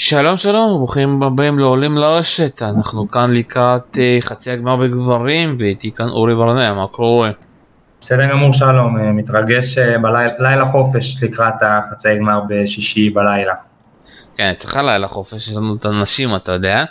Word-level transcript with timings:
שלום 0.00 0.36
שלום, 0.36 0.76
ברוכים 0.76 1.22
הבאים 1.22 1.58
לעולים 1.58 1.96
לרשת, 1.96 2.62
אנחנו 2.62 3.10
כאן 3.10 3.34
לקראת 3.34 3.94
uh, 3.94 3.98
חצי 4.20 4.50
הגמר 4.50 4.76
בגברים 4.76 5.56
ואיתי 5.58 5.90
כאן 5.96 6.08
אורי 6.08 6.34
ברנע, 6.34 6.74
מה 6.74 6.86
קורה? 6.86 7.30
בסדר 8.00 8.30
גמור 8.30 8.52
שלום, 8.52 8.98
אה, 8.98 9.12
מתרגש 9.12 9.78
uh, 9.78 9.98
בלילה 10.38 10.64
חופש 10.64 11.22
לקראת 11.22 11.54
החצי 11.62 12.08
הגמר 12.08 12.40
בשישי 12.48 13.10
בלילה. 13.10 13.54
כן, 14.38 14.52
צריכה 14.58 14.82
לילה 14.82 15.08
חופש, 15.08 15.48
יש 15.48 15.54
לנו 15.54 15.74
את 15.74 15.84
הנשים 15.84 16.36
אתה 16.36 16.52
יודע, 16.52 16.84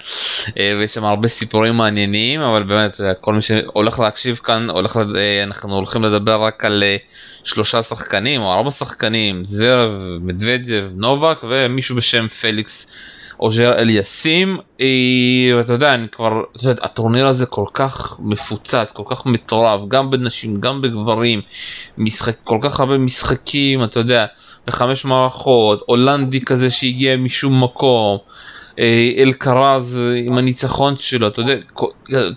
ויש 0.55 0.93
שם 0.93 1.03
הרבה 1.03 1.27
סיפורים 1.27 1.77
מעניינים, 1.77 2.41
אבל 2.41 2.63
באמת 2.63 3.01
כל 3.21 3.33
מי 3.33 3.41
שהולך 3.41 3.99
להקשיב 3.99 4.39
כאן, 4.43 4.69
הולך, 4.69 4.99
אנחנו 5.43 5.75
הולכים 5.75 6.03
לדבר 6.03 6.43
רק 6.43 6.65
על 6.65 6.83
שלושה 7.43 7.83
שחקנים 7.83 8.41
או 8.41 8.53
ארבע 8.53 8.71
שחקנים, 8.71 9.45
זוורב, 9.45 9.91
מדוודב, 10.21 10.83
נובק 10.95 11.37
ומישהו 11.43 11.95
בשם 11.95 12.27
פליקס 12.27 12.87
אוז'ר 13.39 13.79
אליסים, 13.79 14.57
ואתה 15.57 15.73
יודע, 15.73 15.93
אני 15.93 16.07
כבר, 16.09 16.43
אתה 16.55 16.69
יודע, 16.69 16.83
הטורניר 16.85 17.27
הזה 17.27 17.45
כל 17.45 17.65
כך 17.73 18.17
מפוצץ, 18.19 18.91
כל 18.93 19.03
כך 19.05 19.25
מטורף, 19.25 19.81
גם 19.87 20.11
בנשים, 20.11 20.61
גם 20.61 20.81
בגברים, 20.81 21.41
משחק, 21.97 22.35
כל 22.43 22.57
כך 22.61 22.79
הרבה 22.79 22.97
משחקים, 22.97 23.83
אתה 23.83 23.99
יודע, 23.99 24.25
בחמש 24.67 25.05
מערכות, 25.05 25.83
הולנדי 25.85 26.41
כזה 26.41 26.71
שהגיע 26.71 27.17
משום 27.17 27.63
מקום. 27.63 28.17
אה, 28.79 29.11
אלקרז 29.17 29.99
עם 30.25 30.37
הניצחון 30.37 30.95
שלו, 30.99 31.27
אתה 31.27 31.41
יודע, 31.41 31.53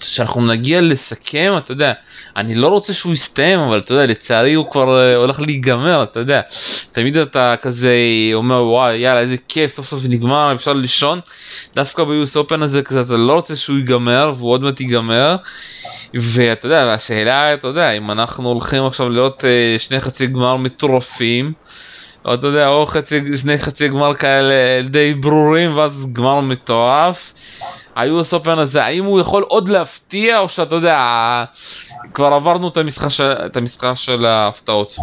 כשאנחנו 0.00 0.46
נגיע 0.46 0.80
לסכם, 0.80 1.52
אתה 1.58 1.72
יודע, 1.72 1.92
אני 2.36 2.54
לא 2.54 2.68
רוצה 2.68 2.92
שהוא 2.92 3.12
יסתיים, 3.12 3.60
אבל 3.60 3.78
אתה 3.78 3.94
יודע, 3.94 4.06
לצערי 4.06 4.54
הוא 4.54 4.70
כבר 4.72 5.00
אה, 5.00 5.16
הולך 5.16 5.40
להיגמר, 5.40 6.02
אתה 6.02 6.20
יודע, 6.20 6.40
תמיד 6.92 7.16
אתה 7.16 7.54
כזה 7.62 7.94
אומר 8.34 8.64
וואי 8.64 8.96
יאללה 8.96 9.20
איזה 9.20 9.36
כיף 9.48 9.74
סוף 9.74 9.86
סוף 9.86 10.00
נגמר 10.08 10.54
אפשר 10.54 10.72
לישון, 10.72 11.20
דווקא 11.74 12.04
ביוס 12.04 12.36
אופן 12.36 12.62
הזה 12.62 12.82
כזה 12.82 13.00
אתה 13.00 13.16
לא 13.16 13.32
רוצה 13.32 13.56
שהוא 13.56 13.76
ייגמר 13.76 14.32
והוא 14.36 14.50
עוד 14.50 14.62
מעט 14.62 14.80
ייגמר, 14.80 15.36
ואתה 16.14 16.66
יודע, 16.66 16.92
השאלה, 16.94 17.54
אתה 17.54 17.68
יודע, 17.68 17.90
אם 17.90 18.10
אנחנו 18.10 18.48
הולכים 18.48 18.86
עכשיו 18.86 19.06
אה, 19.44 19.76
שני 19.78 20.00
חצי 20.00 20.26
גמר 20.26 20.56
מטורפים, 20.56 21.52
או 22.24 22.34
אתה 22.34 22.46
יודע, 22.46 22.68
או 22.68 22.86
חצי, 22.86 23.36
שני 23.38 23.58
חצי 23.58 23.88
גמר 23.88 24.14
כאלה 24.14 24.82
די 24.90 25.14
ברורים 25.14 25.76
ואז 25.76 26.06
גמר 26.12 26.40
מטורף. 26.40 27.32
היו 27.96 28.20
הסופן 28.20 28.58
הזה, 28.58 28.84
האם 28.84 29.04
הוא 29.04 29.20
יכול 29.20 29.42
עוד 29.42 29.68
להפתיע 29.68 30.38
או 30.38 30.48
שאתה 30.48 30.74
יודע, 30.74 30.98
כבר 32.14 32.26
עברנו 32.26 32.68
את 32.68 32.76
המשחק 32.76 33.08
של, 33.08 33.32
את 33.46 33.56
המשחק 33.56 33.92
של 33.94 34.26
ההפתעות. 34.26 34.96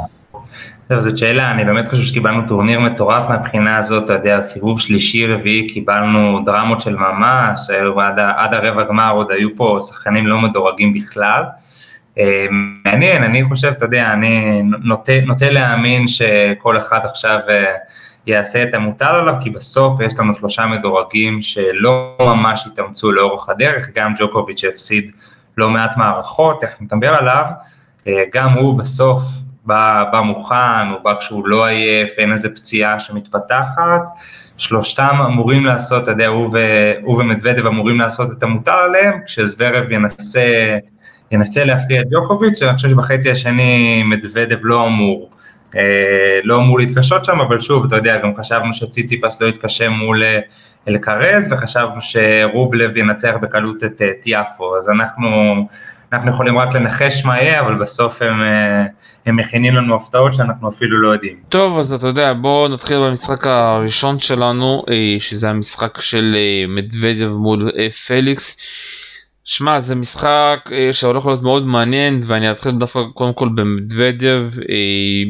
טוב, 0.88 1.00
זאת 1.00 1.18
שאלה, 1.18 1.52
אני 1.52 1.66
באמת 1.66 1.90
חושב 1.90 2.04
שקיבלנו 2.04 2.48
טורניר 2.48 2.80
מטורף 2.80 3.30
מהבחינה 3.30 3.78
הזאת, 3.78 4.04
אתה 4.04 4.14
יודע, 4.14 4.42
סיבוב 4.42 4.80
שלישי 4.80 5.28
רביעי 5.28 5.70
קיבלנו 5.70 6.40
דרמות 6.46 6.80
של 6.80 6.96
ממש, 6.96 7.59
עד, 8.00 8.20
עד 8.20 8.54
הרבע 8.54 8.84
גמר 8.84 9.12
עוד 9.14 9.31
היו 9.31 9.50
פה 9.56 9.78
שחקנים 9.88 10.28
לא 10.28 10.40
מדורגים 10.40 10.94
בכלל. 10.94 11.44
אה, 12.20 12.46
מעניין, 12.86 13.23
אני 13.23 13.44
חושב, 13.44 13.73
אתה 13.78 13.86
יודע, 13.86 14.14
אני 14.14 14.62
נוטה, 14.64 15.12
נוטה 15.26 15.50
להאמין 15.50 16.08
שכל 16.08 16.78
אחד 16.78 17.00
עכשיו 17.04 17.40
אה, 17.50 17.76
יעשה 18.28 18.64
את 18.64 18.74
המוטל 18.74 19.06
עליו, 19.06 19.36
כי 19.42 19.50
בסוף 19.50 20.00
יש 20.02 20.20
לנו 20.20 20.34
שלושה 20.34 20.66
מדורגים 20.66 21.42
שלא 21.42 22.18
ממש 22.20 22.68
התאמצו 22.68 23.12
לאורך 23.12 23.50
הדרך, 23.50 23.90
גם 23.96 24.14
ג'וקוביץ' 24.20 24.59
שהפסיד 24.59 25.12
לא 25.58 25.70
מעט 25.70 25.98
מערכות, 25.98 26.62
תכף 26.62 26.82
נדבר 26.82 27.16
עליו, 27.16 27.46
אה, 28.08 28.24
גם 28.34 28.54
הוא 28.54 28.80
בסוף 28.80 29.22
בא, 29.66 30.04
בא 30.12 30.22
מוכן, 30.22 30.88
הוא 30.92 31.00
בא 31.04 31.14
כשהוא 31.20 31.48
לא 31.48 31.66
עייף, 31.66 32.12
אין 32.18 32.31
איזה 32.31 32.50
פציעה 32.50 33.00
שמתפתחת, 33.00 34.02
שלושתם 34.58 35.16
אמורים 35.26 35.66
לעשות, 35.66 36.04
אתה 36.04 36.12
יודע, 36.12 36.28
הוא, 36.28 36.50
ו, 36.54 36.58
הוא 37.04 37.22
ומדוודב 37.22 37.66
אמורים 37.66 38.00
לעשות 38.00 38.31
את 38.31 38.44
המוטל 38.44 38.72
עליהם, 38.72 39.20
כשזוורב 39.26 39.92
ינסה 39.92 40.78
ינסה 41.31 41.66
להפתיע 41.66 42.02
את 42.02 42.06
ג'וקוביץ', 42.11 42.61
אני 42.61 42.75
חושב 42.75 42.89
שבחצי 42.89 43.31
השני 43.31 44.03
מדוודב 44.03 44.57
לא 44.62 44.88
אמור, 44.88 45.29
אה, 45.75 46.40
לא 46.44 46.57
אמור 46.57 46.79
להתקשות 46.79 47.25
שם, 47.25 47.40
אבל 47.40 47.59
שוב, 47.59 47.85
אתה 47.85 47.96
יודע, 47.96 48.18
גם 48.18 48.35
חשבנו 48.35 48.74
שציציפס 48.74 49.41
לא 49.41 49.47
יתקשה 49.47 49.90
מול 49.90 50.24
אה, 50.24 50.40
אלקרז, 50.88 51.53
וחשבנו 51.53 52.02
שרובלב 52.02 52.97
ינצח 52.97 53.35
בקלות 53.41 53.84
את 53.84 54.02
אה, 54.02 54.12
טיאפו, 54.22 54.78
אז 54.78 54.90
אנחנו, 54.90 55.28
אנחנו 56.13 56.29
יכולים 56.29 56.57
רק 56.57 56.75
לנחש 56.75 57.25
מה 57.25 57.41
יהיה, 57.41 57.59
אבל 57.62 57.75
בסוף 57.75 58.22
הם, 58.22 58.41
הם 59.25 59.35
מכינים 59.35 59.75
לנו 59.75 59.96
הפתעות 59.96 60.34
שאנחנו 60.34 60.69
אפילו 60.69 61.02
לא 61.02 61.07
יודעים. 61.07 61.35
טוב, 61.50 61.79
אז 61.79 61.94
אתה 61.94 62.07
יודע, 62.07 62.34
בואו 62.34 62.68
נתחיל 62.68 62.97
במשחק 62.97 63.47
הראשון 63.47 64.19
שלנו, 64.19 64.84
שזה 65.19 65.50
המשחק 65.50 66.02
של 66.02 66.35
מדוודב 66.68 67.28
מול 67.28 67.72
פליקס. 68.07 68.57
שמע 69.47 69.80
זה 69.80 69.96
משחק 69.96 70.69
אה, 70.72 70.94
שהולך 70.94 71.25
להיות 71.25 71.41
מאוד 71.41 71.66
מעניין 71.66 72.24
ואני 72.28 72.52
אתחיל 72.52 72.72
דווקא 72.72 73.00
קודם 73.13 73.34
כל 73.34 73.50
במדוודב 73.56 74.44
אה, 74.69 75.24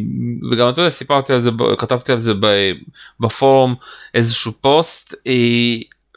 וגם 0.51 0.69
אתה 0.69 0.81
יודע 0.81 0.89
סיפרתי 0.89 1.33
על 1.33 1.41
זה 1.41 1.50
כתבתי 1.78 2.11
על 2.11 2.19
זה 2.19 2.31
בפורום 3.19 3.75
איזשהו 4.13 4.51
פוסט 4.61 5.13
אה, 5.28 5.33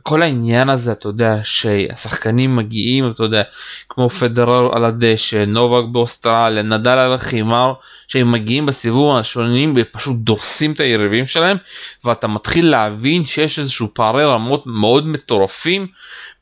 כל 0.02 0.22
העניין 0.22 0.68
הזה 0.68 0.92
אתה 0.92 1.08
יודע 1.08 1.36
שהשחקנים 1.44 2.56
מגיעים 2.56 3.10
אתה 3.10 3.22
יודע 3.22 3.42
כמו 3.88 4.10
פדרר 4.10 4.76
על 4.76 4.84
הדשא 4.84 5.44
נובק 5.44 5.88
באוסטרליה 5.92 6.62
נדל 6.62 6.90
על 6.98 7.12
החימר 7.12 7.72
שהם 8.08 8.32
מגיעים 8.32 8.66
בסיבובים 8.66 9.16
השונים 9.16 9.74
ופשוט 9.76 10.16
דורסים 10.16 10.72
את 10.72 10.80
היריבים 10.80 11.26
שלהם 11.26 11.56
ואתה 12.04 12.26
מתחיל 12.26 12.70
להבין 12.70 13.24
שיש 13.24 13.58
איזשהו 13.58 13.88
פערי 13.94 14.24
רמות 14.24 14.62
מאוד 14.66 15.06
מטורפים 15.06 15.86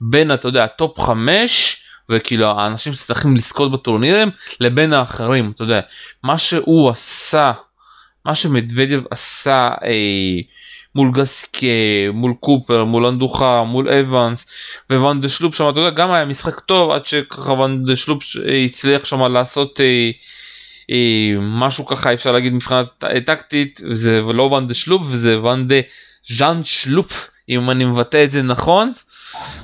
בין 0.00 0.34
אתה 0.34 0.48
יודע 0.48 0.66
top 0.66 1.00
5 1.00 1.76
וכאילו 2.10 2.47
האנשים 2.47 2.92
שצריכים 2.92 3.36
לזכות 3.36 3.72
בטורנירים 3.72 4.31
לבין 4.60 4.92
האחרים 4.92 5.53
אתה 5.54 5.62
יודע. 5.62 5.81
מה 6.25 6.38
שהוא 6.38 6.91
עשה 6.91 7.53
מה 8.25 8.34
שמדוודב 8.34 9.00
עשה 9.10 9.70
אה, 9.84 10.41
מול 10.94 11.12
גסקה 11.12 11.66
מול 12.12 12.34
קופר 12.41 12.84
מול 12.84 13.06
אנדוחר 13.06 13.64
מול 13.64 13.88
אבנס 13.88 14.47
וואן 14.92 15.20
דה 15.20 15.28
שלופ 15.28 15.54
שם 15.54 15.69
אתה 15.70 15.81
יודע 15.81 15.91
גם 15.91 16.10
היה 16.10 16.25
משחק 16.25 16.60
טוב 16.60 16.91
עד 16.91 17.06
שככה 17.06 17.53
ואן 17.53 17.84
דה 17.84 17.97
שלופ 17.97 18.22
הצליח 18.64 19.04
שם 19.04 19.22
לעשות 19.22 19.81
אה, 19.81 20.10
אה, 20.91 21.34
משהו 21.41 21.87
ככה 21.87 22.14
אפשר 22.14 22.32
להגיד 22.32 22.53
מבחינת 22.53 23.04
טקטית 23.26 23.81
וזה 23.91 24.20
לא 24.20 24.42
ואן 24.42 24.69
דה 24.69 24.75
שלופ 24.75 25.03
וזה 25.06 25.42
ואן 25.42 25.69
דה 25.69 25.81
ז'אן 26.37 26.60
שלופ 26.64 27.31
אם 27.48 27.70
אני 27.70 27.84
מבטא 27.84 28.25
את 28.25 28.31
זה 28.31 28.42
נכון 28.42 28.92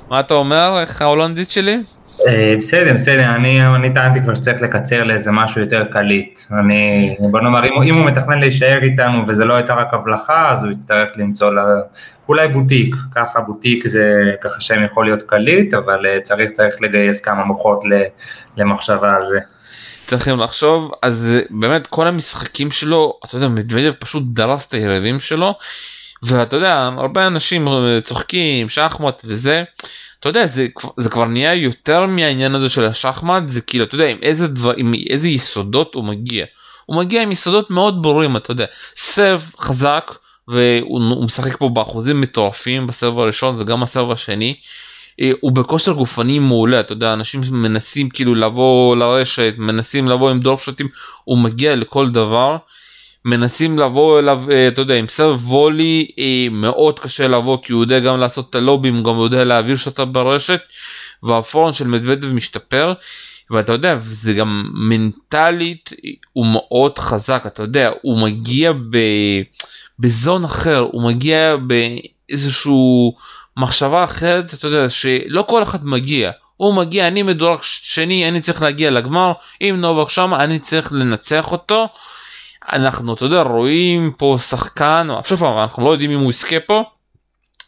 מה 0.09 0.19
אתה 0.19 0.33
אומר 0.33 0.79
איך 0.81 1.01
ההולנדית 1.01 1.51
שלי? 1.51 1.83
אה, 2.27 2.53
בסדר, 2.57 2.93
בסדר, 2.93 3.35
אני, 3.35 3.65
אני 3.67 3.93
טענתי 3.93 4.21
כבר 4.21 4.35
שצריך 4.35 4.61
לקצר 4.61 5.03
לאיזה 5.03 5.31
משהו 5.31 5.61
יותר 5.61 5.83
קליט. 5.91 6.39
אני, 6.59 7.15
בוא 7.31 7.39
נאמר, 7.39 7.65
אם, 7.65 7.83
אם 7.83 7.95
הוא 7.95 8.05
מתכנן 8.05 8.39
להישאר 8.39 8.79
איתנו 8.83 9.27
וזה 9.27 9.45
לא 9.45 9.53
הייתה 9.53 9.73
רק 9.73 9.93
הבלחה, 9.93 10.51
אז 10.51 10.63
הוא 10.63 10.71
יצטרך 10.71 11.09
למצוא 11.15 11.53
לה, 11.53 11.61
אולי 12.29 12.47
בוטיק, 12.47 12.95
ככה 13.15 13.41
בוטיק 13.41 13.87
זה 13.87 14.33
ככה 14.41 14.61
שם 14.61 14.83
יכול 14.83 15.05
להיות 15.05 15.23
קליט, 15.23 15.73
אבל 15.73 16.05
אה, 16.05 16.21
צריך, 16.21 16.51
צריך 16.51 16.75
לגייס 16.81 17.21
כמה 17.21 17.45
מוחות 17.45 17.83
למחשבה 18.57 19.15
על 19.15 19.27
זה. 19.27 19.39
צריכים 20.07 20.39
לחשוב, 20.39 20.91
אז 21.01 21.25
אה, 21.29 21.39
באמת 21.49 21.87
כל 21.87 22.07
המשחקים 22.07 22.71
שלו, 22.71 23.19
אתה 23.25 23.35
יודע, 23.35 23.47
מדוודב 23.47 23.91
פשוט 23.99 24.23
דרס 24.25 24.67
את 24.67 24.73
היריבים 24.73 25.19
שלו. 25.19 25.53
ואתה 26.25 26.55
יודע 26.55 26.89
הרבה 26.97 27.27
אנשים 27.27 27.67
צוחקים 28.03 28.69
שחמט 28.69 29.21
וזה 29.25 29.63
אתה 30.19 30.29
יודע 30.29 30.47
זה, 30.47 30.67
זה 30.97 31.09
כבר 31.09 31.25
נהיה 31.25 31.53
יותר 31.53 32.05
מהעניין 32.05 32.55
הזה 32.55 32.69
של 32.69 32.85
השחמט 32.85 33.43
זה 33.47 33.61
כאילו 33.61 33.85
אתה 33.85 33.95
יודע 33.95 34.07
עם 34.07 34.17
איזה 34.21 34.47
דבר 34.47 34.73
עם 34.77 34.93
איזה 35.09 35.27
יסודות 35.27 35.95
הוא 35.95 36.03
מגיע 36.03 36.45
הוא 36.85 36.97
מגיע 36.97 37.23
עם 37.23 37.31
יסודות 37.31 37.71
מאוד 37.71 38.01
ברורים 38.01 38.37
אתה 38.37 38.51
יודע 38.51 38.65
סב 38.95 39.41
חזק 39.59 40.11
והוא 40.47 41.25
משחק 41.25 41.57
פה 41.57 41.69
באחוזים 41.69 42.21
מטורפים 42.21 42.87
בסבב 42.87 43.19
הראשון 43.19 43.61
וגם 43.61 43.81
בסבב 43.81 44.11
השני. 44.11 44.55
אה, 45.21 45.31
הוא 45.41 45.51
בכושר 45.51 45.91
גופני 45.91 46.39
מעולה 46.39 46.79
אתה 46.79 46.93
יודע 46.93 47.13
אנשים 47.13 47.41
מנסים 47.51 48.09
כאילו 48.09 48.35
לבוא 48.35 48.95
לרשת 48.95 49.53
מנסים 49.57 50.07
לבוא 50.07 50.31
עם 50.31 50.39
דור 50.39 50.59
שוטים 50.59 50.87
הוא 51.23 51.37
מגיע 51.37 51.75
לכל 51.75 52.09
דבר. 52.09 52.57
מנסים 53.25 53.79
לבוא 53.79 54.19
אליו 54.19 54.43
אה, 54.51 54.67
אתה 54.67 54.81
יודע 54.81 54.95
עם 54.95 55.07
סרב 55.07 55.51
וולי 55.51 56.07
אה, 56.19 56.47
מאוד 56.51 56.99
קשה 56.99 57.27
לבוא 57.27 57.57
כי 57.63 57.73
הוא 57.73 57.83
יודע 57.83 57.99
גם 57.99 58.17
לעשות 58.17 58.49
את 58.49 58.55
הלובים 58.55 59.03
גם 59.03 59.19
יודע 59.19 59.43
להעביר 59.43 59.77
שאתה 59.77 60.05
ברשת 60.05 60.59
והפורן 61.23 61.73
של 61.73 61.87
מדוודב 61.87 62.27
משתפר 62.27 62.93
ואתה 63.51 63.73
יודע 63.73 63.97
זה 64.09 64.33
גם 64.33 64.63
מנטלית 64.73 65.89
הוא 66.33 66.45
מאוד 66.45 66.99
חזק 66.99 67.43
אתה 67.47 67.63
יודע 67.63 67.91
הוא 68.01 68.21
מגיע 68.21 68.71
ב... 68.71 68.97
בזון 69.99 70.45
אחר 70.45 70.79
הוא 70.91 71.01
מגיע 71.07 71.55
באיזשהו 71.55 73.15
מחשבה 73.57 74.03
אחרת 74.03 74.53
אתה 74.53 74.67
יודע 74.67 74.89
שלא 74.89 75.45
כל 75.47 75.63
אחד 75.63 75.85
מגיע 75.85 76.31
הוא 76.57 76.73
מגיע 76.73 77.07
אני 77.07 77.23
מדורג 77.23 77.59
שני 77.61 78.27
אני 78.27 78.41
צריך 78.41 78.61
להגיע 78.61 78.91
לגמר 78.91 79.31
אם 79.61 79.75
נובק 79.79 80.09
שם 80.09 80.33
אני 80.33 80.59
צריך 80.59 80.93
לנצח 80.93 81.51
אותו. 81.51 81.87
אנחנו 82.73 83.13
אתה 83.13 83.25
יודע 83.25 83.41
רואים 83.41 84.11
פה 84.17 84.37
שחקן 84.49 85.07
עכשיו 85.19 85.61
אנחנו 85.63 85.85
לא 85.85 85.89
יודעים 85.89 86.11
אם 86.11 86.19
הוא 86.19 86.29
יזכה 86.29 86.59
פה 86.59 86.83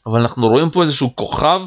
אבל 0.07 0.19
אנחנו 0.19 0.47
רואים 0.47 0.69
פה 0.69 0.83
איזשהו 0.83 1.15
כוכב 1.15 1.61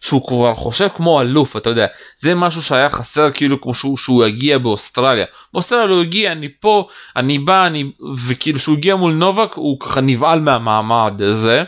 שהוא 0.00 0.26
כבר 0.28 0.54
חושב 0.54 0.88
כמו 0.96 1.20
אלוף 1.20 1.56
אתה 1.56 1.70
יודע. 1.70 1.86
זה 2.20 2.34
משהו 2.34 2.62
שהיה 2.62 2.90
חסר 2.90 3.30
כאילו 3.30 3.60
כמו 3.60 3.74
שהוא, 3.74 3.96
שהוא 3.96 4.24
יגיע 4.24 4.58
באוסטרליה. 4.58 5.26
באוסטרליה 5.52 5.96
הוא 5.96 6.02
הגיע 6.02 6.32
אני 6.32 6.48
פה 6.60 6.86
אני 7.16 7.38
בא 7.38 7.66
אני 7.66 7.90
וכאילו 8.26 8.58
שהוא 8.58 8.76
הגיע 8.76 8.96
מול 8.96 9.12
נובק 9.12 9.54
הוא 9.54 9.80
ככה 9.80 10.00
נבהל 10.00 10.40
מהמעמד 10.40 11.22
הזה. 11.22 11.64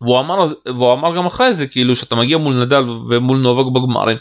והוא 0.00 0.20
אמר 0.20 0.52
והוא 0.66 0.92
אמר 0.92 1.16
גם 1.16 1.26
אחרי 1.26 1.54
זה 1.54 1.66
כאילו 1.66 1.96
שאתה 1.96 2.14
מגיע 2.14 2.38
מול 2.38 2.54
נדל 2.54 2.84
ומול 3.08 3.38
נובק 3.38 3.72
בגמרים. 3.72 4.16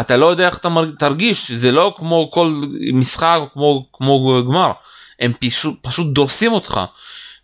אתה 0.00 0.16
לא 0.16 0.26
יודע 0.26 0.46
איך 0.46 0.58
אתה 0.58 0.68
תרגיש 0.98 1.50
זה 1.50 1.72
לא 1.72 1.94
כמו 1.96 2.30
כל 2.30 2.62
משחק 2.92 3.40
כמו 3.52 3.86
כמו 3.92 4.42
גמר 4.48 4.72
הם 5.20 5.32
פשוט 5.40 5.78
פשוט 5.82 6.12
דורסים 6.12 6.52
אותך. 6.52 6.80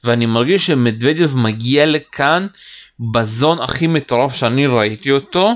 ואני 0.04 0.26
מרגיש 0.26 0.66
שמדוודיו 0.66 1.28
מגיע 1.34 1.86
לכאן 1.86 2.46
בזון 3.12 3.58
הכי 3.62 3.86
מטורף 3.86 4.34
שאני 4.34 4.66
ראיתי 4.66 5.10
אותו 5.10 5.54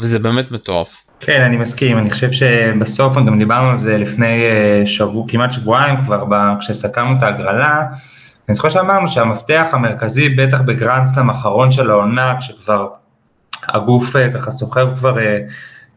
וזה 0.00 0.18
באמת 0.18 0.50
מטורף. 0.50 0.88
כן 1.20 1.42
אני 1.42 1.56
מסכים 1.56 1.98
אני 1.98 2.10
חושב 2.10 2.30
שבסוף 2.30 3.16
גם 3.16 3.38
דיברנו 3.38 3.70
על 3.70 3.76
זה 3.76 3.98
לפני 3.98 4.44
אה, 4.44 4.86
שבוע 4.86 5.24
כמעט 5.28 5.52
שבועיים 5.52 6.04
כבר 6.04 6.24
כשסכמנו 6.60 7.18
את 7.18 7.22
ההגרלה. 7.22 7.82
אני 8.48 8.54
זוכר 8.54 8.68
שאמרנו 8.68 9.08
שהמפתח 9.08 9.66
המרכזי 9.72 10.28
בטח 10.28 10.60
בגרנדסלאם 10.60 11.30
האחרון 11.30 11.70
של 11.70 11.90
העונה 11.90 12.34
כשכבר 12.40 12.88
הגוף 13.68 14.16
אה, 14.16 14.32
ככה 14.32 14.50
סוחב 14.50 14.96
כבר 14.96 15.18
אה, 15.18 15.38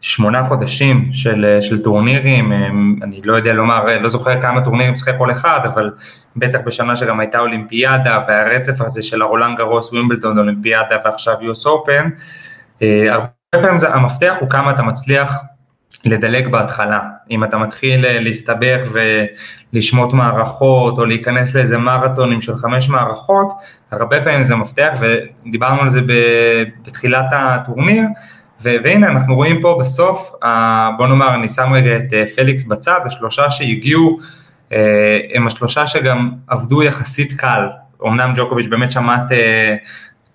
שמונה 0.04 0.46
חודשים 0.46 1.10
של, 1.12 1.58
של 1.62 1.84
טורנירים, 1.84 2.52
אני 3.04 3.22
לא 3.26 3.36
יודע 3.36 3.54
לומר, 3.54 4.00
לא 4.02 4.10
זוכר 4.10 4.42
כמה 4.42 4.64
טורנירים 4.66 4.96
שיחק 4.96 5.14
כל 5.18 5.32
אחד, 5.32 5.60
אבל 5.64 5.92
בטח 6.36 6.60
בשנה 6.66 6.96
שגם 6.96 7.20
הייתה 7.20 7.40
אולימפיאדה 7.40 8.20
והרצף 8.28 8.82
הזה 8.82 9.04
של 9.04 9.22
הרולנד 9.22 9.58
גרוס, 9.58 9.94
ווימבלדון, 9.94 10.38
אולימפיאדה 10.38 10.96
ועכשיו 11.06 11.36
יוס 11.42 11.66
אופן, 11.66 12.10
אה, 12.82 13.14
הרבה 13.14 13.28
פעמים 13.52 13.78
זה, 13.78 13.94
המפתח 13.94 14.36
הוא 14.40 14.50
כמה 14.50 14.72
אתה 14.72 14.84
מצליח 14.84 15.34
לדלג 16.06 16.52
בהתחלה, 16.52 17.00
אם 17.32 17.44
אתה 17.44 17.58
מתחיל 17.58 18.06
אה, 18.06 18.20
להסתבך 18.20 18.80
ולשמוט 19.74 20.14
מערכות 20.14 20.98
או 20.98 21.06
להיכנס 21.06 21.56
לאיזה 21.56 21.78
מרתונים 21.78 22.42
של 22.42 22.56
חמש 22.56 22.90
מערכות, 22.90 23.48
הרבה 23.92 24.22
פעמים 24.22 24.44
זה 24.44 24.56
מפתח 24.56 24.94
ודיברנו 25.00 25.82
על 25.82 25.90
זה 25.90 26.02
בתחילת 26.86 27.26
הטורניר, 27.32 28.04
והנה 28.64 29.08
אנחנו 29.08 29.36
רואים 29.36 29.62
פה 29.62 29.78
בסוף, 29.82 30.32
בוא 30.98 31.08
נאמר 31.08 31.36
אני 31.36 31.50
שם 31.50 31.74
רגע 31.74 31.96
את 31.96 32.14
אה, 32.14 32.26
פליקס 32.36 32.64
בצד, 32.64 33.00
השלושה 33.06 33.52
שהגיעו 33.52 34.18
אה, 34.74 35.20
הם 35.34 35.48
השלושה 35.48 35.88
שגם 35.88 36.32
עבדו 36.48 36.84
יחסית 36.84 37.34
קל, 37.34 37.68
אמנם 38.08 38.34
ג'וקוביץ' 38.36 38.68
באמת 38.68 38.92
שמעת 38.92 39.32
אה, 39.32 39.76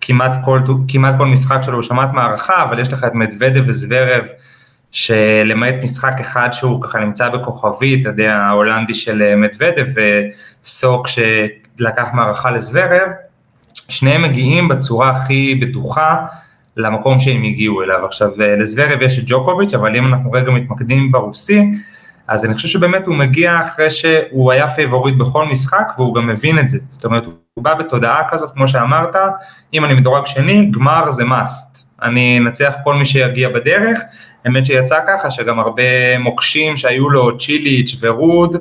כמעט 0.01 0.39
כל, 0.45 0.61
כמעט 0.89 1.15
כל 1.19 1.27
משחק 1.27 1.59
שלו 1.63 1.75
הוא 1.75 1.83
שמעת 1.83 2.13
מערכה, 2.13 2.63
אבל 2.63 2.79
יש 2.79 2.93
לך 2.93 3.05
את 3.05 3.15
מדוודב 3.15 3.63
וזוורב, 3.67 4.25
שלמעט 4.91 5.75
משחק 5.83 6.21
אחד 6.21 6.49
שהוא 6.53 6.83
ככה 6.83 6.99
נמצא 6.99 7.29
בכוכבית, 7.29 8.01
אתה 8.01 8.09
יודע, 8.09 8.37
ההולנדי 8.37 8.95
של 8.95 9.35
מדוודב 9.37 9.87
וסוק 10.65 11.07
שלקח 11.09 12.09
מערכה 12.13 12.51
לזוורב, 12.51 13.09
שניהם 13.89 14.23
מגיעים 14.23 14.69
בצורה 14.69 15.11
הכי 15.11 15.55
בטוחה 15.55 16.17
למקום 16.79 17.19
שהם 17.19 17.45
הגיעו 17.45 17.83
אליו. 17.83 18.05
עכשיו, 18.05 18.31
לזוורב 18.39 19.03
יש 19.03 19.19
את 19.19 19.25
ג'וקוביץ', 19.27 19.75
אבל 19.75 19.97
אם 19.97 20.07
אנחנו 20.07 20.33
רגע 20.33 20.51
מתמקדים 20.51 21.13
ברוסי, 21.13 21.71
אז 22.29 22.45
אני 22.45 22.55
חושב 22.55 22.69
שבאמת 22.69 23.07
הוא 23.07 23.15
מגיע 23.15 23.61
אחרי 23.61 23.91
שהוא 23.91 24.53
היה 24.53 24.69
favorite 24.69 25.15
בכל 25.15 25.45
משחק 25.45 25.93
והוא 25.97 26.15
גם 26.15 26.27
מבין 26.27 26.59
את 26.59 26.69
זה, 26.69 26.79
זאת 26.91 27.05
אומרת 27.05 27.27
הוא 27.27 27.65
בא 27.65 27.75
בתודעה 27.75 28.23
כזאת 28.31 28.51
כמו 28.51 28.69
שאמרת, 28.69 29.17
אם 29.75 29.85
אני 29.85 29.95
מדורג 29.95 30.27
שני, 30.27 30.71
גמר 30.71 31.11
זה 31.11 31.23
must, 31.23 31.79
אני 32.03 32.39
אנצח 32.39 32.75
כל 32.85 32.95
מי 32.95 33.05
שיגיע 33.05 33.49
בדרך, 33.49 34.01
האמת 34.45 34.67
שיצא 34.67 34.99
ככה 35.09 35.31
שגם 35.31 35.59
הרבה 35.59 36.19
מוקשים 36.19 36.77
שהיו 36.77 37.11
לו 37.11 37.39
צ'יליץ' 37.39 37.97
ורוד 38.01 38.57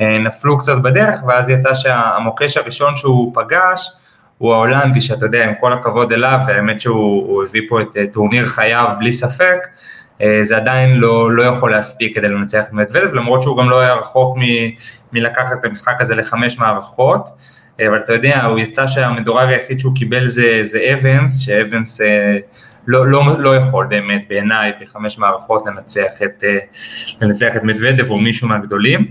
אה, 0.00 0.18
נפלו 0.18 0.58
קצת 0.58 0.78
בדרך 0.82 1.20
ואז 1.28 1.48
יצא 1.48 1.74
שהמוקש 1.74 2.56
הראשון 2.56 2.96
שהוא 2.96 3.34
פגש 3.34 3.90
הוא 4.38 4.54
ההולנדי 4.54 5.00
שאתה 5.00 5.26
יודע 5.26 5.44
עם 5.44 5.52
כל 5.60 5.72
הכבוד 5.72 6.12
אליו 6.12 6.38
והאמת 6.46 6.80
שהוא 6.80 7.44
הביא 7.44 7.62
פה 7.68 7.80
את 7.80 7.96
אה, 7.96 8.06
טורניר 8.12 8.46
חייו 8.46 8.88
בלי 8.98 9.12
ספק 9.12 9.58
אה, 10.22 10.38
זה 10.42 10.56
עדיין 10.56 10.96
לא, 10.96 11.32
לא 11.32 11.42
יכול 11.42 11.70
להספיק 11.70 12.14
כדי 12.14 12.28
לנצח 12.28 12.64
את 12.68 12.72
מדוודב, 12.72 13.14
למרות 13.14 13.42
שהוא 13.42 13.58
גם 13.58 13.70
לא 13.70 13.80
היה 13.80 13.94
רחוק 13.94 14.36
מ, 14.38 14.42
מלקחת 15.12 15.58
את 15.60 15.64
המשחק 15.64 16.00
הזה 16.00 16.14
לחמש 16.14 16.58
מערכות, 16.58 17.28
אה, 17.80 17.88
אבל 17.88 17.98
אתה 17.98 18.12
יודע, 18.12 18.44
הוא 18.44 18.58
יצא 18.58 18.86
שהמדורג 18.86 19.48
היחיד 19.48 19.78
שהוא 19.78 19.94
קיבל 19.94 20.26
זה, 20.26 20.58
זה 20.62 20.92
אבנס, 20.92 21.38
שאבנס 21.38 22.00
לא, 22.86 23.06
לא, 23.06 23.22
לא 23.38 23.56
יכול 23.56 23.86
באמת 23.86 24.24
בעיניי 24.28 24.72
בחמש 24.80 25.18
מערכות 25.18 25.62
לנצח 25.66 26.22
את, 26.24 26.44
לנצח 27.20 27.56
את 27.56 27.62
מדוודב 27.62 28.10
או 28.10 28.18
מישהו 28.18 28.48
מהגדולים. 28.48 29.06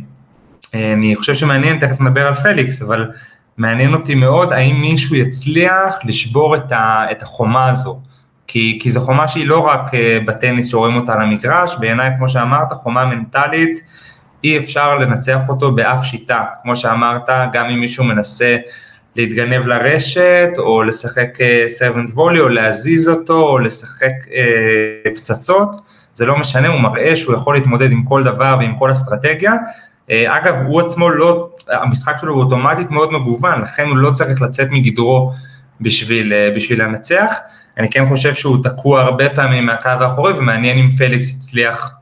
אני 0.73 1.15
חושב 1.15 1.33
שמעניין, 1.33 1.79
תכף 1.79 2.01
נדבר 2.01 2.27
על 2.27 2.33
פליקס, 2.33 2.81
אבל 2.81 3.11
מעניין 3.57 3.93
אותי 3.93 4.15
מאוד 4.15 4.53
האם 4.53 4.81
מישהו 4.81 5.15
יצליח 5.15 5.99
לשבור 6.05 6.55
את, 6.55 6.71
ה, 6.71 7.05
את 7.11 7.21
החומה 7.21 7.69
הזו. 7.69 7.99
כי, 8.47 8.79
כי 8.81 8.91
זו 8.91 9.01
חומה 9.01 9.27
שהיא 9.27 9.47
לא 9.47 9.59
רק 9.59 9.93
אה, 9.93 10.19
בטניס 10.25 10.71
שרואים 10.71 10.95
אותה 10.95 11.13
על 11.13 11.21
המגרש, 11.21 11.75
בעיניי 11.79 12.11
כמו 12.17 12.29
שאמרת, 12.29 12.71
חומה 12.71 13.05
מנטלית, 13.05 13.83
אי 14.43 14.57
אפשר 14.57 14.95
לנצח 14.95 15.39
אותו 15.49 15.71
באף 15.71 16.03
שיטה, 16.03 16.43
כמו 16.63 16.75
שאמרת, 16.75 17.29
גם 17.53 17.65
אם 17.65 17.79
מישהו 17.79 18.03
מנסה 18.03 18.57
להתגנב 19.15 19.67
לרשת, 19.67 20.49
או 20.57 20.83
לשחק 20.83 21.37
סרבנט 21.67 22.09
אה, 22.09 22.15
וולי, 22.15 22.39
או 22.39 22.47
להזיז 22.47 23.09
אותו, 23.09 23.41
או 23.41 23.59
לשחק 23.59 24.13
אה, 24.33 25.11
פצצות, 25.15 25.75
זה 26.13 26.25
לא 26.25 26.37
משנה, 26.37 26.67
הוא 26.67 26.81
מראה 26.81 27.15
שהוא 27.15 27.35
יכול 27.35 27.55
להתמודד 27.55 27.91
עם 27.91 28.03
כל 28.03 28.23
דבר 28.23 28.55
ועם 28.59 28.75
כל 28.75 28.91
אסטרטגיה. 28.91 29.53
אה, 30.11 30.37
אגב, 30.37 30.55
הוא 30.67 30.81
עצמו 30.81 31.09
לא, 31.09 31.49
המשחק 31.69 32.15
שלו 32.21 32.33
הוא 32.33 32.43
אוטומטית 32.43 32.91
מאוד 32.91 33.11
מגוון, 33.11 33.61
לכן 33.61 33.87
הוא 33.87 33.97
לא 33.97 34.11
צריך 34.11 34.41
לצאת 34.41 34.67
מגדרו 34.71 35.31
בשביל, 35.81 36.33
בשביל 36.55 36.83
לנצח. 36.83 37.35
אני 37.77 37.89
כן 37.89 38.09
חושב 38.09 38.33
שהוא 38.33 38.57
תקוע 38.63 39.01
הרבה 39.01 39.29
פעמים 39.29 39.65
מהקו 39.65 39.89
האחורי, 39.89 40.33
ומעניין 40.33 40.77
אם 40.77 40.89
פליקס 40.89 41.33
הצליח 41.37 41.95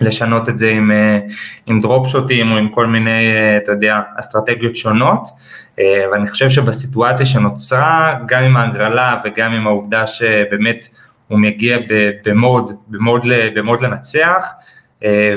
לשנות 0.00 0.48
את 0.48 0.58
זה 0.58 0.70
עם, 0.70 0.90
אה, 0.90 1.18
עם 1.66 1.80
דרופ 1.80 2.08
שוטים 2.08 2.52
או 2.52 2.56
עם 2.56 2.68
כל 2.68 2.86
מיני, 2.86 3.32
אה, 3.32 3.56
אתה 3.56 3.72
יודע, 3.72 4.00
אסטרטגיות 4.16 4.76
שונות, 4.76 5.28
אה, 5.78 6.04
ואני 6.12 6.26
חושב 6.26 6.50
שבסיטואציה 6.50 7.26
שנוצרה, 7.26 8.14
גם 8.26 8.42
עם 8.42 8.56
ההגרלה 8.56 9.20
וגם 9.24 9.52
עם 9.52 9.66
העובדה 9.66 10.06
שבאמת 10.06 10.84
הוא 11.28 11.38
מגיע 11.38 11.78
במוד, 12.24 12.70
במוד, 12.88 13.26
במוד 13.54 13.82
לנצח, 13.82 14.44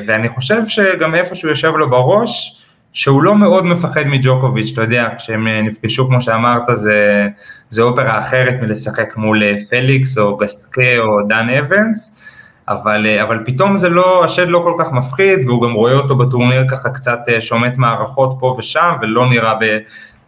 ואני 0.06 0.28
חושב 0.28 0.62
שגם 0.68 1.16
איפה 1.16 1.36
שהוא 1.36 1.50
יושב 1.50 1.72
לו 1.76 1.90
בראש, 1.90 2.64
שהוא 2.94 3.24
לא 3.24 3.36
מאוד 3.36 3.66
מפחד 3.66 4.04
מג'וקוביץ', 4.06 4.70
אתה 4.74 4.82
יודע, 4.82 5.10
כשהם 5.18 5.48
אה, 5.48 5.62
נפגשו 5.62 6.08
כמו 6.08 6.22
שאמרת 6.22 6.64
זה, 6.74 7.28
זה 7.70 7.82
אופרה 7.82 8.20
אחרת 8.20 8.56
מלשחק 8.62 9.18
מול 9.18 9.44
אה, 9.44 9.56
פליקס 9.70 10.18
או 10.18 10.38
גסקה 10.38 10.98
או 11.00 11.28
דן 11.28 11.50
אבנס, 11.50 12.30
אבל, 12.68 13.06
אה, 13.06 13.24
אבל 13.24 13.40
פתאום 13.46 13.78
זה 13.78 13.90
לא, 13.90 14.24
השד 14.24 14.48
לא 14.48 14.60
כל 14.64 14.84
כך 14.84 14.92
מפחיד 14.92 15.40
והוא 15.48 15.62
גם 15.64 15.74
רואה 15.74 15.94
אותו 15.94 16.16
בטורניר 16.16 16.66
ככה 16.70 16.90
קצת 16.90 17.20
שומט 17.40 17.78
מערכות 17.78 18.36
פה 18.40 18.56
ושם 18.60 18.92
ולא 19.02 19.30
נראה 19.30 19.54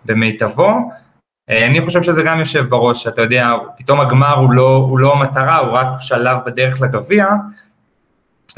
במיטבו. 0.06 0.92
אני 1.50 1.82
חושב 1.82 2.04
שזה 2.04 2.24
גם 2.24 2.39
יושב 2.39 2.65
בראש, 2.70 3.08
אתה 3.08 3.22
יודע, 3.22 3.54
פתאום 3.77 4.01
הגמר 4.01 4.34
הוא 4.34 4.51
לא, 4.51 4.86
הוא 4.89 5.00
לא 5.00 5.13
המטרה, 5.13 5.58
הוא 5.58 5.72
רק 5.72 5.88
שלב 6.00 6.38
בדרך 6.46 6.82
לגביע, 6.82 7.25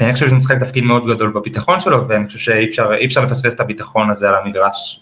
אני 0.00 0.12
חושב 0.12 0.26
שזה 0.26 0.36
משחק 0.36 0.58
תפקיד 0.58 0.84
מאוד 0.84 1.06
גדול 1.06 1.30
בביטחון 1.30 1.80
שלו, 1.80 2.08
ואני 2.08 2.26
חושב 2.26 2.38
שאי 2.38 2.64
אפשר, 2.64 2.90
אפשר 3.04 3.24
לפספס 3.24 3.54
את 3.54 3.60
הביטחון 3.60 4.10
הזה 4.10 4.28
על 4.28 4.34
המגרש. 4.44 5.00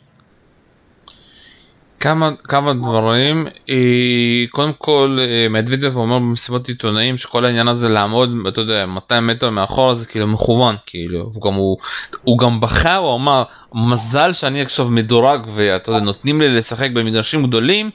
כמה 2.00 2.30
כמה 2.44 2.74
דברים 2.74 3.46
אה, 3.70 4.44
קודם 4.50 4.72
כל 4.78 5.18
אה, 5.20 5.48
מדוודב 5.50 5.96
אומר 5.96 6.18
במסיבות 6.18 6.68
עיתונאים 6.68 7.18
שכל 7.18 7.44
העניין 7.44 7.68
הזה 7.68 7.88
לעמוד 7.88 8.30
אתה 8.48 8.60
יודע 8.60 8.86
200 8.86 9.26
מטר 9.26 9.50
מאחור 9.50 9.94
זה 9.94 10.06
כאילו 10.06 10.26
מכוון 10.26 10.76
כאילו 10.86 11.30
הוא 11.34 11.42
גם 11.42 11.54
הוא, 11.54 11.76
הוא 12.22 12.38
גם 12.38 12.60
בכה 12.60 12.96
הוא 12.96 13.14
אמר 13.14 13.42
מזל 13.74 14.32
שאני 14.32 14.62
עכשיו 14.62 14.88
מדורג 14.88 15.40
ואתה 15.54 15.90
יודע 15.90 16.00
נותנים 16.00 16.40
לי 16.40 16.56
לשחק 16.56 16.90
במגרשים 16.90 17.46
גדולים 17.46 17.90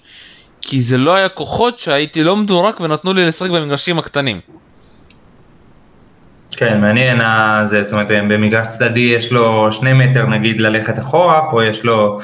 כי 0.62 0.82
זה 0.82 0.98
לא 0.98 1.16
היה 1.16 1.30
כוחות 1.30 1.80
שהייתי 1.80 2.24
לא 2.24 2.36
מדורג 2.36 2.74
ונתנו 2.82 3.14
לי 3.14 3.26
לשחק 3.26 3.50
במגרשים 3.50 4.00
הקטנים. 4.00 4.40
כן, 6.58 6.82
מעניין, 6.82 7.22
זה, 7.66 7.84
זאת 7.84 7.94
אומרת, 7.94 8.08
במגרש 8.10 8.68
צדדי 8.68 9.00
יש 9.00 9.32
לו 9.32 9.72
שני 9.72 9.94
מטר 9.94 10.26
נגיד 10.26 10.62
ללכת 10.62 11.00
אחורה, 11.00 11.42
פה 11.52 11.66
יש 11.66 11.84
לו 11.84 12.20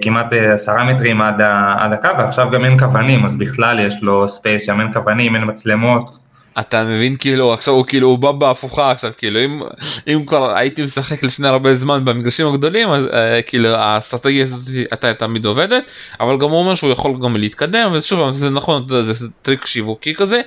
כמעט 0.00 0.32
עשרה 0.32 0.84
מטרים 0.84 1.22
עד, 1.22 1.40
עד 1.78 1.92
הקו, 1.92 2.08
ועכשיו 2.18 2.50
גם 2.50 2.64
אין 2.64 2.78
קוונים, 2.78 3.24
אז 3.24 3.38
בכלל 3.38 3.80
יש 3.80 4.02
לו 4.02 4.28
space 4.28 4.66
שם 4.66 4.80
אין 4.80 4.92
קוונים, 4.92 5.34
אין 5.34 5.44
מצלמות, 5.46 6.18
אתה 6.60 6.84
מבין? 6.84 7.16
כאילו 7.16 7.52
עכשיו 7.52 7.74
הוא 7.74 7.86
כאילו 7.86 8.08
הוא 8.08 8.18
בא 8.18 8.32
בהפוכה 8.32 8.90
עכשיו 8.90 9.10
כאילו 9.18 9.40
אם 9.44 9.62
אם 10.08 10.24
כבר 10.26 10.56
הייתי 10.56 10.82
משחק 10.82 11.22
לפני 11.22 11.48
הרבה 11.48 11.74
זמן 11.74 12.04
במגרשים 12.04 12.46
הגדולים 12.46 12.90
אז 12.90 13.06
אה, 13.12 13.42
כאילו 13.42 13.68
האסטרטגיה 13.68 14.44
הזאת 14.44 14.60
הייתה 14.90 15.14
תמיד 15.14 15.44
עובדת 15.44 15.84
אבל 16.20 16.38
גם 16.38 16.50
הוא 16.50 16.58
אומר 16.58 16.74
שהוא 16.74 16.92
יכול 16.92 17.12
גם 17.22 17.36
להתקדם 17.36 17.92
ושוב 17.94 18.32
זה 18.32 18.50
נכון 18.50 18.86
זה 18.88 19.26
טריק 19.42 19.66
שיווקי 19.66 20.14
כזה 20.14 20.40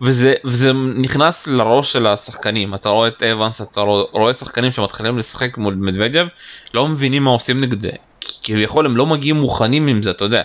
וזה 0.00 0.34
וזה 0.44 0.72
נכנס 0.96 1.46
לראש 1.46 1.92
של 1.92 2.06
השחקנים. 2.06 2.74
אתה 2.74 2.88
רואה 2.88 3.08
את 3.08 3.22
אבנס 3.22 3.60
אתה 3.60 3.80
רואה 4.12 4.34
שחקנים 4.34 4.72
שמתחילים 4.72 5.18
לשחק 5.18 5.58
מול 5.58 5.74
מדוודב 5.74 6.26
ולא 6.74 6.88
מבינים 6.88 7.24
מה 7.24 7.30
עושים 7.30 7.60
נגדו 7.60 8.09
כביכול 8.42 8.86
הם 8.86 8.96
לא 8.96 9.06
מגיעים 9.06 9.36
מוכנים 9.36 9.86
עם 9.86 10.02
זה 10.02 10.10
אתה 10.10 10.24
יודע. 10.24 10.42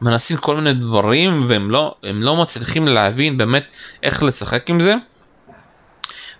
מנסים 0.00 0.36
כל 0.36 0.56
מיני 0.56 0.74
דברים 0.74 1.44
והם 1.48 1.70
לא 1.70 1.94
הם 2.02 2.22
לא 2.22 2.36
מצליחים 2.36 2.88
להבין 2.88 3.38
באמת 3.38 3.64
איך 4.02 4.22
לשחק 4.22 4.70
עם 4.70 4.80
זה. 4.80 4.94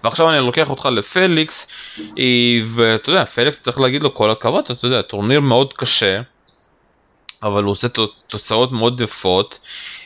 ועכשיו 0.04 0.30
אני 0.30 0.38
לוקח 0.38 0.70
אותך 0.70 0.86
לפליקס 0.86 1.66
אה, 2.18 2.24
ואתה 2.74 3.10
יודע 3.10 3.24
פליקס 3.24 3.62
צריך 3.62 3.80
להגיד 3.80 4.02
לו 4.02 4.14
כל 4.14 4.30
הכבוד 4.30 4.64
אתה 4.70 4.86
יודע 4.86 5.02
טורניר 5.02 5.40
מאוד 5.40 5.72
קשה 5.72 6.20
אבל 7.42 7.62
הוא 7.62 7.70
עושה 7.70 7.88
תוצאות 8.26 8.72
מאוד 8.72 9.00
יפות 9.00 9.58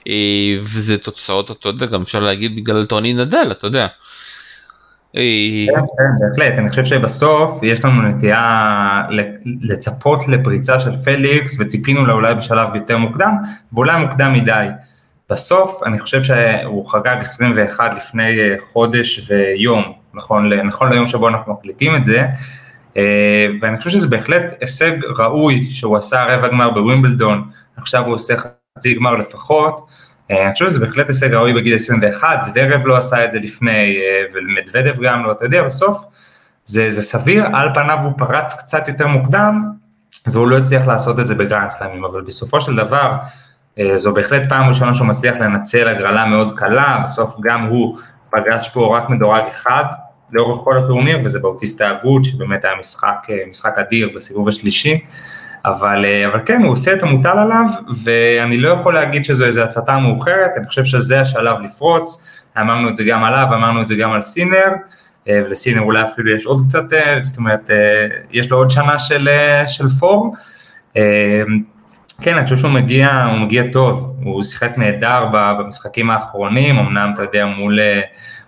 אה, 0.08 0.12
וזה 0.62 0.99
תוצאות 0.99 1.50
אתה 1.50 1.68
יודע 1.68 1.87
גם 1.87 2.02
אפשר 2.02 2.20
להגיד 2.20 2.56
בגלל 2.56 2.87
טוני 2.87 3.12
נדל 3.14 3.49
אתה 3.50 3.66
יודע. 3.66 3.87
כן, 5.75 5.81
כן, 5.99 6.26
בהחלט, 6.29 6.59
אני 6.59 6.69
חושב 6.69 6.85
שבסוף 6.85 7.62
יש 7.62 7.85
לנו 7.85 8.02
נטייה 8.02 9.02
לצפות 9.62 10.29
לפריצה 10.29 10.79
של 10.79 10.93
פליקס 10.93 11.61
וציפינו 11.61 12.07
לה 12.07 12.12
אולי 12.12 12.35
בשלב 12.35 12.76
יותר 12.76 12.99
מוקדם 12.99 13.35
ואולי 13.73 14.00
מוקדם 14.00 14.33
מדי. 14.33 14.67
בסוף 15.31 15.83
אני 15.87 15.99
חושב 15.99 16.23
שהוא 16.23 16.90
חגג 16.90 17.17
21 17.21 17.95
לפני 17.97 18.40
אה, 18.40 18.55
חודש 18.73 19.31
ויום, 19.31 19.93
נכון, 20.14 20.52
נכון 20.52 20.93
ליום 20.93 21.07
שבו 21.07 21.29
אנחנו 21.29 21.52
מקליטים 21.52 21.97
את 21.97 22.05
זה, 22.05 22.26
אה, 22.97 23.47
ואני 23.61 23.76
חושב 23.76 23.90
שזה 23.90 24.09
בהחלט 24.09 24.52
הישג 24.61 24.93
ראוי 25.19 25.67
שהוא 25.71 25.97
עשה 25.97 26.25
רבע 26.25 26.49
גמר 26.49 26.71
בווימבלדון, 26.71 27.50
עכשיו 27.76 28.07
הוא 28.07 28.14
עושה 28.14 28.35
חצי 28.79 28.95
גמר 28.95 29.14
לפחות, 29.14 29.76
אה, 29.81 29.85
אני 30.30 30.52
חושב 30.52 30.68
שזה 30.68 30.87
בהחלט 30.87 31.08
הישג 31.08 31.34
ראוי 31.34 31.52
בגיל 31.52 31.75
21, 31.75 32.42
זוורב 32.42 32.87
לא 32.87 32.96
עשה 32.96 33.25
את 33.25 33.32
זה 33.32 33.38
לפני, 33.38 33.96
אה, 33.96 34.25
ומדוודב 34.34 35.02
גם 35.02 35.25
לא, 35.25 35.32
אתה 35.32 35.44
יודע, 35.44 35.62
בסוף 35.62 36.04
זה, 36.64 36.90
זה 36.90 37.02
סביר, 37.02 37.46
על 37.54 37.68
פניו 37.75 37.99
הוא 38.02 38.12
פרץ 38.18 38.54
קצת 38.54 38.88
יותר 38.88 39.06
מוקדם, 39.06 39.70
והוא 40.26 40.49
לא 40.49 40.58
הצליח 40.58 40.87
לעשות 40.87 41.20
את 41.20 41.26
זה 41.26 41.34
בגרנד 41.34 41.70
סלאמים, 41.70 42.04
אבל 42.04 42.20
בסופו 42.20 42.60
של 42.60 42.76
דבר, 42.76 43.12
אה, 43.78 43.96
זו 43.96 44.14
בהחלט 44.14 44.42
פעם 44.49 44.68
ראשונה 44.68 44.94
שהוא 44.94 45.06
מצליח 45.06 45.37
לנצל 45.40 45.88
הגרלה 45.88 46.26
מאוד 46.26 46.58
קלה, 46.58 47.04
בסוף 47.08 47.37
גם 47.40 47.66
הוא 47.66 47.99
פגש 48.30 48.68
פה 48.68 48.96
רק 48.96 49.10
מדורג 49.10 49.42
אחד 49.49 49.84
לאורך 50.32 50.64
כל 50.64 50.78
הטורניר, 50.78 51.18
וזה 51.25 51.38
באוטיסטה 51.38 51.90
אגוט, 51.90 52.25
שבאמת 52.25 52.64
היה 52.64 52.75
משחק, 52.80 53.26
משחק 53.49 53.78
אדיר 53.78 54.10
בסיבוב 54.16 54.49
השלישי. 54.49 55.00
אבל, 55.64 56.05
אה, 56.05 56.26
אבל 56.26 56.40
כן, 56.47 56.62
הוא 56.62 56.73
עושה 56.73 56.95
את 56.95 57.02
המוטל 57.02 57.38
עליו, 57.38 57.67
ואני 58.05 58.59
לא 58.59 58.69
יכול 58.69 58.95
להגיד 58.95 59.25
שזו 59.25 59.45
איזו 59.45 59.62
הצתה 59.62 59.99
מאוחרת, 59.99 60.50
אני 60.57 60.67
חושב 60.67 60.85
שזה 60.85 61.21
השלב 61.21 61.61
לפרוץ, 61.61 62.25
אמרנו 62.61 62.88
את 62.88 62.97
זה 62.97 63.05
גם 63.05 63.25
עליו, 63.25 63.47
אמרנו 63.55 63.83
את 63.83 63.87
זה 63.87 63.95
גם 63.95 64.12
על 64.12 64.21
סינר, 64.21 64.73
אה, 65.29 65.40
ולסינר 65.45 65.81
אולי 65.81 66.05
אפילו 66.05 66.37
יש 66.37 66.47
עוד 66.47 66.61
קצת, 66.67 66.93
אה, 66.93 67.19
זאת 67.23 67.38
אומרת, 67.38 67.71
יש 68.31 68.50
לו 68.50 68.57
עוד 68.57 68.71
שנה 68.71 68.99
של, 68.99 69.29
של 69.67 69.88
פור. 69.88 70.35
כן, 72.23 72.37
אני 72.37 72.45
חושב 72.45 72.57
שהוא 72.57 72.71
מגיע, 72.71 73.25
הוא 73.25 73.38
מגיע 73.38 73.62
טוב, 73.73 74.17
הוא 74.23 74.43
שיחק 74.43 74.71
נהדר 74.76 75.25
במשחקים 75.33 76.11
האחרונים, 76.11 76.79
אמנם 76.79 77.11
אתה 77.14 77.23
יודע, 77.23 77.47
מול... 77.47 77.79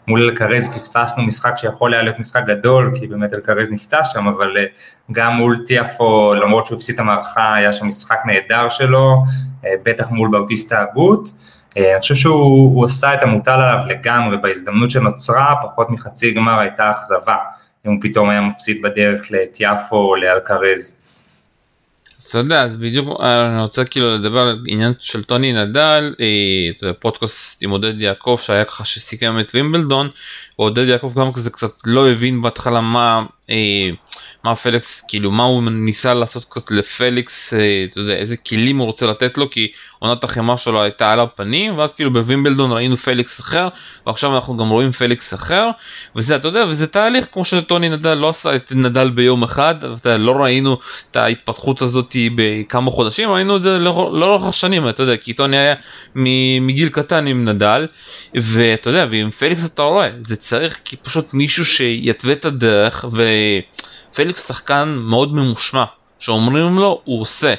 מול 0.09 0.23
אלקרז 0.23 0.75
פספסנו 0.75 1.23
משחק 1.23 1.53
שיכול 1.57 1.95
היה 1.95 2.03
להיות 2.03 2.19
משחק 2.19 2.43
גדול, 2.47 2.93
כי 2.95 3.07
באמת 3.07 3.35
אלקרז 3.35 3.73
נפצע 3.73 4.05
שם, 4.05 4.27
אבל 4.27 4.57
אה, 4.57 4.65
גם 5.13 5.37
מול 5.37 5.65
טיאפו, 5.67 6.35
למרות 6.35 6.67
שהוא 6.67 6.77
הפסיד 6.77 6.95
את 6.95 7.01
המערכה, 7.01 7.55
היה 7.55 7.73
שם 7.73 7.87
משחק 7.87 8.19
נהדר 8.27 8.69
שלו, 8.69 9.23
אה, 9.65 9.71
בטח 9.83 10.11
מול 10.11 10.31
באוטיסטה 10.31 10.81
הגות. 10.81 11.29
אה, 11.77 11.93
אני 11.93 12.01
חושב 12.01 12.15
שהוא 12.15 12.85
עשה 12.85 13.15
את 13.15 13.23
המוטל 13.23 13.51
עליו 13.51 13.87
לגמרי, 13.89 14.37
בהזדמנות 14.37 14.91
שנוצרה, 14.91 15.55
פחות 15.63 15.91
מחצי 15.91 16.31
גמר 16.31 16.59
הייתה 16.59 16.91
אכזבה, 16.91 17.37
אם 17.87 17.91
הוא 17.91 17.99
פתאום 18.03 18.31
היה 18.31 18.41
מפסיד 18.41 18.83
בדרך 18.83 19.23
לטיאפו 19.31 19.97
או 19.97 20.17
לאלקרז. 20.17 21.02
אתה 22.33 22.41
יודע 22.41 22.63
אז 22.63 22.77
בדיוק 22.77 23.21
אני 23.21 23.63
רוצה 23.63 23.85
כאילו 23.85 24.15
לדבר 24.15 24.39
על 24.39 24.59
עניין 24.67 24.93
של 25.01 25.25
טוני 25.25 25.53
נדל 25.53 26.15
אה, 26.21 26.93
פודקאסט 26.93 27.63
עם 27.63 27.71
עודד 27.71 28.01
יעקב 28.01 28.39
שהיה 28.43 28.65
ככה 28.65 28.85
שסיכם 28.85 29.41
את 29.41 29.55
וימבלדון 29.55 30.11
עודד 30.57 30.89
יעקב 30.89 31.13
גם 31.17 31.33
כזה 31.33 31.51
קצת 31.51 31.71
לא 31.85 32.11
הבין 32.11 32.43
בהתחלה 32.43 32.81
מה 32.81 33.23
אה, 33.53 33.91
מה 34.45 34.57
פליקס 34.57 35.05
כאילו 35.09 35.31
מה 35.31 35.45
הוא 35.45 35.63
ניסה 35.71 36.15
לעשות 36.15 36.45
קצת 36.49 36.71
לפליקס 36.71 37.55
אה, 37.55 37.85
אתה 37.85 38.01
יודע 38.01 38.17
איזה 38.17 38.37
כלים 38.37 38.79
הוא 38.79 38.87
רוצה 38.87 39.07
לתת 39.07 39.39
לו 39.39 39.51
כי 39.51 39.73
עונת 39.99 40.25
החימר 40.25 40.57
שלו 40.57 40.83
הייתה 40.83 41.13
על 41.13 41.21
הפנים 41.21 41.79
ואז 41.79 41.95
כאילו 41.95 42.13
בווימבלדון 42.13 42.73
ראינו 42.73 42.97
פליקס 42.97 43.41
אחר 43.41 43.69
ועכשיו 44.07 44.35
אנחנו 44.35 44.57
גם 44.57 44.69
רואים 44.69 44.93
פליקס 44.93 45.35
אחר 45.35 45.71
וזה 46.17 46.37
אתה 46.37 46.49
יודע 46.49 46.65
וזה 46.69 46.87
תהליך 46.87 47.27
כמו 47.33 47.45
שטוני 47.45 47.89
נדל 47.89 48.15
לא 48.15 48.29
עשה 48.29 48.57
את 48.57 48.73
נדל 48.73 49.11
ביום 49.11 49.43
אחד 49.43 49.75
אתה 49.85 50.19
לא 50.19 50.33
ראינו 50.33 50.79
את 51.11 51.17
ההתפתחות 51.17 51.83
הזאת 51.83 52.17
בכמה 52.35 52.91
חודשים 52.91 53.31
ראינו 53.31 53.57
את 53.57 53.63
זה 53.63 53.79
לאורך 53.79 54.45
השנים 54.45 54.89
אתה 54.89 55.03
יודע 55.03 55.17
כי 55.17 55.33
טוני 55.33 55.59
היה 55.59 55.75
מגיל 56.61 56.89
קטן 56.89 57.27
עם 57.27 57.49
נדל 57.49 57.87
ואתה 58.35 58.91
יודע 58.91 59.07
ועם 59.11 59.31
פליקס 59.31 59.65
אתה 59.65 59.83
רואה 59.83 60.11
זה 60.27 60.37
צריך 60.37 60.81
פשוט 61.03 61.35
מישהו 61.35 61.65
שיתווה 61.65 62.33
את 62.33 62.45
הדרך 62.45 63.05
ופליקס 64.13 64.49
שחקן 64.49 64.99
מאוד 65.03 65.35
ממושמע 65.35 65.85
שאומרים 66.19 66.79
לו 66.79 67.01
הוא 67.05 67.21
עושה. 67.21 67.55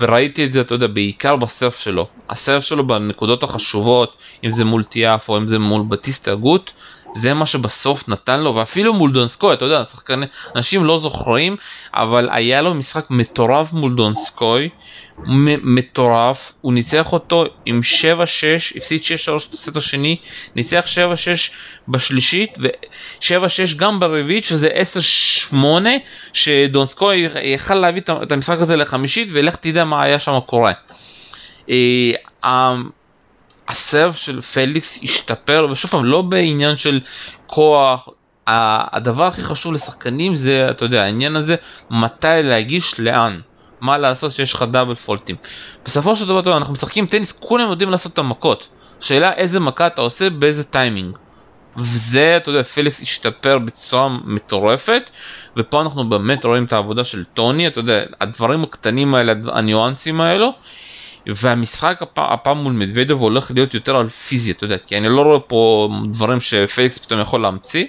וראיתי 0.00 0.44
את 0.44 0.52
זה 0.52 0.60
אתה 0.60 0.74
יודע 0.74 0.86
בעיקר 0.86 1.36
ב 1.36 1.43
serve 1.43 1.78
שלו. 1.78 2.06
ה 2.30 2.36
serve 2.36 2.64
שלו 2.64 2.86
בנקודות 2.86 3.42
החשובות 3.42 4.16
אם 4.44 4.52
זה 4.52 4.64
מול 4.64 4.84
טיאף 4.84 5.28
או 5.28 5.36
אם 5.36 5.48
זה 5.48 5.58
מול 5.58 5.82
בטיסטה 5.88 6.34
גוט 6.34 6.70
זה 7.16 7.34
מה 7.34 7.46
שבסוף 7.46 8.08
נתן 8.08 8.40
לו 8.40 8.54
ואפילו 8.54 8.94
מול 8.94 9.12
דונסקוי 9.12 9.54
אתה 9.54 9.64
יודע 9.64 9.84
שחקני 9.84 10.26
אנשים 10.56 10.84
לא 10.84 10.98
זוכרים 10.98 11.56
אבל 11.94 12.28
היה 12.32 12.62
לו 12.62 12.74
משחק 12.74 13.06
מטורף 13.10 13.72
מול 13.72 13.94
דונסקוי 13.94 14.68
מטורף 15.62 16.52
הוא 16.60 16.72
ניצח 16.72 17.12
אותו 17.12 17.44
עם 17.64 17.80
7-6 18.00 18.76
הפסיד 18.76 19.02
6-3 19.02 19.04
בסט 19.52 19.76
השני 19.76 20.16
ניצח 20.56 20.84
7-6 20.94 21.52
בשלישית 21.88 22.58
ו-7-6 22.62 23.76
גם 23.76 24.00
ברביעית 24.00 24.44
שזה 24.44 24.68
10-8 25.52 25.56
שדונסקוי 26.32 27.28
יכל 27.42 27.74
להביא 27.74 28.02
את 28.22 28.32
המשחק 28.32 28.58
הזה 28.60 28.76
לחמישית 28.76 29.28
ולך 29.32 29.56
תדע 29.56 29.84
מה 29.84 30.02
היה 30.02 30.20
שם 30.20 30.38
קורה. 30.46 30.72
ה 33.68 33.76
serve 33.76 34.14
של 34.14 34.40
פליקס 34.40 34.98
השתפר 35.02 35.66
ושוב 35.70 35.90
פעם 35.90 36.04
לא 36.04 36.22
בעניין 36.22 36.76
של 36.76 37.00
כוח 37.46 38.08
הדבר 38.46 39.24
הכי 39.24 39.42
חשוב 39.42 39.72
לשחקנים 39.72 40.36
זה 40.36 40.70
אתה 40.70 40.84
יודע 40.84 41.02
העניין 41.04 41.36
הזה 41.36 41.56
מתי 41.90 42.26
להגיש 42.42 43.00
לאן 43.00 43.40
מה 43.80 43.98
לעשות 43.98 44.32
שיש 44.32 44.54
לך 44.54 44.64
double 44.70 44.94
fault 44.94 45.20
ים. 45.20 45.36
בסופו 45.84 46.16
של 46.16 46.26
דבר 46.26 46.56
אנחנו 46.56 46.72
משחקים 46.72 47.06
טניס 47.06 47.32
כולם 47.32 47.70
יודעים 47.70 47.90
לעשות 47.90 48.12
את 48.12 48.18
המכות 48.18 48.68
שאלה 49.00 49.32
איזה 49.32 49.60
מכה 49.60 49.86
אתה 49.86 50.00
עושה 50.00 50.30
באיזה 50.30 50.64
טיימינג. 50.64 51.16
וזה 51.76 52.36
אתה 52.36 52.50
יודע 52.50 52.62
פליקס 52.62 53.02
השתפר 53.02 53.58
בצורה 53.58 54.08
מטורפת 54.24 55.02
ופה 55.56 55.80
אנחנו 55.80 56.08
באמת 56.08 56.44
רואים 56.44 56.64
את 56.64 56.72
העבודה 56.72 57.04
של 57.04 57.24
טוני 57.24 57.66
אתה 57.66 57.80
יודע 57.80 58.02
הדברים 58.20 58.62
הקטנים 58.62 59.14
האלה 59.14 59.32
הניואנסים 59.52 60.20
האלו 60.20 60.52
והמשחק 61.26 62.00
הפעם 62.16 62.58
מול 62.58 62.72
מדוודב 62.72 63.14
הולך 63.14 63.50
להיות 63.54 63.74
יותר 63.74 63.96
על 63.96 64.08
פיזי 64.08 64.50
אתה 64.50 64.64
יודע 64.64 64.78
כי 64.86 64.96
אני 64.96 65.08
לא 65.08 65.22
רואה 65.22 65.40
פה 65.40 65.88
דברים 66.12 66.40
שפליקס 66.40 66.98
פתאום 66.98 67.20
יכול 67.20 67.40
להמציא. 67.40 67.84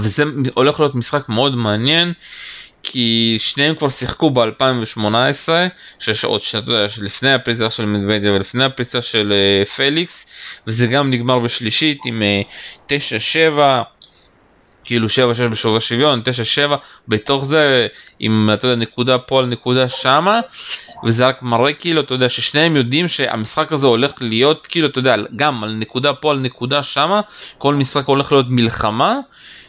וזה 0.00 0.24
הולך 0.54 0.80
להיות 0.80 0.94
משחק 0.94 1.28
מאוד 1.28 1.54
מעניין 1.54 2.12
כי 2.82 3.36
שניהם 3.38 3.74
כבר 3.74 3.88
שיחקו 3.88 4.30
ב-2018 4.30 5.48
שיש 5.98 6.24
עוד 6.24 6.40
שנתיים 6.40 6.88
לפני 7.02 7.32
הפריצה 7.34 7.70
של 7.70 7.86
מדוודב 7.86 8.32
ולפני 8.36 8.64
הפריצה 8.64 9.02
של 9.02 9.32
uh, 9.64 9.68
פליקס 9.68 10.26
וזה 10.66 10.86
גם 10.86 11.10
נגמר 11.10 11.38
בשלישית 11.38 11.98
עם 12.06 12.22
uh, 12.88 12.92
אה, 12.92 12.98
9-7 13.82 13.84
כאילו 14.86 15.06
7-6 15.06 15.10
בשווי 15.50 15.80
שוויון 15.80 16.22
9-7 16.70 16.74
בתוך 17.08 17.44
זה 17.44 17.86
עם 18.18 18.50
אתה 18.54 18.66
יודע 18.66 18.76
נקודה 18.76 19.18
פה 19.18 19.38
על 19.38 19.46
נקודה 19.46 19.88
שמה 19.88 20.40
וזה 21.04 21.26
רק 21.26 21.42
מראה 21.42 21.72
כאילו 21.72 22.00
אתה 22.00 22.14
יודע 22.14 22.28
ששניהם 22.28 22.76
יודעים 22.76 23.08
שהמשחק 23.08 23.72
הזה 23.72 23.86
הולך 23.86 24.12
להיות 24.20 24.66
כאילו 24.66 24.88
אתה 24.88 24.98
יודע 24.98 25.16
גם 25.36 25.64
על 25.64 25.76
נקודה 25.78 26.14
פה 26.14 26.30
על 26.30 26.38
נקודה 26.38 26.82
שמה 26.82 27.20
כל 27.58 27.74
משחק 27.74 28.06
הולך 28.06 28.32
להיות 28.32 28.46
מלחמה 28.48 29.18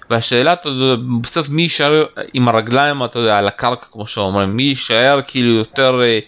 והשאלה 0.09 0.53
אתה 0.53 0.69
יודע, 0.69 1.01
בסוף 1.21 1.49
מי 1.49 1.61
יישאר 1.61 2.05
עם 2.33 2.47
הרגליים 2.47 3.03
אתה 3.03 3.19
יודע 3.19 3.37
על 3.37 3.47
הקרקע 3.47 3.85
כמו 3.91 4.07
שאומרים 4.07 4.57
מי 4.57 4.63
יישאר 4.63 5.19
כאילו 5.27 5.51
יותר 5.53 6.01
אה, 6.03 6.19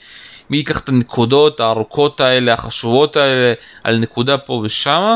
מי 0.49 0.57
ייקח 0.57 0.79
את 0.79 0.89
הנקודות 0.89 1.59
הארוכות 1.59 2.21
האלה 2.21 2.53
החשובות 2.53 3.17
האלה 3.17 3.53
על 3.83 3.97
נקודה 3.97 4.37
פה 4.37 4.53
ושמה 4.53 5.15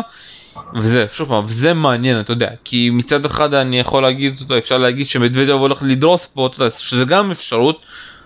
וזה 0.76 1.06
שוב 1.12 1.28
פעם 1.28 1.50
זה 1.50 1.74
מעניין 1.74 2.20
אתה 2.20 2.32
יודע 2.32 2.50
כי 2.64 2.90
מצד 2.90 3.26
אחד 3.26 3.54
אני 3.54 3.80
יכול 3.80 4.04
להגיד 4.04 4.38
אותו 4.42 4.58
אפשר 4.58 4.78
להגיד 4.78 5.08
שמדוודב 5.08 5.52
הולך 5.52 5.80
לדרוס 5.86 6.26
פה 6.26 6.48
אתה 6.48 6.64
יודע, 6.64 6.76
שזה 6.78 7.06
גם 7.06 7.32
אפשרות 7.32 7.86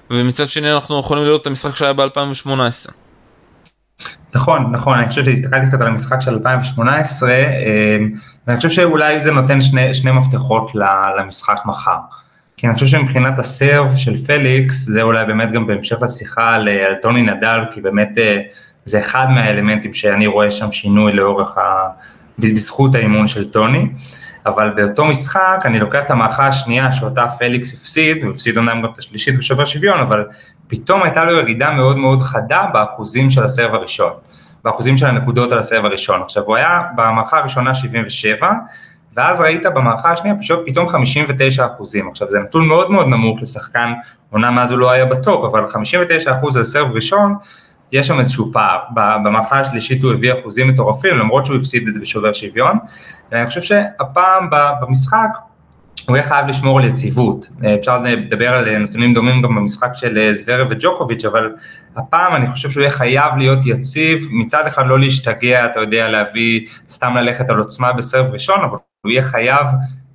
ומצד 0.10 0.50
שני 0.50 0.74
אנחנו 0.74 1.00
יכולים 1.00 1.24
לראות 1.24 1.42
את 1.42 1.48
המשחק 1.48 1.76
שהיה 1.76 1.92
ב2018. 1.92 2.92
נכון, 4.36 4.72
נכון, 4.72 4.98
אני 4.98 5.08
חושב 5.10 5.26
שהסתכלתי 5.26 5.66
קצת 5.66 5.82
על 5.82 5.88
המשחק 5.88 6.22
של 6.22 6.34
2018, 6.34 7.30
אמ, 7.34 8.12
ואני 8.48 8.58
חושב 8.58 8.70
שאולי 8.70 9.20
זה 9.20 9.32
נותן 9.32 9.62
שני, 9.62 9.94
שני 9.94 10.12
מפתחות 10.12 10.72
למשחק 11.20 11.58
מחר. 11.66 11.98
כי 12.58 12.68
אני 12.68 12.74
חושב 12.74 12.86
שמבחינת 12.86 13.40
הסרב 13.40 13.96
של 13.96 14.18
פליקס, 14.18 14.76
זה 14.86 15.02
אולי 15.02 15.26
באמת 15.26 15.52
גם 15.52 15.68
בהמשך 15.68 16.02
לשיחה 16.02 16.54
על, 16.54 16.70
על 16.70 16.96
טוני 16.96 17.22
נדל, 17.22 17.60
כי 17.72 17.82
באמת 17.82 18.18
אה, 18.18 18.42
זה 18.86 19.00
אחד 19.00 19.28
מהאלמנטים 19.30 19.94
שאני 19.94 20.28
רואה 20.28 20.52
שם 20.52 20.72
שינוי 20.72 21.12
לאורך 21.12 21.58
ה... 21.58 21.62
בזכות 22.40 22.96
האימון 22.96 23.28
של 23.28 23.52
טוני. 23.52 23.90
אבל 24.48 24.70
באותו 24.70 25.06
משחק 25.06 25.62
אני 25.66 25.80
לוקח 25.80 26.06
את 26.06 26.12
המערכה 26.12 26.48
השנייה 26.48 26.92
שאותה 26.92 27.28
פליקס 27.28 27.74
הפסיד, 27.74 28.24
הוא 28.24 28.32
הפסיד 28.32 28.58
אומנם 28.58 28.82
גם 28.82 28.90
את 28.94 28.98
השלישית 28.98 29.38
בשובר 29.38 29.66
שוויון, 29.66 30.00
אבל 30.00 30.26
פתאום 30.68 31.04
הייתה 31.04 31.24
לו 31.24 31.32
ירידה 31.32 31.72
מאוד 31.72 31.98
מאוד 31.98 32.22
חדה 32.22 32.66
באחוזים 32.74 33.30
של 33.30 33.44
הסרב 33.44 33.74
הראשון, 33.76 34.12
באחוזים 34.64 34.98
של 34.98 35.06
הנקודות 35.06 35.52
על 35.52 35.60
הסרב 35.60 35.86
הראשון. 35.86 36.22
עכשיו 36.22 36.44
הוא 36.44 36.56
היה 36.56 36.82
במערכה 36.96 37.38
הראשונה 37.38 37.76
77, 37.76 38.52
ואז 39.14 39.42
ראית 39.42 39.66
במערכה 39.76 40.12
השנייה 40.12 40.36
פשוט 40.36 40.60
פתאום 40.66 40.88
59 40.88 41.66
אחוזים. 41.66 42.10
עכשיו 42.10 42.30
זה 42.30 42.40
נתון 42.40 42.68
מאוד 42.68 42.92
מאוד 42.92 43.08
נמוך 43.08 43.42
לשחקן, 43.42 43.94
אומנם 44.34 44.60
אז 44.60 44.72
הוא 44.72 44.80
לא 44.80 44.92
היה 44.92 45.06
בטופ, 45.06 45.46
אבל 45.46 45.68
59 45.68 46.32
אחוז 46.38 46.58
על 46.58 46.64
סרב 46.64 46.92
ראשון, 46.92 47.36
יש 47.92 48.08
שם 48.08 48.20
איזשהו 48.20 48.52
פער, 48.54 48.80
במערכה 49.24 49.60
השלישית 49.60 50.04
הוא 50.04 50.14
הביא 50.14 50.34
אחוזים 50.34 50.68
מטורפים 50.68 51.18
למרות 51.18 51.46
שהוא 51.46 51.58
הפסיד 51.58 51.88
את 51.88 51.94
זה 51.94 52.00
בשובר 52.00 52.34
שוויון, 52.34 52.78
ואני 53.32 53.48
חושב 53.48 53.62
שהפעם 53.62 54.50
במשחק 54.82 55.30
הוא 56.08 56.18
יהיה 56.18 56.28
חייב 56.28 56.48
לשמור 56.48 56.80
על 56.80 56.86
יציבות, 56.86 57.50
אפשר 57.78 57.98
לדבר 57.98 58.54
על 58.54 58.78
נתונים 58.78 59.14
דומים 59.14 59.42
גם 59.42 59.56
במשחק 59.56 59.90
של 59.94 60.32
זוורב 60.32 60.64
וג'וקוביץ', 60.70 61.26
אבל 61.26 61.54
הפעם 61.96 62.36
אני 62.36 62.48
חושב 62.48 62.70
שהוא 62.70 62.82
יהיה 62.82 62.92
חייב 62.92 63.38
להיות 63.38 63.60
יציב, 63.66 64.28
מצד 64.32 64.68
אחד 64.68 64.88
לא 64.88 65.00
להשתגע, 65.00 65.66
אתה 65.66 65.80
יודע, 65.80 66.10
להביא, 66.10 66.68
סתם 66.90 67.16
ללכת 67.16 67.50
על 67.50 67.58
עוצמה 67.58 67.94
ב 67.94 67.99
serve 67.99 68.26
ראשון, 68.32 68.60
אבל 68.64 68.78
הוא 69.02 69.12
יהיה 69.12 69.22
חייב 69.22 69.68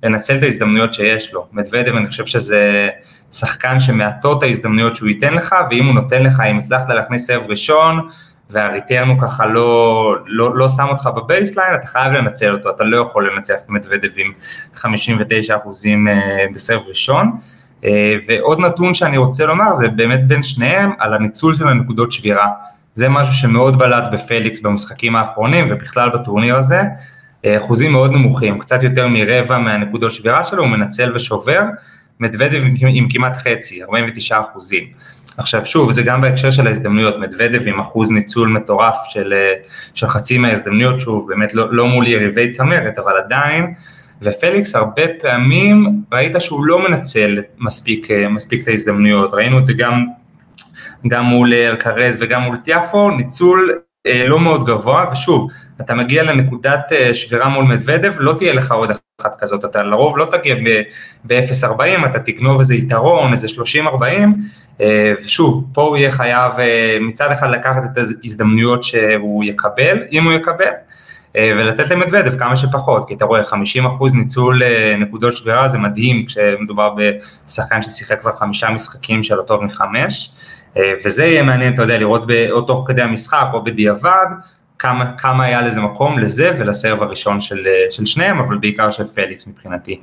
לנצל 0.03 0.37
את 0.37 0.43
ההזדמנויות 0.43 0.93
שיש 0.93 1.33
לו. 1.33 1.45
מדוודב, 1.53 1.95
אני 1.95 2.07
חושב 2.07 2.25
שזה 2.25 2.89
שחקן 3.31 3.79
שמעטות 3.79 4.43
ההזדמנויות 4.43 4.95
שהוא 4.95 5.09
ייתן 5.09 5.33
לך, 5.33 5.55
ואם 5.69 5.85
הוא 5.85 5.95
נותן 5.95 6.23
לך, 6.23 6.39
אם 6.51 6.57
הצלחת 6.57 6.89
להכניס 6.89 7.27
serve 7.27 7.43
ראשון, 7.47 8.07
וה 8.49 8.64
return 8.64 9.09
הוא 9.09 9.17
ככה 9.21 9.45
לא, 9.45 10.15
לא, 10.25 10.55
לא 10.55 10.69
שם 10.69 10.85
אותך 10.89 11.09
ב 11.15 11.21
baseline, 11.21 11.75
אתה 11.75 11.87
חייב 11.87 12.13
לנצל 12.13 12.53
אותו, 12.53 12.69
אתה 12.69 12.83
לא 12.83 12.97
יכול 12.97 13.29
לנצח 13.31 13.55
את 13.65 13.69
מדוודב 13.69 14.09
עם 14.15 14.31
59 14.73 15.55
אחוזים 15.55 16.07
אה, 16.07 16.45
בסרב 16.53 16.81
ראשון. 16.87 17.31
אה, 17.85 18.15
ועוד 18.27 18.59
נתון 18.59 18.93
שאני 18.93 19.17
רוצה 19.17 19.45
לומר 19.45 19.73
זה 19.73 19.87
באמת 19.87 20.27
בין 20.27 20.43
שניהם 20.43 20.91
על 20.99 21.13
הניצול 21.13 21.53
של 21.53 21.67
הנקודות 21.67 22.11
שבירה. 22.11 22.47
זה 22.93 23.09
משהו 23.09 23.33
שמאוד 23.33 23.77
בלט 23.77 24.03
בפליקס 24.11 24.61
במשחקים 24.61 25.15
האחרונים 25.15 25.67
ובכלל 25.69 26.09
בטורניר 26.09 26.57
הזה. 26.57 26.81
אה, 27.45 27.57
אחוזים 27.57 27.91
מאוד 27.91 28.11
נמוכים, 28.11 28.59
קצת 28.59 28.83
יותר 28.83 29.07
מרבע 29.07 29.57
מהנקודות 29.57 30.11
שבירה 30.11 30.43
שלו, 30.43 30.63
הוא 30.63 30.69
מנצל 30.69 31.11
ושובר, 31.15 31.61
מדוודב 32.19 32.63
עם, 32.65 32.73
עם 32.87 33.07
כמעט 33.09 33.37
חצי, 33.37 33.83
49 33.83 34.39
אחוזים. 34.39 34.83
עכשיו 35.37 35.65
שוב, 35.65 35.91
זה 35.91 36.03
גם 36.03 36.21
בהקשר 36.21 36.51
של 36.51 36.67
ההזדמנויות, 36.67 37.19
מדוודב 37.19 37.67
עם 37.67 37.79
אחוז 37.79 38.11
ניצול 38.11 38.49
מטורף 38.49 38.95
של, 39.09 39.33
אה, 39.33 39.53
של 39.93 40.07
חצי 40.07 40.37
מההזדמנויות, 40.37 40.99
שוב, 40.99 41.27
באמת 41.29 41.53
לא, 41.53 41.73
לא 41.73 41.87
מול 41.87 42.07
יריבי 42.07 42.49
צמרת, 42.49 42.99
אבל 42.99 43.17
עדיין, 43.17 43.73
ופליקס 44.21 44.75
הרבה 44.75 45.03
פעמים 45.21 46.01
ראית 46.11 46.35
שהוא 46.39 46.65
לא 46.65 46.89
מנצל 46.89 47.39
מספיק, 47.59 48.11
אה, 48.11 48.29
מספיק 48.29 48.63
את 48.63 48.67
ההזדמנויות, 48.67 49.33
ראינו 49.33 49.59
את 49.59 49.65
זה 49.65 49.73
גם, 49.73 50.05
גם 51.07 51.25
מול 51.25 51.53
אלקרז 51.53 52.17
וגם 52.19 52.41
מול 52.41 52.57
טיאפו, 52.57 53.11
ניצול 53.11 53.79
לא 54.05 54.39
מאוד 54.39 54.65
גבוה, 54.65 55.05
ושוב, 55.11 55.49
אתה 55.81 55.93
מגיע 55.93 56.23
לנקודת 56.23 56.91
אה, 56.91 57.13
שבירה 57.13 57.49
מול 57.49 57.65
מדוודב, 57.65 58.13
לא 58.17 58.33
תהיה 58.37 58.53
לך 58.53 58.71
עוד 58.71 58.91
אחת 59.21 59.35
כזאת, 59.39 59.65
אתה 59.65 59.83
לרוב 59.83 60.17
לא 60.17 60.27
תגיע 60.31 60.55
ב-0.40, 61.23 62.05
אתה 62.05 62.19
תגנוב 62.19 62.59
איזה 62.59 62.75
יתרון, 62.75 63.31
איזה 63.31 63.47
30-40, 63.47 64.01
אה, 64.81 65.13
ושוב, 65.23 65.67
פה 65.73 65.81
הוא 65.81 65.97
יהיה 65.97 66.11
חייב 66.11 66.51
מצד 67.01 67.31
אחד 67.31 67.49
לקחת 67.49 67.83
את 67.91 67.97
ההזדמנויות 67.97 68.83
שהוא 68.83 69.43
יקבל, 69.43 70.03
אם 70.11 70.23
הוא 70.23 70.33
יקבל, 70.33 70.65
ולתת 71.37 71.89
למדוודב 71.89 72.39
כמה 72.39 72.55
שפחות, 72.55 73.07
כי 73.07 73.13
אתה 73.13 73.25
רואה 73.25 73.41
50% 73.41 73.53
ניצול 74.13 74.61
נקודות 74.97 75.33
שבירה 75.33 75.67
זה 75.67 75.77
מדהים 75.77 76.25
כשמדובר 76.25 76.95
בשחקן 77.47 77.81
ששיחק 77.81 78.21
כבר 78.21 78.31
חמישה 78.31 78.69
משחקים 78.69 79.23
של 79.23 79.39
הטוב 79.39 79.63
מחמש. 79.63 80.31
אה, 80.77 80.93
וזה 81.05 81.25
יהיה 81.25 81.43
מעניין, 81.43 81.73
אתה 81.73 81.81
יודע, 81.81 81.97
לראות 81.97 82.23
או 82.51 82.61
תוך 82.61 82.83
כדי 82.87 83.01
המשחק 83.01 83.47
או 83.53 83.63
בדיעבד, 83.63 84.25
כמה, 84.79 85.11
כמה 85.11 85.43
היה 85.43 85.61
לזה 85.61 85.81
מקום 85.81 86.19
לזה 86.19 86.51
ולסרב 86.59 87.03
הראשון 87.03 87.39
של, 87.39 87.67
אה, 87.67 87.91
של 87.91 88.05
שניהם, 88.05 88.39
אבל 88.39 88.57
בעיקר 88.57 88.91
של 88.91 89.03
פליקס 89.05 89.47
מבחינתי. 89.47 90.01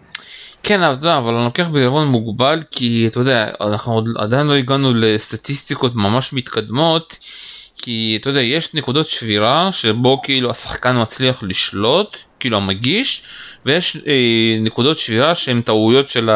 כן, 0.63 0.83
אבל, 0.83 1.09
אבל 1.09 1.35
אני 1.35 1.45
לוקח 1.45 1.69
בעירון 1.73 2.09
מוגבל 2.09 2.63
כי 2.71 3.07
אתה 3.11 3.21
יודע, 3.21 3.51
אנחנו 3.61 3.93
עוד 3.93 4.09
עדיין 4.19 4.47
לא 4.47 4.55
הגענו 4.55 4.95
לסטטיסטיקות 4.95 5.95
ממש 5.95 6.33
מתקדמות, 6.33 7.19
כי 7.77 8.19
אתה 8.21 8.31
יודע, 8.31 8.41
יש 8.41 8.75
נקודות 8.75 9.09
שבירה 9.09 9.73
שבו 9.73 10.23
כאילו 10.23 10.51
השחקן 10.51 11.03
מצליח 11.03 11.43
לשלוט, 11.43 12.17
כאילו 12.41 12.57
המגיש, 12.57 13.23
ויש 13.67 13.97
אה, 13.97 14.13
נקודות 14.61 14.99
שבירה 14.99 15.35
שהן 15.35 15.61
טעויות 15.61 16.09
של 16.09 16.31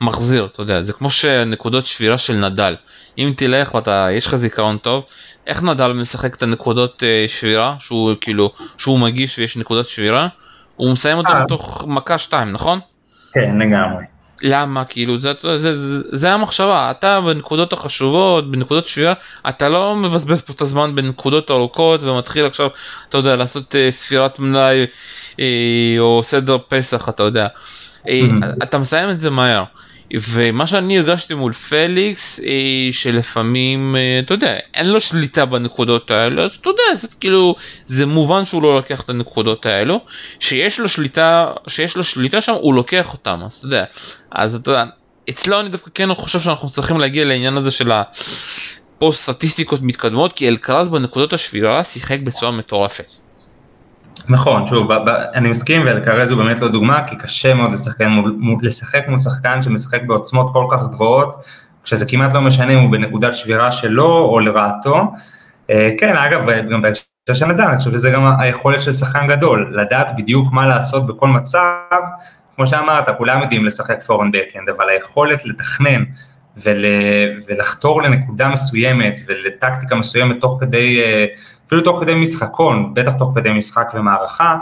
המחזיר, 0.00 0.48
אתה 0.52 0.62
יודע, 0.62 0.82
זה 0.82 0.92
כמו 0.92 1.10
שנקודות 1.10 1.86
שבירה 1.86 2.18
של 2.18 2.34
נדל. 2.34 2.74
אם 3.18 3.32
תלך 3.36 3.74
ואתה 3.74 4.08
יש 4.12 4.26
לך 4.26 4.36
זיכרון 4.36 4.78
טוב 4.78 5.04
איך 5.46 5.62
נדל 5.62 5.92
משחק 5.92 6.34
את 6.34 6.42
הנקודות 6.42 7.02
אה, 7.02 7.24
שבירה 7.28 7.76
שהוא 7.78 8.12
כאילו 8.20 8.52
שהוא 8.78 8.98
מגיש 8.98 9.38
ויש 9.38 9.56
נקודות 9.56 9.88
שבירה 9.88 10.28
הוא 10.76 10.92
מסיים 10.92 11.18
אותו 11.18 11.32
אה. 11.32 11.44
בתוך 11.44 11.84
מכה 11.86 12.18
2 12.18 12.52
נכון? 12.52 12.80
כן 13.32 13.58
לגמרי. 13.58 14.04
למה 14.42 14.84
כאילו 14.84 15.18
זה, 15.18 15.32
זה, 15.42 15.72
זה, 15.72 16.00
זה 16.12 16.32
המחשבה 16.32 16.90
אתה 16.90 17.20
בנקודות 17.20 17.72
החשובות 17.72 18.50
בנקודות 18.50 18.86
שבירה 18.86 19.14
אתה 19.48 19.68
לא 19.68 19.96
מבזבז 19.96 20.42
פה 20.42 20.52
את 20.52 20.60
הזמן 20.60 20.94
בנקודות 20.94 21.50
ארוכות 21.50 22.02
ומתחיל 22.02 22.46
עכשיו 22.46 22.68
אתה 23.08 23.18
יודע 23.18 23.36
לעשות 23.36 23.74
אה, 23.74 23.90
ספירת 23.90 24.38
מלאי 24.38 24.86
אה, 25.40 25.96
או 25.98 26.22
סדר 26.22 26.58
פסח 26.68 27.08
אתה 27.08 27.22
יודע 27.22 27.46
אה, 28.08 28.20
אתה 28.62 28.78
מסיים 28.78 29.10
את 29.10 29.20
זה 29.20 29.30
מהר. 29.30 29.64
ומה 30.14 30.66
שאני 30.66 30.98
הרגשתי 30.98 31.34
מול 31.34 31.52
פליקס 31.52 32.40
אה, 32.40 32.92
שלפעמים 32.92 33.96
אה, 33.96 34.20
אתה 34.24 34.34
יודע 34.34 34.56
אין 34.74 34.88
לו 34.88 35.00
שליטה 35.00 35.44
בנקודות 35.44 36.10
האלו 36.10 36.42
אז 36.42 36.50
אתה 36.60 36.70
יודע 36.70 36.82
זה 36.96 37.08
כאילו 37.20 37.54
זה 37.86 38.06
מובן 38.06 38.44
שהוא 38.44 38.62
לא 38.62 38.76
לוקח 38.76 39.00
את 39.00 39.08
הנקודות 39.08 39.66
האלו 39.66 40.00
שיש 40.40 40.80
לו 40.80 40.88
שליטה 40.88 41.52
שיש 41.68 41.96
לו 41.96 42.04
שליטה 42.04 42.40
שם 42.40 42.52
הוא 42.52 42.74
לוקח 42.74 43.12
אותם 43.12 43.40
אז 43.44 43.52
אתה 43.52 43.66
יודע 43.66 43.84
אז 44.30 44.54
אתה 44.54 44.70
יודע 44.70 44.84
אצלו 45.30 45.60
אני 45.60 45.68
דווקא 45.68 45.90
כן 45.94 46.14
חושב 46.14 46.40
שאנחנו 46.40 46.70
צריכים 46.70 47.00
להגיע 47.00 47.24
לעניין 47.24 47.56
הזה 47.56 47.70
של 47.70 47.90
הפוסט 47.92 49.22
סטטיסטיקות 49.22 49.80
מתקדמות 49.82 50.32
כי 50.32 50.48
אלקרז 50.48 50.88
בנקודות 50.88 51.32
השבירה 51.32 51.84
שיחק 51.84 52.20
בצורה 52.20 52.52
מטורפת. 52.52 53.29
נכון, 54.28 54.66
שוב, 54.66 54.92
ב, 54.92 54.96
ב, 54.96 55.08
אני 55.08 55.48
מסכים 55.48 55.82
ואלקרז 55.86 56.30
הוא 56.30 56.42
באמת 56.42 56.60
לא 56.60 56.68
דוגמה, 56.68 57.06
כי 57.06 57.16
קשה 57.16 57.54
מאוד 57.54 57.72
לשחק 57.72 58.06
מול, 58.06 58.58
לשחק 58.62 59.04
מול 59.08 59.18
שחקן 59.18 59.62
שמשחק 59.62 60.02
בעוצמות 60.02 60.52
כל 60.52 60.66
כך 60.70 60.82
גבוהות, 60.82 61.44
כשזה 61.84 62.06
כמעט 62.06 62.34
לא 62.34 62.40
משנה 62.40 62.72
אם 62.72 62.78
הוא 62.78 62.90
בנקודת 62.90 63.34
שבירה 63.34 63.72
שלו 63.72 64.18
או 64.18 64.40
לרעתו. 64.40 65.12
אה, 65.70 65.90
כן, 65.98 66.16
אגב, 66.16 66.40
גם 66.70 66.82
בהקשר 66.82 67.04
של 67.32 67.46
נדל, 67.46 67.62
אני 67.62 67.78
חושב 67.78 67.90
שזה 67.90 68.10
גם 68.10 68.26
היכולת 68.38 68.80
של 68.80 68.92
שחקן 68.92 69.26
גדול, 69.26 69.72
לדעת 69.76 70.12
בדיוק 70.16 70.52
מה 70.52 70.66
לעשות 70.66 71.06
בכל 71.06 71.28
מצב, 71.28 72.00
כמו 72.56 72.66
שאמרת, 72.66 73.08
כולם 73.18 73.40
יודעים 73.40 73.64
לשחק 73.64 74.02
פורן 74.02 74.30
בקאנד, 74.30 74.68
אבל 74.68 74.88
היכולת 74.88 75.44
לתכנן 75.44 76.04
ול, 76.64 76.84
ולחתור 77.48 78.02
לנקודה 78.02 78.48
מסוימת 78.48 79.20
ולטקטיקה 79.26 79.96
מסוימת 79.96 80.40
תוך 80.40 80.58
כדי 80.60 81.00
uh, 81.00 81.40
אפילו 81.70 81.82
תוך 81.82 82.00
כדי 82.00 82.14
משחקון, 82.14 82.94
בטח 82.94 83.12
תוך 83.12 83.32
כדי 83.34 83.52
משחק 83.52 83.92
ומערכה, 83.94 84.56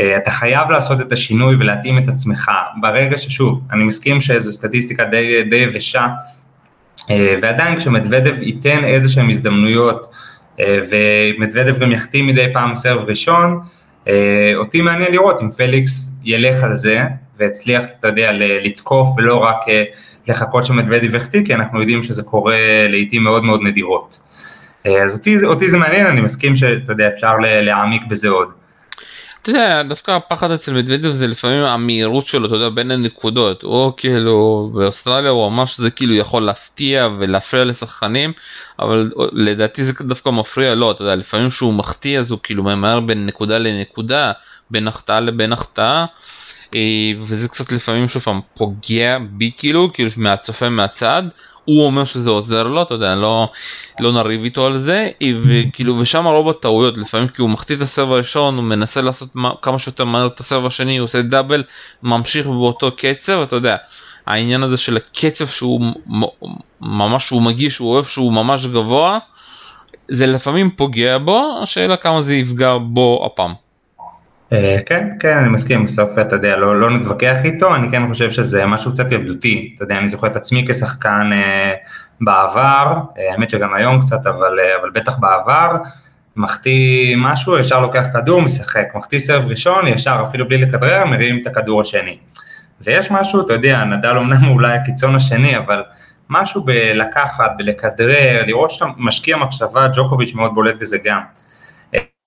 אה, 0.00 0.16
אתה 0.16 0.30
חייב 0.30 0.70
לעשות 0.70 1.00
את 1.00 1.12
השינוי 1.12 1.56
ולהתאים 1.56 1.98
את 1.98 2.08
עצמך. 2.08 2.50
ברגע 2.80 3.18
ששוב, 3.18 3.60
אני 3.72 3.84
מסכים 3.84 4.20
שזו 4.20 4.52
סטטיסטיקה 4.52 5.04
די, 5.04 5.42
די 5.50 5.56
יבשה, 5.56 6.06
אה, 7.10 7.34
ועדיין 7.42 7.78
כשמדוודב 7.78 8.42
ייתן 8.42 8.84
איזה 8.84 9.08
שהן 9.08 9.28
הזדמנויות, 9.28 10.14
אה, 10.60 10.78
ומדוודב 10.90 11.78
גם 11.78 11.92
יחתים 11.92 12.26
מדי 12.26 12.46
פעם 12.52 12.74
סרב 12.74 13.04
ראשון, 13.08 13.60
אותי 14.56 14.80
מעניין 14.80 15.12
לראות 15.12 15.40
אם 15.42 15.50
פליקס 15.50 16.20
ילך 16.24 16.62
על 16.62 16.74
זה, 16.74 17.04
והצליח, 17.38 17.84
אתה 18.00 18.08
יודע, 18.08 18.30
לתקוף 18.32 19.08
ולא 19.16 19.36
רק 19.36 19.56
לחכות 20.28 20.64
שמדוודב 20.64 21.14
יחטיא, 21.14 21.44
כי 21.44 21.54
אנחנו 21.54 21.80
יודעים 21.80 22.02
שזה 22.02 22.22
קורה 22.22 22.86
לעיתים 22.88 23.24
מאוד 23.24 23.44
מאוד 23.44 23.60
נדירות. 23.62 24.18
אה, 24.86 25.02
אז 25.04 25.18
אותי, 25.18 25.44
אותי 25.44 25.68
זה 25.68 25.78
מעניין, 25.78 26.06
אני 26.06 26.20
מסכים 26.20 26.56
שאתה 26.56 26.92
יודע, 26.92 27.08
אפשר 27.08 27.32
להעמיק 27.40 28.02
בזה 28.08 28.28
עוד. 28.28 28.48
אתה 29.42 29.50
יודע, 29.50 29.82
דווקא 29.82 30.10
הפחד 30.10 30.50
אצל 30.50 30.72
מדוודב 30.72 31.12
זה 31.12 31.26
לפעמים 31.26 31.60
המהירות 31.62 32.26
שלו, 32.26 32.46
אתה 32.46 32.54
יודע, 32.54 32.68
בין 32.68 32.90
הנקודות, 32.90 33.62
או 33.62 33.94
כאילו 33.96 34.70
באוסטרליה 34.74 35.30
הוא 35.30 35.46
אמר 35.46 35.64
שזה 35.64 35.90
כאילו 35.90 36.14
יכול 36.14 36.42
להפתיע 36.42 37.08
ולהפריע 37.18 37.64
לשחקנים, 37.64 38.32
אבל 38.78 39.10
לדעתי 39.32 39.84
זה 39.84 39.92
דווקא 40.00 40.30
מפריע 40.30 40.74
לו, 40.74 40.90
אתה 40.90 41.02
יודע, 41.02 41.14
לפעמים 41.14 41.50
שהוא 41.50 41.74
מחטיא 41.74 42.18
אז 42.18 42.30
הוא 42.30 42.38
כאילו 42.42 42.62
ממהר 42.62 43.00
בין 43.00 43.26
נקודה 43.26 43.58
לנקודה, 43.58 44.32
בין 44.70 44.88
החטאה 44.88 45.20
לבין 45.20 45.52
החטאה. 45.52 46.06
אה, 46.74 47.08
וזה 47.20 47.48
קצת 47.48 47.72
לפעמים 47.72 48.08
שוב 48.08 48.22
פעם 48.22 48.40
פוגע 48.54 49.18
בי 49.30 49.50
כאילו 49.56 49.92
כאילו 49.92 50.10
מהצופה 50.16 50.68
מהצד 50.68 51.22
הוא 51.64 51.86
אומר 51.86 52.04
שזה 52.04 52.30
עוזר 52.30 52.62
לו 52.62 52.82
אתה 52.82 52.94
יודע 52.94 53.14
לא 53.14 53.48
לא 54.00 54.12
נריב 54.12 54.44
איתו 54.44 54.66
על 54.66 54.78
זה 54.78 55.10
וכאילו 55.42 55.98
ושם 55.98 56.26
רוב 56.26 56.48
הטעויות 56.48 56.96
לפעמים 56.96 57.28
כי 57.28 57.42
הוא 57.42 57.50
מחטיא 57.50 57.76
את 57.76 57.80
הסרב 57.80 58.12
הראשון 58.12 58.56
הוא 58.56 58.64
מנסה 58.64 59.00
לעשות 59.00 59.28
כמה 59.62 59.78
שיותר 59.78 60.04
מהר 60.04 60.26
את 60.26 60.40
הסרב 60.40 60.66
השני 60.66 60.98
הוא 60.98 61.04
עושה 61.04 61.22
דאבל 61.22 61.62
ממשיך 62.02 62.46
באותו 62.46 62.90
קצב 62.96 63.40
אתה 63.42 63.56
יודע 63.56 63.76
העניין 64.26 64.62
הזה 64.62 64.76
של 64.76 64.96
הקצב 64.96 65.46
שהוא 65.46 65.80
ממש 66.80 67.30
הוא 67.30 67.42
מגיש 67.42 67.78
הוא 67.78 67.92
אוהב 67.92 68.04
שהוא 68.04 68.32
ממש 68.32 68.66
גבוה 68.66 69.18
זה 70.08 70.26
לפעמים 70.26 70.70
פוגע 70.70 71.18
בו 71.18 71.58
השאלה 71.62 71.96
כמה 71.96 72.22
זה 72.22 72.34
יפגע 72.34 72.76
בו 72.80 73.22
הפעם. 73.26 73.67
אה, 74.52 74.78
כן, 74.86 75.08
כן, 75.20 75.38
אני 75.38 75.48
מסכים, 75.48 75.84
בסוף 75.84 76.18
אתה 76.18 76.36
יודע, 76.36 76.56
לא, 76.56 76.80
לא 76.80 76.90
נתווכח 76.90 77.36
איתו, 77.44 77.74
אני 77.74 77.90
כן 77.90 78.08
חושב 78.08 78.30
שזה 78.30 78.66
משהו 78.66 78.92
קצת 78.92 79.12
ילדותי, 79.12 79.72
אתה 79.74 79.84
יודע, 79.84 79.98
אני 79.98 80.08
זוכר 80.08 80.26
את 80.26 80.36
עצמי 80.36 80.64
כשחקן 80.68 81.30
אה, 81.32 81.74
בעבר, 82.20 82.94
אה, 83.18 83.32
האמת 83.32 83.50
שגם 83.50 83.74
היום 83.74 84.00
קצת, 84.00 84.26
אבל, 84.26 84.58
אה, 84.60 84.80
אבל 84.80 84.90
בטח 84.90 85.18
בעבר, 85.18 85.76
מחטיא 86.36 87.16
משהו, 87.18 87.58
ישר 87.58 87.80
לוקח 87.80 88.04
כדור, 88.12 88.42
משחק, 88.42 88.88
מחטיא 88.94 89.18
סרב 89.18 89.46
ראשון, 89.48 89.88
ישר 89.88 90.22
אפילו 90.28 90.48
בלי 90.48 90.58
לכדרר, 90.58 91.04
מרים 91.04 91.38
את 91.42 91.46
הכדור 91.46 91.80
השני. 91.80 92.18
ויש 92.80 93.10
משהו, 93.10 93.40
אתה 93.46 93.52
יודע, 93.52 93.84
נדל 93.84 94.16
אמנם 94.16 94.44
הוא 94.44 94.54
אולי 94.54 94.76
הקיצון 94.76 95.14
השני, 95.14 95.56
אבל 95.58 95.82
משהו 96.30 96.64
בלקחת, 96.64 97.50
בלכדרר, 97.56 98.42
לראות 98.46 98.70
שאתה 98.70 98.86
משקיע 98.96 99.36
מחשבה, 99.36 99.88
ג'וקוביץ' 99.94 100.34
מאוד 100.34 100.54
בולט 100.54 100.76
בזה 100.80 100.98
גם. 101.04 101.20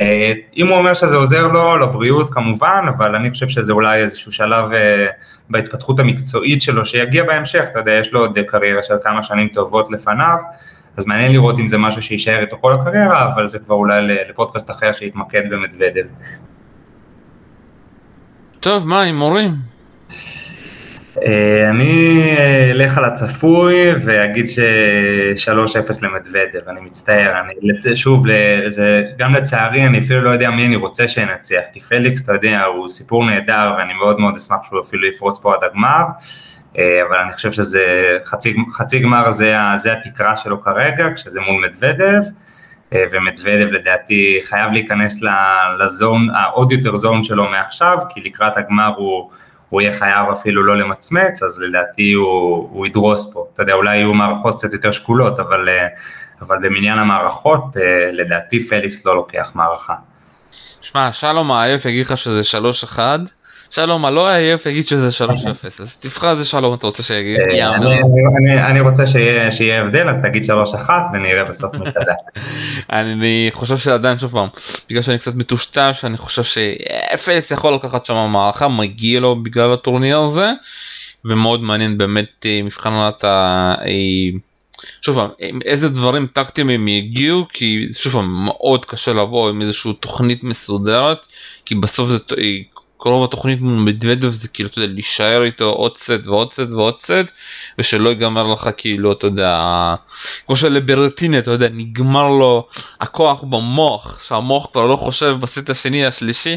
אה, 0.02 0.34
אם 0.58 0.68
הוא 0.68 0.78
אומר 0.78 0.94
שזה 0.94 1.16
עוזר 1.16 1.48
לו, 1.48 1.78
לבריאות 1.78 2.30
כמובן, 2.30 2.86
אבל 2.98 3.16
אני 3.16 3.30
חושב 3.30 3.48
שזה 3.48 3.74
אולי 3.74 4.02
איזשהו 4.02 4.32
שלב 4.32 4.74
אה, 4.74 5.08
בהתפתחות 5.50 6.00
המקצועית 6.00 6.62
שלו 6.62 6.86
שיגיע 6.86 7.24
בהמשך, 7.24 7.64
אתה 7.72 7.80
יודע, 7.80 7.92
יש 7.92 8.14
לו 8.14 8.20
עוד 8.20 8.40
קריירה 8.48 8.84
של 8.84 8.94
כמה 9.04 9.24
שנים 9.24 9.48
טובות 9.48 9.92
לפניו, 9.92 10.38
אז 10.98 11.06
מעניין 11.06 11.32
לראות 11.32 11.60
אם 11.60 11.68
זה 11.68 11.78
משהו 11.78 12.02
שיישאר 12.02 12.40
איתו 12.40 12.58
כל 12.62 12.74
הקריירה, 12.74 13.34
אבל 13.34 13.48
זה 13.48 13.60
כבר 13.60 13.76
אולי 13.76 14.02
לפודקאסט 14.30 14.72
אחר 14.72 14.94
שיתמקד 14.94 15.42
במדוודב. 15.50 16.06
טוב, 18.60 18.84
מה, 18.84 19.02
הימורים? 19.02 19.71
אה, 21.18 21.70
אני 21.70 22.22
אלך 22.72 22.98
על 22.98 23.06
הצפוי 23.06 23.76
ואגיד 24.06 24.50
ש-3-0 24.50 26.00
למדוודב, 26.02 26.60
אני 26.68 26.82
מצטער, 26.82 27.42
אני, 27.42 27.96
שוב, 27.96 28.26
זה, 28.68 29.04
גם 29.18 29.34
לצערי 29.34 29.86
אני 29.86 30.00
אפילו 30.00 30.22
לא 30.22 30.30
יודע 30.30 30.50
מי 30.50 30.66
אני 30.66 30.76
רוצה 30.76 31.08
שינצח, 31.08 31.62
כי 31.74 31.80
פליקס, 31.80 32.24
אתה 32.24 32.34
יודע, 32.34 32.64
הוא 32.64 32.90
סיפור 32.90 33.26
נהדר 33.26 33.74
ואני 33.78 33.94
מאוד 33.94 34.20
מאוד 34.20 34.36
אשמח 34.36 34.58
שהוא 34.64 34.82
אפילו 34.82 35.08
יפרוץ 35.08 35.40
פה 35.40 35.54
עד 35.54 35.64
הגמר, 35.64 36.04
אה, 36.78 37.02
אבל 37.10 37.18
אני 37.18 37.34
חושב 37.34 37.52
שזה 37.52 38.18
חצי, 38.26 38.56
חצי 38.74 39.00
גמר 39.00 39.32
זה, 39.32 39.56
זה 39.76 39.94
התקרה 39.94 40.38
שלו 40.38 40.62
כרגע, 40.62 41.06
כשזה 41.16 41.42
מול 41.42 41.66
מדוודב, 41.66 42.22
אה, 42.94 43.04
ומדוודב 43.12 43.68
לדעתי 43.72 44.40
חייב 44.44 44.72
להיכנס 44.72 45.22
לזון, 45.80 46.28
העוד 46.36 46.72
יותר 46.72 46.96
זון 46.96 47.24
שלו 47.24 47.50
מעכשיו, 47.50 47.98
כי 48.10 48.22
לקראת 48.22 48.58
הגמר 48.58 48.94
הוא... 48.98 49.30
הוא 49.72 49.82
יהיה 49.82 50.00
חייב 50.00 50.30
אפילו 50.32 50.64
לא 50.64 50.78
למצמץ, 50.78 51.44
אז 51.44 51.60
לדעתי 51.60 52.14
הוא, 52.14 52.70
הוא 52.72 52.86
ידרוס 52.86 53.34
פה. 53.34 53.46
אתה 53.54 53.64
יודע, 53.64 53.74
אולי 53.74 53.98
יהיו 53.98 54.14
מערכות 54.14 54.56
קצת 54.56 54.74
יותר 54.74 54.92
שקולות, 54.92 55.40
אבל, 55.40 55.70
אה, 55.70 55.88
אבל 56.42 56.58
במניין 56.62 56.98
המערכות, 56.98 57.78
אה, 57.78 58.12
לדעתי 58.12 58.68
פליקס 58.68 59.06
לא 59.06 59.16
לוקח 59.16 59.52
מערכה. 59.56 59.96
שמע, 60.82 61.12
שלום 61.14 61.52
העייף 61.52 61.86
יגיד 61.86 62.06
לך 62.06 62.18
שזה 62.18 62.44
3-1, 62.44 63.00
שלום 63.72 64.06
הלא 64.06 64.30
עייף 64.30 64.66
יגיד 64.66 64.88
שזה 64.88 65.26
3-0, 65.26 65.30
אז 65.80 65.96
תבחר 66.00 66.32
איזה 66.32 66.46
שלום 66.46 66.74
אתה 66.74 66.88
רוצה 66.88 67.04
שיגיד, 67.04 67.40
אה, 67.40 67.76
אני 68.70 68.80
רוצה 68.80 69.04
שיהיה 69.52 69.82
הבדל, 69.82 70.10
אז 70.10 70.20
תגיד 70.24 70.44
3-1 70.44 70.90
ונראה 71.14 71.44
בסוף 71.44 71.76
מי 71.76 71.90
צדק. 71.90 72.42
אני 72.90 73.50
חושב 73.54 73.78
שעדיין 73.78 74.20
שוב 74.20 74.32
פעם, 74.32 74.48
בגלל 74.90 75.02
שאני 75.02 75.18
קצת 75.18 75.36
מטושטש, 75.36 76.06
אני 76.06 76.18
חושב 76.18 76.44
שפליקס 76.44 77.52
יכול 77.52 77.74
לקחת 77.74 78.06
שם 78.06 78.16
מערכה, 78.16 78.68
מגיע 78.68 79.20
לו 79.20 79.44
בגלל 79.44 79.74
הטורניר 79.74 80.20
הזה, 80.20 80.52
ומאוד 81.26 81.62
מעניין 81.62 81.98
באמת 81.98 82.46
אה, 82.46 82.60
מבחן 82.64 82.94
עונת 82.94 83.24
ה... 83.24 83.74
אה, 83.86 84.40
שוב 85.02 85.16
פעם, 85.16 85.30
איזה 85.66 85.90
דברים 85.90 86.28
טקטיים 86.34 86.70
הם 86.70 86.88
יגיעו, 86.88 87.46
כי 87.54 87.88
שוב 87.94 88.14
פעם, 88.14 88.46
מאוד 88.46 88.86
קשה 88.86 89.14
לבוא 89.14 89.50
עם 89.50 89.62
איזושהי 89.62 89.94
תוכנית 89.94 90.44
מסודרת, 90.44 91.18
כי 91.66 91.76
בסוף 91.76 92.10
זה 92.10 92.18
רוב 93.10 93.24
התוכנית 93.24 93.60
מדוודב 93.62 94.32
זה 94.32 94.48
כאילו 94.48 94.70
אתה 94.70 94.80
יודע 94.80 94.94
להישאר 94.94 95.44
איתו 95.44 95.66
עוד 95.66 95.98
סט 95.98 96.28
ועוד 96.28 96.54
סט 96.54 96.70
ועוד 96.70 96.96
סט 97.00 97.32
ושלא 97.80 98.10
ייגמר 98.10 98.48
לך 98.48 98.70
כאילו 98.78 99.12
אתה 99.12 99.28
יודע 99.28 99.60
כמו 100.46 100.56
שלברטיני 100.56 101.40
אתה 101.40 101.52
יודע 101.52 101.68
נגמר 101.74 102.30
לו 102.30 102.68
הכוח 103.02 103.44
במוח 103.44 104.24
שהמוח 104.28 104.68
כבר 104.72 104.86
לא 104.86 104.96
חושב 104.96 105.36
בסט 105.42 105.70
השני 105.70 106.06
השלישי 106.06 106.56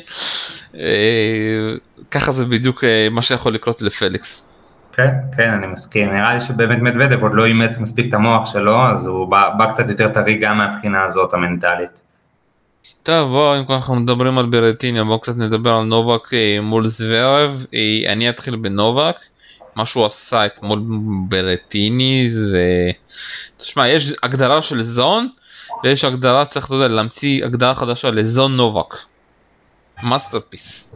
אה, 0.77 1.75
ככה 2.11 2.33
זה 2.33 2.45
בדיוק 2.45 2.85
אה, 2.85 3.09
מה 3.11 3.23
שיכול 3.23 3.55
לקרות 3.55 3.83
לפליקס. 3.83 4.43
כן, 4.93 5.11
כן, 5.37 5.51
אני 5.51 5.67
מסכים. 5.67 6.15
נראה 6.15 6.35
לי 6.35 6.41
שבאמת 6.41 6.79
מדוודב 6.79 7.23
עוד 7.23 7.35
לא 7.35 7.45
אימץ 7.45 7.79
מספיק 7.79 8.09
את 8.09 8.15
המוח 8.15 8.53
שלו, 8.53 8.83
אז 8.83 9.07
הוא 9.07 9.29
בא, 9.29 9.51
בא 9.59 9.67
קצת 9.67 9.89
יותר 9.89 10.09
טרי 10.09 10.35
גם 10.35 10.59
מהבחינה 10.59 11.03
הזאת 11.03 11.35
המנטלית. 11.35 12.03
טוב 13.05 13.31
בוא 13.31 13.57
אם 13.57 13.65
אנחנו 13.71 13.95
מדברים 13.95 14.39
על 14.39 14.47
ברטיניה 14.47 15.05
בוא 15.05 15.19
קצת 15.19 15.37
נדבר 15.37 15.75
על 15.75 15.85
נובק 15.85 16.35
אה, 16.35 16.61
מול 16.61 16.89
זוורב 16.89 17.67
אה, 17.75 18.13
אני 18.13 18.31
אתחיל 18.31 18.57
בנובק 18.57 19.17
מה 19.77 19.87
שהוא 19.87 20.07
עשה 20.07 20.47
אתמול 20.47 20.83
ברטיני 21.29 22.29
זה 22.31 22.91
תשמע 23.57 23.89
יש 23.89 24.13
הגדרה 24.23 24.63
של 24.63 24.83
zone 24.83 25.29
ויש 25.85 26.05
הגדרה 26.05 26.45
צריך 26.45 26.67
אתה 26.67 26.75
יודע, 26.75 26.89
להמציא 26.89 27.45
הגדרה 27.45 27.75
חדשה 27.75 28.11
ל 28.11 28.20
zone 28.20 28.57
נובק. 28.57 28.95
masterpiece. 30.03 30.89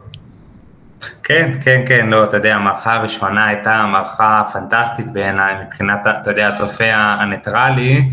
כן 1.23 1.51
כן 1.63 1.81
כן 1.87 2.09
לא 2.09 2.23
אתה 2.23 2.37
יודע 2.37 2.55
המערכה 2.55 2.95
הראשונה 2.95 3.47
הייתה 3.47 3.85
מערכה 3.85 4.43
פנטסטית 4.53 5.13
בעיניי 5.13 5.55
מבחינת 5.65 5.99
אתה 6.21 6.31
יודע 6.31 6.47
הצופה 6.47 6.93
הניטרלי 6.93 8.09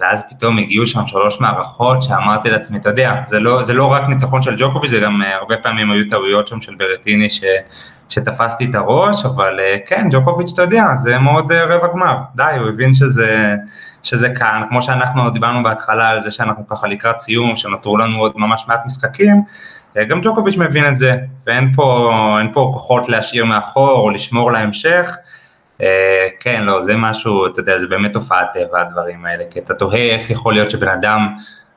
ואז 0.00 0.24
פתאום 0.30 0.58
הגיעו 0.58 0.86
שם 0.86 1.06
שלוש 1.06 1.40
מערכות 1.40 2.02
שאמרתי 2.02 2.50
לעצמי, 2.50 2.78
אתה 2.78 2.88
יודע, 2.88 3.22
זה 3.26 3.40
לא, 3.40 3.62
זה 3.62 3.72
לא 3.72 3.92
רק 3.92 4.08
ניצחון 4.08 4.42
של 4.42 4.54
ג'וקוביץ', 4.58 4.90
זה 4.90 5.00
גם 5.00 5.22
אה, 5.22 5.36
הרבה 5.36 5.56
פעמים 5.56 5.90
היו 5.90 6.08
טעויות 6.10 6.48
שם 6.48 6.60
של 6.60 6.74
ברטיני 6.74 7.30
ש, 7.30 7.44
שתפסתי 8.08 8.66
את 8.70 8.74
הראש, 8.74 9.24
אבל 9.24 9.60
אה, 9.60 9.76
כן, 9.86 10.08
ג'וקוביץ', 10.10 10.50
אתה 10.54 10.62
יודע, 10.62 10.84
זה 10.94 11.18
מאוד 11.18 11.52
אה, 11.52 11.64
רבע 11.64 11.88
גמר, 11.92 12.16
די, 12.34 12.52
הוא 12.58 12.68
הבין 12.68 12.92
שזה, 12.92 13.54
שזה 14.02 14.28
כאן, 14.28 14.62
כמו 14.68 14.82
שאנחנו 14.82 15.30
דיברנו 15.30 15.62
בהתחלה 15.62 16.08
על 16.08 16.22
זה 16.22 16.30
שאנחנו 16.30 16.66
ככה 16.66 16.86
לקראת 16.86 17.18
סיום, 17.20 17.56
שנותרו 17.56 17.96
לנו 17.96 18.18
עוד 18.18 18.32
ממש 18.36 18.64
מעט 18.68 18.80
משחקים, 18.86 19.42
גם 20.08 20.20
ג'וקוביץ' 20.22 20.56
מבין 20.56 20.88
את 20.88 20.96
זה, 20.96 21.16
ואין 21.46 21.72
פה, 21.74 22.10
פה 22.52 22.70
כוחות 22.72 23.08
להשאיר 23.08 23.44
מאחור 23.44 23.90
או 23.90 24.10
לשמור 24.10 24.52
להמשך. 24.52 25.16
אה, 25.82 26.26
כן, 26.40 26.62
לא, 26.64 26.82
זה 26.82 26.96
משהו, 26.96 27.46
אתה 27.46 27.60
יודע, 27.60 27.78
זה 27.78 27.86
באמת 27.86 28.12
תופעת 28.12 28.46
טבע 28.52 28.80
הדברים 28.80 29.24
האלה, 29.24 29.44
כי 29.50 29.58
אתה 29.58 29.74
תוהה 29.74 29.98
איך 29.98 30.30
יכול 30.30 30.54
להיות 30.54 30.70
שבן 30.70 30.88
אדם 30.88 31.36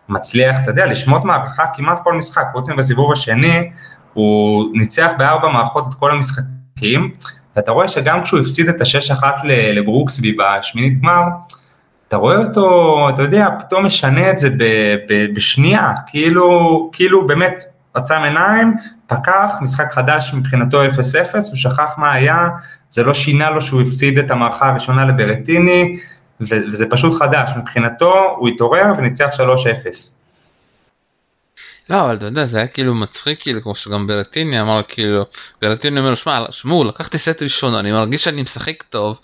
מצליח, 0.10 0.56
אתה 0.64 0.72
יודע, 0.72 0.86
לשמוט 0.86 1.24
מערכה 1.24 1.64
כמעט 1.74 2.00
כל 2.04 2.14
משחק, 2.14 2.44
חוץ 2.52 2.70
מבסיבוב 2.70 3.12
השני, 3.12 3.72
הוא 4.14 4.66
ניצח 4.74 5.12
בארבע 5.18 5.50
מערכות 5.50 5.86
את 5.90 5.94
כל 5.94 6.12
המשחקים, 6.12 7.12
ואתה 7.56 7.72
רואה 7.72 7.88
שגם 7.88 8.24
כשהוא 8.24 8.40
הפסיד 8.40 8.70
את 8.70 8.82
השש 8.82 9.12
אחת 9.12 9.36
לברוקסבי 9.74 10.38
בשמינית 10.38 11.02
גמר, 11.02 11.22
אתה 12.08 12.18
רואה 12.18 12.38
אותו, 12.38 13.08
אתה 13.14 13.22
יודע, 13.22 13.48
פתאום 13.60 13.86
משנה 13.86 14.32
את 14.32 14.38
זה 14.38 14.50
בשנייה, 15.36 15.88
כאילו, 16.08 16.90
כאילו 16.94 17.28
באמת 17.28 17.64
עצם 17.94 18.16
עיניים, 18.24 18.74
פקח, 19.12 19.52
משחק 19.62 19.92
חדש 19.92 20.34
מבחינתו 20.34 20.86
0-0, 20.86 20.88
הוא 21.34 21.42
שכח 21.56 21.98
מה 21.98 22.14
היה, 22.14 22.48
זה 22.90 23.04
לא 23.04 23.14
שינה 23.14 23.50
לו 23.50 23.62
שהוא 23.62 23.82
הפסיד 23.82 24.18
את 24.18 24.32
המערכה 24.32 24.70
הראשונה 24.70 25.06
לברטיני, 25.06 25.96
וזה 26.42 26.86
פשוט 26.90 27.14
חדש, 27.20 27.52
מבחינתו 27.58 28.36
הוא 28.38 28.50
התעורר 28.50 28.86
וניצח 28.98 29.30
3-0. 29.36 30.21
לא 31.90 32.02
אבל 32.02 32.16
אתה 32.16 32.26
יודע 32.26 32.46
זה 32.46 32.58
היה 32.58 32.68
כאילו 32.68 32.96
מצחיק 32.96 33.42
כאילו 33.42 33.62
כמו 33.62 33.76
שגם 33.76 34.08
ברטיני 34.08 34.62
אמר 34.62 34.82
כאילו 34.88 35.26
ברטיני 35.62 36.00
אומר 36.00 36.16
שמע 36.16 36.46
שמעו 36.52 36.84
לקחתי 36.84 37.18
סט 37.18 37.42
ראשון 37.42 37.76
אני 37.76 37.92
מרגיש 37.92 38.24
שאני 38.24 38.42
משחק 38.42 38.84
טוב 38.84 39.18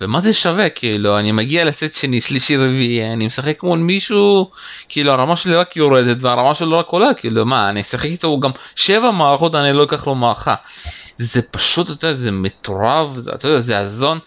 ומה 0.00 0.20
זה 0.20 0.32
שווה 0.32 0.70
כאילו 0.70 1.16
אני 1.16 1.32
מגיע 1.32 1.64
לסט 1.64 1.94
שני 1.94 2.20
שלישי 2.20 2.56
רביעי 2.56 3.12
אני 3.12 3.26
משחק 3.26 3.62
מול 3.62 3.78
מישהו 3.78 4.50
כאילו 4.88 5.12
הרמה 5.12 5.36
שלי 5.36 5.54
רק 5.54 5.76
יורדת 5.76 6.16
והרמה 6.20 6.54
שלו 6.54 6.78
רק 6.78 6.88
עולה 6.88 7.14
כאילו 7.14 7.46
מה 7.46 7.68
אני 7.68 7.80
אשחק 7.80 8.04
איתו 8.04 8.40
גם 8.40 8.50
שבע 8.76 9.10
מערכות 9.10 9.54
אני 9.54 9.72
לא 9.72 9.84
אקח 9.84 10.06
לו 10.06 10.14
מערכה 10.14 10.54
זה 11.18 11.42
פשוט 11.42 11.90
אתה 11.90 12.06
יודע 12.06 12.18
זה 12.18 12.30
מטורף 12.30 13.08
אתה 13.34 13.48
יודע 13.48 13.60
זה 13.60 13.78
הזון. 13.78 14.18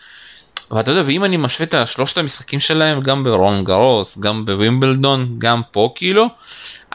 ואתה 0.71 0.91
יודע 0.91 1.03
ואם 1.07 1.23
אני 1.25 1.37
משווה 1.37 1.81
את 1.81 1.87
שלושת 1.87 2.17
המשחקים 2.17 2.59
שלהם 2.59 3.01
גם 3.01 3.23
ברון 3.23 3.63
גרוס 3.63 4.17
גם 4.17 4.45
בווימבלדון 4.45 5.35
גם 5.37 5.61
פה 5.71 5.91
כאילו 5.95 6.27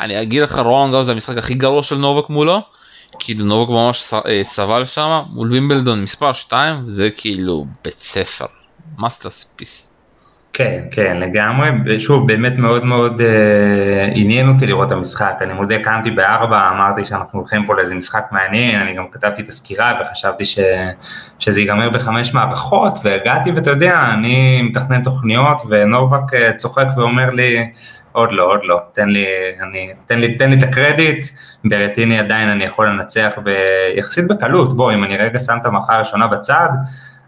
אני 0.00 0.22
אגיד 0.22 0.42
לך 0.42 0.58
רולאן 0.58 0.94
גארוס 0.94 1.04
זה 1.04 1.12
המשחק 1.12 1.36
הכי 1.36 1.54
גרוע 1.54 1.82
של 1.82 1.96
נובק 1.96 2.30
מולו. 2.30 2.60
כאילו 3.18 3.44
נובק 3.44 3.70
ממש 3.70 4.14
אה, 4.14 4.42
סבל 4.44 4.84
שם 4.84 5.22
מול 5.30 5.52
וימבלדון 5.52 6.02
מספר 6.02 6.32
2 6.32 6.76
זה 6.86 7.08
כאילו 7.16 7.66
בית 7.84 8.02
ספר 8.02 8.46
masterpiece. 8.98 9.88
כן 10.54 10.82
כן 10.90 11.16
לגמרי 11.20 12.00
שוב 12.00 12.26
באמת 12.26 12.58
מאוד 12.58 12.84
מאוד 12.84 13.20
אה, 13.20 14.08
עניין 14.14 14.48
אותי 14.48 14.66
לראות 14.66 14.86
את 14.86 14.92
המשחק 14.92 15.34
אני 15.40 15.52
מודה 15.52 15.78
קמתי 15.78 16.10
בארבע 16.10 16.68
אמרתי 16.70 17.04
שאנחנו 17.04 17.38
הולכים 17.38 17.66
פה 17.66 17.74
לאיזה 17.74 17.94
משחק 17.94 18.24
מעניין 18.32 18.80
אני 18.80 18.94
גם 18.94 19.04
כתבתי 19.12 19.42
את 19.42 19.48
הסקירה 19.48 20.00
וחשבתי 20.00 20.44
ש, 20.44 20.58
שזה 21.38 21.60
ייגמר 21.60 21.90
בחמש 21.90 22.34
מערכות 22.34 22.98
והגעתי 23.04 23.50
ואתה 23.50 23.70
יודע 23.70 24.00
אני 24.14 24.62
מתכנן 24.62 25.02
תוכניות 25.02 25.62
ונובק 25.68 26.34
אה, 26.34 26.52
צוחק 26.52 26.86
ואומר 26.96 27.30
לי 27.30 27.70
עוד 28.14 28.32
לא, 28.32 28.42
עוד 28.42 28.60
לא, 28.64 28.80
תן 28.92 29.08
לי, 29.08 29.26
אני, 29.62 29.92
תן 30.06 30.18
לי, 30.18 30.34
תן 30.34 30.50
לי 30.50 30.56
את 30.58 30.62
הקרדיט, 30.62 31.26
ברטיני 31.64 32.18
עדיין 32.18 32.48
אני 32.48 32.64
יכול 32.64 32.88
לנצח 32.88 33.32
ביחסית 33.44 34.28
בקלות, 34.28 34.76
בוא, 34.76 34.92
אם 34.92 35.04
אני 35.04 35.16
רגע 35.16 35.38
שם 35.38 35.56
את 35.60 35.66
המערכה 35.66 35.94
הראשונה 35.94 36.26
בצד, 36.26 36.68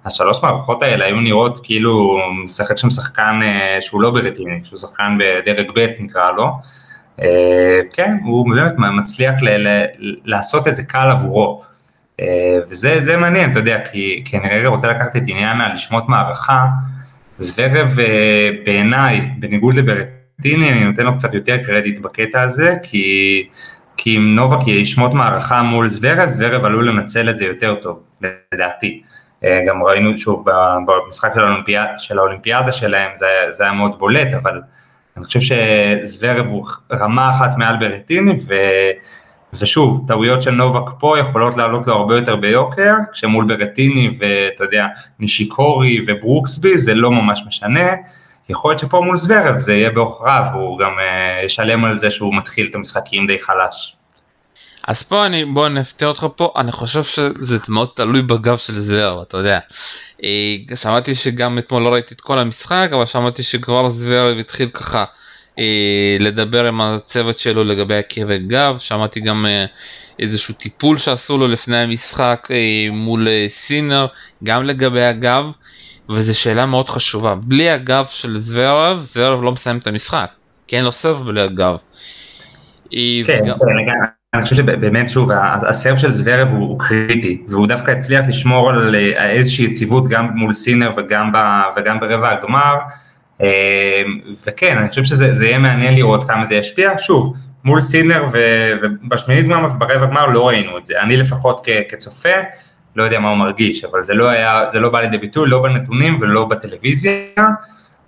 השלוש 0.05 0.43
מערכות 0.43 0.83
האלה 0.83 1.05
היו 1.05 1.21
נראות 1.21 1.61
כאילו 1.63 2.19
משחק 2.45 2.77
שם 2.77 2.91
שחקן 2.91 3.41
אה, 3.43 3.79
שהוא 3.81 4.03
לא 4.03 4.11
ברטיני, 4.11 4.61
שהוא 4.65 4.79
שחקן 4.79 5.19
בדרג 5.19 5.71
ב' 5.75 5.87
נקרא 6.01 6.31
לו, 6.31 6.59
אה, 7.23 7.81
כן, 7.93 8.17
הוא 8.25 8.51
באמת 8.51 8.73
מצליח 8.79 9.35
ל, 9.43 9.69
ל, 9.69 9.85
לעשות 10.25 10.69
את 10.69 10.75
זה 10.75 10.83
קל 10.83 11.09
עבורו, 11.11 11.63
אה, 12.21 12.59
וזה 12.71 13.17
מעניין, 13.17 13.51
אתה 13.51 13.59
יודע, 13.59 13.79
כי, 13.93 14.23
כי 14.25 14.37
אני 14.37 14.49
רגע 14.49 14.69
רוצה 14.69 14.89
לקחת 14.89 15.17
את 15.17 15.23
עניין 15.27 15.61
הלשמוט 15.61 16.05
מערכה, 16.09 16.67
זוורב 17.39 17.99
בעיניי, 18.65 19.21
בניגוד 19.39 19.75
לברטיני, 19.75 20.17
טיני 20.43 20.73
אני 20.73 20.85
נותן 20.85 21.07
לו 21.07 21.17
קצת 21.17 21.35
יותר 21.35 21.57
קרדיט 21.67 21.99
בקטע 21.99 22.43
הזה, 22.43 22.75
כי, 22.83 23.49
כי 23.97 24.17
אם 24.17 24.35
נובק 24.35 24.67
ישמוט 24.67 25.13
מערכה 25.13 25.63
מול 25.63 25.89
זוורב, 25.89 26.29
זוורב 26.29 26.65
עלול 26.65 26.89
לנצל 26.89 27.31
את 27.31 27.39
זה 27.39 27.45
יותר 27.45 27.75
טוב, 27.75 28.05
לדעתי. 28.53 29.03
אה, 29.45 29.61
גם 29.69 29.83
ראינו 29.83 30.19
שוב 30.19 30.45
במשחק 30.87 31.31
של, 31.35 31.41
האולימפיאד, 31.41 31.89
של 31.99 32.19
האולימפיאדה 32.19 32.73
שלהם, 32.73 33.11
זה, 33.15 33.27
זה 33.51 33.65
היה 33.65 33.73
מאוד 33.73 33.99
בולט, 33.99 34.35
אבל 34.35 34.61
אני 35.17 35.25
חושב 35.25 35.41
שזוורב 35.41 36.47
הוא 36.47 36.67
רמה 36.93 37.31
אחת 37.31 37.57
מעל 37.57 37.77
ברטיני, 37.77 38.33
ו, 38.49 38.55
ושוב, 39.53 40.05
טעויות 40.09 40.43
של 40.43 40.51
נובק 40.51 40.91
פה 40.99 41.19
יכולות 41.19 41.57
לעלות 41.57 41.87
לו 41.87 41.95
הרבה 41.95 42.17
יותר 42.17 42.37
ביוקר, 42.37 42.95
כשמול 43.13 43.45
ברטיני 43.45 44.19
ואתה 44.19 44.65
יודע, 44.65 44.87
נישיקורי 45.19 46.01
וברוקסבי 46.07 46.79
זה 46.79 46.95
לא 46.95 47.11
ממש 47.11 47.45
משנה. 47.47 47.91
יכול 48.49 48.71
להיות 48.71 48.79
שפה 48.79 49.01
מול 49.01 49.17
זוורב 49.17 49.57
זה 49.57 49.75
יהיה 49.75 49.91
בעוכריו, 49.91 50.45
הוא 50.55 50.79
גם 50.79 50.93
uh, 50.99 51.45
ישלם 51.45 51.85
על 51.85 51.97
זה 51.97 52.11
שהוא 52.11 52.35
מתחיל 52.35 52.67
את 52.71 52.75
המשחקים 52.75 53.27
די 53.27 53.39
חלש. 53.39 53.97
אז 54.87 55.03
פה 55.03 55.27
אני 55.27 55.45
בוא 55.45 55.69
נפתיע 55.69 56.09
אותך 56.09 56.27
פה 56.37 56.53
אני 56.57 56.73
חושב 56.73 57.05
שזה 57.05 57.59
מאוד 57.69 57.89
תלוי 57.95 58.23
בגב 58.23 58.57
של 58.57 58.81
זוורב 58.81 59.21
אתה 59.29 59.37
יודע. 59.37 59.59
אה, 60.25 60.77
שמעתי 60.77 61.15
שגם 61.15 61.59
אתמול 61.59 61.83
לא 61.83 61.89
ראיתי 61.89 62.15
את 62.15 62.21
כל 62.21 62.39
המשחק 62.39 62.91
אבל 62.93 63.07
שמעתי 63.07 63.43
שכבר 63.43 63.91
זוורב 63.91 64.39
התחיל 64.39 64.69
ככה 64.69 65.05
אה, 65.59 66.17
לדבר 66.21 66.67
עם 66.67 66.81
הצוות 66.81 67.39
שלו 67.39 67.65
לגבי 67.65 67.97
הכאבי 67.97 68.39
גב 68.39 68.77
שמעתי 68.79 69.21
גם 69.21 69.47
איזשהו 70.19 70.55
טיפול 70.55 70.99
שעשו 70.99 71.39
לו 71.39 71.49
לפני 71.49 71.77
המשחק 71.77 72.49
מול 72.93 73.29
סינר 73.49 74.07
גם 74.45 74.65
לגבי 74.65 75.05
הגב. 75.05 75.45
וזו 76.11 76.41
שאלה 76.41 76.67
מאוד 76.67 76.89
חשובה. 76.89 77.35
בלי 77.35 77.71
הגב 77.71 78.05
של 78.11 78.41
זוורב 78.41 79.05
זוורב 79.05 79.43
לא 79.43 79.53
מסיים 79.53 79.79
את 79.79 79.87
המשחק. 79.87 80.29
כי 80.67 80.77
אין 80.77 80.85
לו 80.85 80.93
סרב 80.93 81.27
בלי 81.27 81.41
הגב. 81.41 81.77
כן, 82.91 83.41
וגם... 83.45 83.59
כן, 83.87 83.93
אני 84.35 84.43
חושב 84.43 84.57
שבאמת 84.57 85.09
שוב 85.09 85.31
הסרב 85.69 85.97
של 85.97 86.13
זוורב 86.13 86.49
הוא, 86.49 86.69
הוא 86.69 86.81
קריטי 86.81 87.43
והוא 87.49 87.67
דווקא 87.67 87.91
הצליח 87.91 88.29
לשמור 88.29 88.71
על 88.71 88.95
איזושהי 89.19 89.65
יציבות 89.65 90.09
גם 90.09 90.31
מול 90.35 90.53
סינר 90.53 90.91
וגם, 90.97 91.33
ב, 91.33 91.37
וגם 91.77 92.01
ברבע 92.01 92.31
הגמר. 92.31 92.75
אמ, 93.41 93.47
וכן 94.47 94.79
אני 94.79 94.89
חושב 94.89 95.05
שזה 95.05 95.47
יהיה 95.47 95.59
מעניין 95.59 95.95
לראות 95.95 96.25
כמה 96.25 96.45
זה 96.45 96.55
ישפיע. 96.55 96.91
שוב 96.99 97.37
מול 97.65 97.81
סינר 97.81 98.25
ובשמינית 98.33 99.49
גמר 99.49 99.69
ברבע 99.69 100.07
גמר 100.07 100.27
לא 100.27 100.49
ראינו 100.49 100.79
את 100.79 100.87
זה. 100.87 101.01
אני 101.01 101.17
לפחות 101.17 101.67
כצופה 101.89 102.39
לא 102.97 103.03
יודע 103.03 103.19
מה 103.19 103.29
הוא 103.29 103.39
מרגיש, 103.39 103.85
אבל 103.85 104.03
זה 104.03 104.15
לא 104.15 104.29
היה, 104.29 104.65
זה 104.69 104.81
לא 104.81 104.89
בא 104.89 105.01
לידי 105.01 105.19
ביטוי, 105.19 105.49
לא 105.49 105.63
בנתונים 105.63 106.17
ולא 106.21 106.45
בטלוויזיה, 106.45 107.13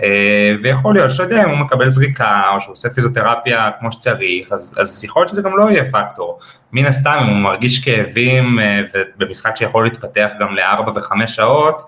אה, 0.02 0.54
ויכול 0.62 0.94
להיות 0.94 1.10
שאתה 1.10 1.22
יודע, 1.22 1.44
אם 1.44 1.48
הוא 1.48 1.58
מקבל 1.58 1.90
זריקה, 1.90 2.42
או 2.54 2.60
שהוא 2.60 2.72
עושה 2.72 2.88
פיזיותרפיה 2.90 3.70
כמו 3.80 3.92
שצריך, 3.92 4.52
אז, 4.52 4.74
אז 4.78 5.04
יכול 5.04 5.20
להיות 5.20 5.28
שזה 5.28 5.42
גם 5.42 5.56
לא 5.56 5.70
יהיה 5.70 5.84
פקטור. 5.92 6.38
מן 6.72 6.86
הסתם, 6.86 7.18
אם 7.22 7.26
הוא 7.26 7.36
מרגיש 7.36 7.84
כאבים, 7.84 8.58
אה, 8.58 8.80
ובמשחק 8.94 9.56
שיכול 9.56 9.84
להתפתח 9.84 10.30
גם 10.40 10.54
לארבע 10.54 10.92
וחמש 10.94 11.36
שעות, 11.36 11.82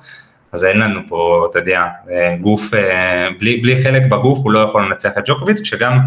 אז 0.53 0.65
אין 0.65 0.79
לנו 0.79 1.01
פה, 1.09 1.47
אתה 1.51 1.59
יודע, 1.59 1.85
אה, 2.11 2.37
גוף, 2.41 2.71
בלי, 3.39 3.57
בלי 3.57 3.83
חלק 3.83 4.03
בגוף 4.11 4.39
הוא 4.39 4.53
לא 4.53 4.59
יכול 4.59 4.87
לנצח 4.87 5.11
את 5.19 5.23
ג'וקוביץ, 5.27 5.61
כשגם 5.61 5.99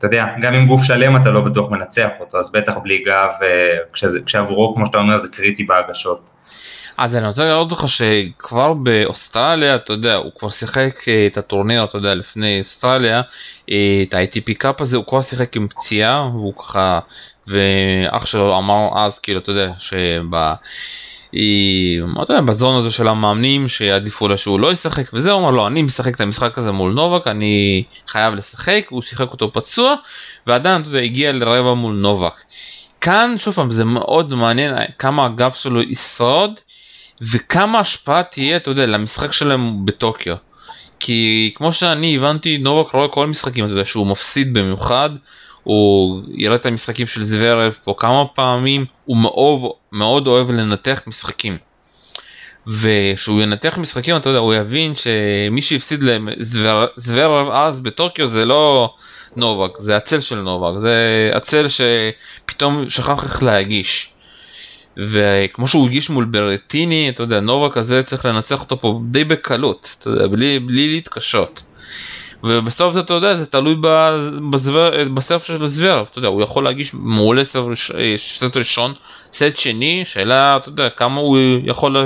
אתה 0.00 0.06
יודע, 0.06 0.26
גם 0.40 0.54
עם 0.54 0.66
גוף 0.66 0.82
שלם 0.84 1.16
אתה 1.16 1.30
לא 1.30 1.40
בטוח 1.40 1.70
מנצח 1.70 2.08
אותו, 2.20 2.38
אז 2.38 2.52
בטח 2.52 2.74
בלי 2.82 2.98
גב, 2.98 3.30
אה, 3.42 3.76
כשעבורו, 4.26 4.74
כמו 4.74 4.86
שאתה 4.86 4.98
אומר, 4.98 5.16
זה 5.16 5.28
קריטי 5.28 5.64
בהגשות. 5.64 6.30
אז 6.98 7.16
אני 7.16 7.26
רוצה 7.26 7.46
לראות 7.46 7.72
לך 7.72 7.88
שכבר 7.88 8.72
באוסטרליה, 8.72 9.74
אתה 9.74 9.92
יודע, 9.92 10.14
הוא 10.14 10.32
כבר 10.38 10.50
שיחק 10.50 11.08
אה, 11.08 11.26
את 11.26 11.38
הטורניר, 11.38 11.84
אתה 11.84 11.98
יודע, 11.98 12.14
לפני 12.14 12.58
אוסטרליה, 12.60 13.22
אה, 13.70 14.02
את 14.02 14.14
ה-ITP 14.14 14.54
קאפ 14.58 14.80
הזה, 14.80 14.96
הוא 14.96 15.04
כבר 15.06 15.22
שיחק 15.22 15.56
עם 15.56 15.68
פציעה, 15.68 16.28
והוא 16.32 16.54
ככה, 16.58 17.00
ואח 17.46 18.26
שלו 18.26 18.58
אמר 18.58 18.88
אז, 18.96 19.18
כאילו, 19.18 19.40
אתה 19.40 19.50
יודע, 19.50 19.72
שב... 19.78 20.34
היא 21.32 22.02
בזון 22.46 22.80
הזה 22.80 22.90
של 22.90 23.08
המאמנים 23.08 23.68
שיעדיפו 23.68 24.28
לה 24.28 24.36
שהוא 24.36 24.60
לא 24.60 24.72
ישחק 24.72 25.10
וזה 25.12 25.32
הוא 25.32 25.40
אמר 25.40 25.50
לו 25.50 25.66
אני 25.66 25.82
משחק 25.82 26.14
את 26.14 26.20
המשחק 26.20 26.58
הזה 26.58 26.72
מול 26.72 26.92
נובק 26.92 27.26
אני 27.26 27.82
חייב 28.08 28.34
לשחק 28.34 28.86
הוא 28.88 29.02
שיחק 29.02 29.32
אותו 29.32 29.52
פצוע 29.52 29.94
ועדיין 30.46 30.80
אתה 30.80 30.88
יודע, 30.88 31.00
הגיע 31.00 31.32
לרבע 31.32 31.74
מול 31.74 31.94
נובק. 31.94 32.32
כאן 33.00 33.34
שוב 33.38 33.54
פעם 33.54 33.70
זה 33.70 33.84
מאוד 33.84 34.34
מעניין 34.34 34.74
כמה 34.98 35.26
הגב 35.26 35.52
שלו 35.52 35.82
ישרוד 35.82 36.50
וכמה 37.22 37.78
השפעה 37.78 38.22
תהיה 38.22 38.56
אתה 38.56 38.70
יודע 38.70 38.86
למשחק 38.86 39.32
שלהם 39.32 39.86
בטוקיו. 39.86 40.36
כי 41.00 41.52
כמו 41.54 41.72
שאני 41.72 42.16
הבנתי 42.16 42.58
נובק 42.58 42.92
רואה 42.92 43.08
כל 43.08 43.24
המשחקים 43.24 43.64
אתה 43.64 43.72
יודע 43.72 43.84
שהוא 43.84 44.06
מפסיד 44.06 44.54
במיוחד 44.54 45.10
הוא 45.62 46.22
יראה 46.34 46.56
את 46.56 46.66
המשחקים 46.66 47.06
של 47.06 47.24
זוורב 47.24 47.72
פה 47.84 47.94
כמה 47.98 48.24
פעמים, 48.34 48.84
הוא 49.04 49.16
מאוד, 49.16 49.72
מאוד 49.92 50.26
אוהב 50.26 50.50
לנתח 50.50 51.02
משחקים. 51.06 51.58
וכשהוא 52.66 53.42
ינתח 53.42 53.78
משחקים 53.78 54.16
אתה 54.16 54.28
יודע 54.28 54.38
הוא 54.38 54.54
יבין 54.54 54.92
שמי 54.94 55.62
שהפסיד 55.62 56.02
לזוורב 56.02 57.48
אז 57.50 57.80
בטוקיו 57.80 58.28
זה 58.28 58.44
לא 58.44 58.94
נובק 59.36 59.70
זה 59.80 59.96
הצל 59.96 60.20
של 60.20 60.36
נובק 60.40 60.80
זה 60.80 61.30
הצל 61.34 61.66
שפתאום 61.68 62.90
שכח 62.90 63.24
איך 63.24 63.42
להגיש. 63.42 64.10
וכמו 64.96 65.68
שהוא 65.68 65.86
הגיש 65.86 66.10
מול 66.10 66.24
ברטיני 66.24 67.08
אתה 67.08 67.22
יודע 67.22 67.40
נובק 67.40 67.76
הזה 67.76 68.02
צריך 68.02 68.24
לנצח 68.24 68.60
אותו 68.60 68.80
פה 68.80 69.00
די 69.10 69.24
בקלות 69.24 69.96
אתה 69.98 70.10
יודע, 70.10 70.26
בלי, 70.26 70.58
בלי 70.58 70.90
להתקשות. 70.90 71.62
ובסוף 72.44 72.94
זה 72.94 73.00
אתה 73.00 73.14
יודע 73.14 73.36
זה 73.36 73.46
תלוי 73.46 73.76
בסרף 75.14 75.44
של 75.44 75.68
זוורב 75.68 76.06
אתה 76.10 76.18
יודע 76.18 76.28
הוא 76.28 76.42
יכול 76.42 76.64
להגיש 76.64 76.94
מעולה 76.94 77.44
סט 77.44 78.56
ראשון 78.56 78.94
סט 79.34 79.56
שני 79.56 80.02
שאלה 80.06 80.56
אתה 80.56 80.68
יודע 80.68 80.90
כמה 80.90 81.20
הוא 81.20 81.38
יכול 81.64 81.96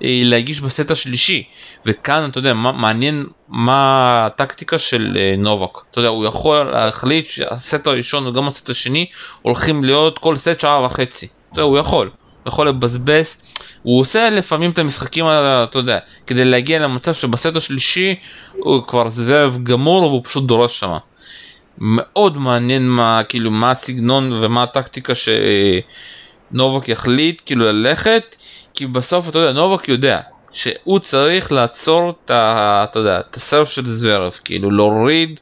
להגיש 0.00 0.60
בסט 0.60 0.90
השלישי. 0.90 1.44
וכאן 1.86 2.28
אתה 2.30 2.38
יודע 2.38 2.54
מה 2.54 2.72
מעניין 2.72 3.26
מה 3.48 4.26
הטקטיקה 4.26 4.78
של 4.78 5.16
אה, 5.16 5.34
נובק. 5.38 5.78
אתה 5.90 5.98
יודע 5.98 6.08
הוא 6.08 6.26
יכול 6.26 6.62
להחליט 6.62 7.26
שהסט 7.26 7.86
הראשון 7.86 8.26
וגם 8.26 8.48
הסט 8.48 8.70
השני 8.70 9.06
הולכים 9.42 9.84
להיות 9.84 10.18
כל 10.18 10.36
סט 10.36 10.60
שעה 10.60 10.84
וחצי. 10.84 11.26
אתה 11.52 11.60
יודע, 11.60 11.62
הוא 11.62 11.78
יכול 11.78 12.10
יכול 12.46 12.68
לבזבז 12.68 13.36
הוא 13.82 14.00
עושה 14.00 14.30
לפעמים 14.30 14.70
את 14.70 14.78
המשחקים 14.78 15.24
אתה 15.28 15.78
יודע 15.78 15.98
כדי 16.26 16.44
להגיע 16.44 16.78
למצב 16.78 17.14
שבסט 17.14 17.56
השלישי 17.56 18.14
הוא 18.52 18.82
כבר 18.86 19.10
זאב 19.10 19.58
גמור 19.62 20.02
והוא 20.02 20.24
פשוט 20.24 20.44
דורש 20.44 20.80
שמה. 20.80 20.98
מאוד 21.78 22.36
מעניין 22.36 22.88
מה 22.88 23.22
כאילו 23.28 23.50
מה 23.50 23.70
הסגנון 23.70 24.32
ומה 24.32 24.62
הטקטיקה 24.62 25.12
שנובק 25.14 26.88
יחליט 26.88 27.42
כאילו 27.46 27.64
ללכת 27.64 28.36
כי 28.74 28.86
בסוף 28.86 29.28
אתה 29.28 29.38
יודע 29.38 29.52
נובק 29.52 29.88
יודע 29.88 30.20
שהוא 30.52 30.98
צריך 30.98 31.52
לעצור 31.52 32.10
את 32.10 32.30
ה... 32.30 32.84
אתה 32.90 32.98
יודע 32.98 33.20
את 33.20 33.36
הסרף 33.36 33.70
של 33.70 33.96
זוורב 33.96 34.32
כאילו 34.44 34.70
להוריד 34.70 35.40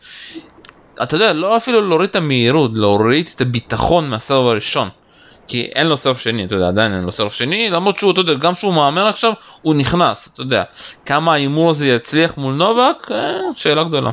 אתה 1.02 1.16
יודע 1.16 1.32
לא 1.32 1.56
אפילו 1.56 1.88
להוריד 1.88 2.11
את 2.11 2.16
המהירות 2.16 2.70
להוריד 2.74 3.28
את 3.37 3.40
הביטחון 3.40 4.11
מהסרב 4.11 4.46
הראשון 4.46 4.88
כי 5.48 5.70
אין 5.74 5.87
לו 5.87 5.96
סרף 5.96 6.18
שני 6.18 6.44
אתה 6.44 6.54
יודע 6.54 6.68
עדיין 6.68 6.94
אין 6.94 7.04
לו 7.04 7.12
סרף 7.12 7.32
שני 7.32 7.70
למרות 7.70 7.98
שהוא 7.98 8.12
אתה 8.12 8.20
יודע 8.20 8.34
גם 8.34 8.54
שהוא 8.54 8.74
מאמן 8.74 9.06
עכשיו 9.06 9.32
הוא 9.62 9.74
נכנס 9.74 10.28
אתה 10.32 10.42
יודע 10.42 10.62
כמה 11.06 11.32
ההימור 11.32 11.70
הזה 11.70 11.87
יצליח 11.87 12.37
מול 12.37 12.54
נובק 12.54 13.11
אה, 13.11 13.40
שאלה 13.56 13.84
גדולה. 13.84 14.11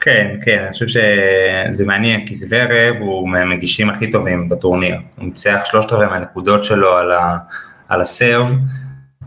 כן, 0.00 0.36
כן, 0.44 0.62
אני 0.62 0.72
חושב 0.72 0.86
שזה 0.86 1.86
מעניין, 1.86 2.26
כי 2.26 2.34
זוורב 2.34 2.96
הוא 2.98 3.28
מהמגישים 3.28 3.90
הכי 3.90 4.10
טובים 4.10 4.48
בטורניר. 4.48 4.96
הוא 5.16 5.24
ניצח 5.24 5.60
שלושת 5.64 5.92
רבעי 5.92 6.06
מהנקודות 6.06 6.64
שלו 6.64 6.92
על, 6.92 7.12
ה, 7.12 7.36
על 7.88 8.00
הסרב, 8.00 8.56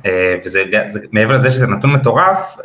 אה, 0.06 0.36
וזה 0.46 0.64
זה, 0.88 1.00
מעבר 1.12 1.34
לזה 1.34 1.50
שזה 1.50 1.68
נתון 1.68 1.92
מטורף, 1.92 2.58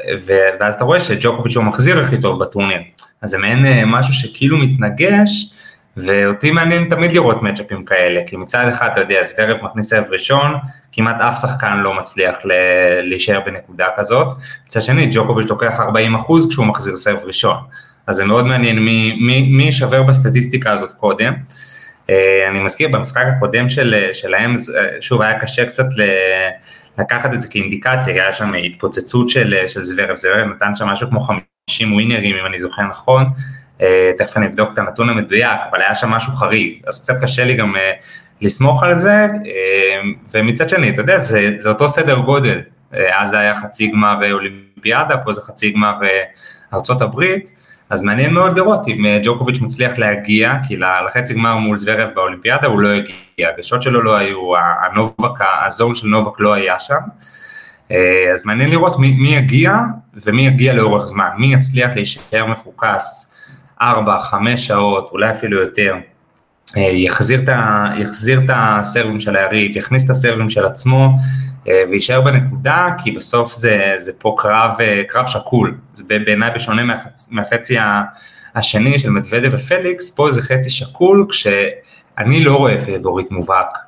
ואז 0.61 0.75
אתה 0.75 0.85
רואה 0.85 1.01
שג'וקוביץ' 1.01 1.57
הוא 1.57 1.65
המחזיר 1.65 1.99
הכי 1.99 2.21
טוב 2.21 2.45
בטורניר. 2.45 2.81
אז 3.23 3.31
זה 3.31 3.39
מעין 3.39 3.67
אה, 3.67 3.83
משהו 3.87 4.15
שכאילו 4.15 4.59
מתנגש, 4.59 5.54
ואותי 5.97 6.51
מעניין 6.51 6.89
תמיד 6.91 7.13
לראות 7.13 7.43
מצ'אפים 7.43 7.85
כאלה, 7.85 8.21
כי 8.27 8.37
מצד 8.37 8.69
אחד 8.69 8.89
אתה 8.93 9.01
יודע, 9.01 9.23
זוורב 9.23 9.57
מכניס 9.63 9.91
סבב 9.91 10.05
ראשון, 10.11 10.55
כמעט 10.93 11.21
אף 11.21 11.41
שחקן 11.41 11.77
לא 11.77 11.95
מצליח 11.95 12.37
להישאר 13.03 13.41
בנקודה 13.47 13.87
כזאת, 13.97 14.29
מצד 14.67 14.83
שני 14.83 15.11
ג'וקוביץ' 15.13 15.51
לוקח 15.51 15.81
40 15.81 16.15
אחוז 16.15 16.49
כשהוא 16.51 16.67
מחזיר 16.67 16.97
סבב 16.97 17.25
ראשון, 17.25 17.57
אז 18.07 18.17
זה 18.17 18.25
מאוד 18.25 18.47
מעניין 18.47 18.79
מי, 18.79 19.17
מי, 19.21 19.43
מי 19.43 19.65
ישבר 19.65 20.03
בסטטיסטיקה 20.03 20.73
הזאת 20.73 20.93
קודם. 20.93 21.33
אה, 22.11 22.49
אני 22.51 22.61
מזכיר 22.61 22.89
במשחק 22.89 23.25
הקודם 23.37 23.69
של, 23.69 24.11
שלהם, 24.13 24.55
שוב 25.01 25.23
היה 25.23 25.41
קשה 25.41 25.67
קצת 25.67 25.87
ל... 25.97 26.03
לקחת 26.99 27.35
את 27.35 27.41
זה 27.41 27.49
כאינדיקציה, 27.49 28.15
היה 28.15 28.33
שם 28.33 28.55
התפוצצות 28.55 29.29
של, 29.29 29.55
של 29.67 29.83
זוורב, 29.83 30.17
זוורב 30.17 30.49
נתן 30.55 30.75
שם 30.75 30.87
משהו 30.87 31.09
כמו 31.09 31.21
50 31.21 31.93
ווינרים 31.93 32.37
אם 32.37 32.47
אני 32.47 32.59
זוכר 32.59 32.83
נכון, 32.83 33.25
תכף 34.19 34.37
אני 34.37 34.47
אבדוק 34.47 34.73
את 34.73 34.79
הנתון 34.79 35.09
המדויק, 35.09 35.61
אבל 35.71 35.81
היה 35.81 35.95
שם 35.95 36.11
משהו 36.11 36.33
חריג, 36.33 36.83
אז 36.87 37.03
קצת 37.03 37.15
קשה 37.23 37.45
לי 37.45 37.55
גם 37.55 37.77
אה, 37.77 37.93
לסמוך 38.41 38.83
על 38.83 38.95
זה, 38.95 39.27
אה, 39.47 40.01
ומצד 40.35 40.69
שני, 40.69 40.91
אתה 40.91 41.01
יודע, 41.01 41.19
זה, 41.19 41.51
זה 41.59 41.69
אותו 41.69 41.89
סדר 41.89 42.19
גודל, 42.19 42.61
אז 42.93 43.31
זה 43.31 43.39
היה 43.39 43.57
חצי 43.57 43.87
גמר 43.87 44.33
אולימפיאדה, 44.33 45.17
פה 45.17 45.33
זה 45.33 45.41
חצי 45.41 45.71
גמר 45.71 45.95
ארצות 46.75 47.03
הברית, 47.03 47.51
אז 47.91 48.03
מעניין 48.03 48.33
מאוד 48.33 48.57
לראות 48.57 48.89
אם 48.89 49.07
ג'וקוביץ' 49.23 49.61
מצליח 49.61 49.99
להגיע, 49.99 50.53
כי 50.69 50.77
לחצי 51.07 51.35
גמר 51.35 51.57
מול 51.57 51.77
זוורב 51.77 52.09
באולימפיאדה 52.15 52.67
הוא 52.67 52.81
לא 52.81 52.89
הגיע, 52.89 53.49
הגשות 53.49 53.83
שלו 53.83 54.03
לא 54.03 54.17
היו, 54.17 54.53
הנובק, 54.57 55.41
הזון 55.67 55.95
של 55.95 56.07
נובק 56.07 56.41
לא 56.41 56.53
היה 56.53 56.79
שם, 56.79 57.01
אז 58.35 58.45
מעניין 58.45 58.71
לראות 58.71 58.99
מי, 58.99 59.13
מי 59.13 59.37
יגיע 59.37 59.77
ומי 60.15 60.47
יגיע 60.47 60.73
לאורך 60.73 61.07
זמן, 61.07 61.29
מי 61.39 61.55
יצליח 61.55 61.91
להישאר 61.95 62.47
מפוקס 62.47 63.34
4-5 63.81 63.85
שעות, 64.57 65.09
אולי 65.13 65.31
אפילו 65.31 65.61
יותר, 65.61 65.95
אה, 66.77 66.83
יחזיר 66.83 67.41
את, 67.43 67.49
ה, 67.49 67.85
יחזיר 67.99 68.41
את 68.45 68.51
הסרבים 68.55 69.21
של 69.21 69.37
היריב, 69.37 69.77
יכניס 69.77 70.05
את 70.05 70.11
הסרבים 70.11 70.51
של 70.51 70.67
עצמו 70.67 71.11
אה, 71.69 71.83
ויישאר 71.91 72.21
בנקודה, 72.21 72.89
כי 73.03 73.13
בסוף 73.13 73.53
זה, 73.53 73.95
זה 73.97 74.13
פה 74.19 74.35
קרב, 74.39 74.71
אה, 74.81 75.03
קרב 75.09 75.27
שקול, 75.27 75.75
זה 75.95 76.05
בעיניי 76.09 76.51
בשונה 76.55 76.85
מהחצ, 76.85 77.29
מהחצי 77.31 77.77
השני 78.55 78.99
של 78.99 79.11
מדוודב 79.11 79.49
ופליקס, 79.53 80.17
פה 80.17 80.31
זה 80.31 80.43
חצי 80.43 80.71
שקול, 80.71 81.27
כשאני 81.29 82.45
לא 82.45 82.57
רואה 82.57 82.81
פייבוריט 82.85 83.31
מובהק, 83.31 83.79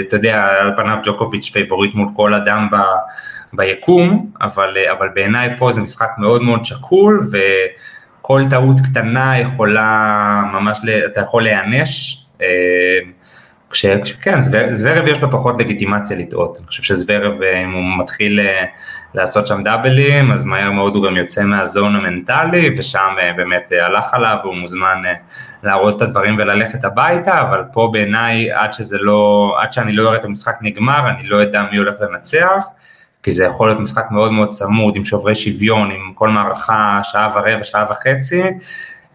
אתה 0.00 0.16
יודע, 0.16 0.46
על 0.60 0.72
פניו 0.76 0.98
ג'וקוביץ' 1.04 1.50
פייבוריט 1.52 1.94
מול 1.94 2.08
כל 2.16 2.34
אדם 2.34 2.68
ב, 2.72 2.76
ביקום, 3.52 4.30
אבל, 4.40 4.76
אבל 4.92 5.08
בעיניי 5.14 5.56
פה 5.58 5.72
זה 5.72 5.80
משחק 5.80 6.08
מאוד 6.18 6.42
מאוד 6.42 6.64
שקול, 6.64 7.28
ו... 7.32 7.36
כל 8.26 8.42
טעות 8.50 8.76
קטנה 8.80 9.38
יכולה 9.38 10.42
ממש, 10.52 10.80
אתה 11.06 11.20
יכול 11.20 11.42
להיענש, 11.42 12.24
אה, 12.42 12.98
כשכן, 13.70 14.40
זוורב 14.70 15.06
יש 15.06 15.22
לו 15.22 15.30
פחות 15.30 15.58
לגיטימציה 15.58 16.16
לטעות, 16.16 16.58
אני 16.58 16.66
חושב 16.66 16.82
שזוורב 16.82 17.42
אה, 17.42 17.62
אם 17.62 17.72
הוא 17.72 17.98
מתחיל 17.98 18.40
אה, 18.40 18.64
לעשות 19.14 19.46
שם 19.46 19.62
דאבלים, 19.62 20.32
אז 20.32 20.44
מהר 20.44 20.70
מאוד 20.70 20.94
הוא 20.94 21.04
גם 21.04 21.16
יוצא 21.16 21.42
מהזון 21.42 21.96
המנטלי, 21.96 22.70
ושם 22.78 23.14
באמת 23.36 23.72
הלך 23.80 24.14
עליו, 24.14 24.36
והוא 24.42 24.56
מוזמן 24.56 25.02
לארוז 25.62 25.94
את 25.94 26.02
הדברים 26.02 26.36
וללכת 26.38 26.84
הביתה, 26.84 27.40
אבל 27.40 27.62
פה 27.72 27.90
בעיניי 27.92 28.52
עד 28.52 28.72
שזה 28.72 28.98
לא, 29.00 29.52
עד 29.60 29.72
שאני 29.72 29.92
לא 29.92 30.08
אראה 30.08 30.18
את 30.18 30.24
המשחק 30.24 30.54
נגמר, 30.60 31.10
אני 31.10 31.28
לא 31.28 31.42
אדע 31.42 31.62
מי 31.70 31.76
הולך 31.76 31.96
לנצח. 32.00 32.64
כי 33.26 33.32
זה 33.32 33.44
יכול 33.44 33.68
להיות 33.68 33.80
משחק 33.80 34.04
מאוד 34.10 34.32
מאוד 34.32 34.48
צמוד, 34.48 34.96
עם 34.96 35.04
שוברי 35.04 35.34
שוויון, 35.34 35.90
עם 35.90 36.12
כל 36.14 36.28
מערכה 36.28 37.00
שעה 37.02 37.30
ורבע, 37.34 37.64
שעה 37.64 37.86
וחצי, 37.90 38.42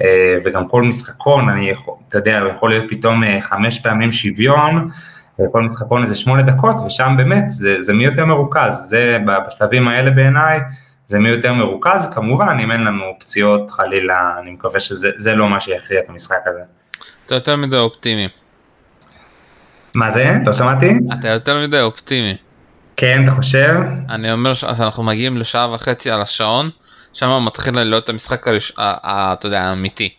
אה, 0.01 0.37
וגם 0.43 0.67
כל 0.67 0.81
משחקון, 0.81 1.49
אני 1.49 1.69
יכול, 1.69 1.93
אתה 2.09 2.17
יודע, 2.17 2.41
יכול 2.51 2.69
להיות 2.69 2.85
פתאום 2.89 3.23
אה, 3.23 3.41
חמש 3.41 3.79
פעמים 3.79 4.11
שוויון, 4.11 4.89
וכל 5.39 5.61
משחקון 5.61 6.01
איזה 6.01 6.15
שמונה 6.15 6.41
דקות, 6.41 6.75
ושם 6.85 7.13
באמת 7.17 7.49
זה, 7.49 7.81
זה 7.81 7.93
מי 7.93 8.03
יותר 8.03 8.25
מרוכז, 8.25 8.73
זה 8.85 9.17
בשלבים 9.47 9.87
האלה 9.87 10.11
בעיניי, 10.11 10.59
זה 11.07 11.19
מי 11.19 11.29
יותר 11.29 11.53
מרוכז, 11.53 12.13
כמובן 12.13 12.57
אם 12.63 12.71
אין 12.71 12.83
לנו 12.83 13.03
פציעות 13.19 13.71
חלילה, 13.71 14.35
אני 14.41 14.51
מקווה 14.51 14.79
שזה 14.79 15.35
לא 15.35 15.49
מה 15.49 15.59
שיכריע 15.59 15.99
את 15.99 16.09
המשחק 16.09 16.41
הזה. 16.45 16.61
אתה 17.25 17.35
יותר 17.35 17.55
מדי 17.55 17.77
אופטימי. 17.77 18.27
מה 19.95 20.11
זה? 20.11 20.33
לא 20.45 20.53
שמעתי? 20.53 20.91
אתה 21.19 21.27
יותר 21.27 21.61
מדי 21.61 21.81
אופטימי. 21.81 22.35
כן, 23.01 23.23
אתה 23.23 23.31
חושב? 23.31 23.73
אני 24.09 24.31
אומר 24.31 24.53
שאנחנו 24.53 25.03
מגיעים 25.03 25.37
לשעה 25.37 25.73
וחצי 25.73 26.11
על 26.11 26.21
השעון, 26.21 26.69
שם 27.13 27.45
מתחיל 27.45 27.83
להיות 27.83 28.09
המשחק 28.09 28.47
הראש... 28.47 28.73
אתה 28.77 29.47
יודע, 29.47 29.61
האמיתי. 29.61 30.09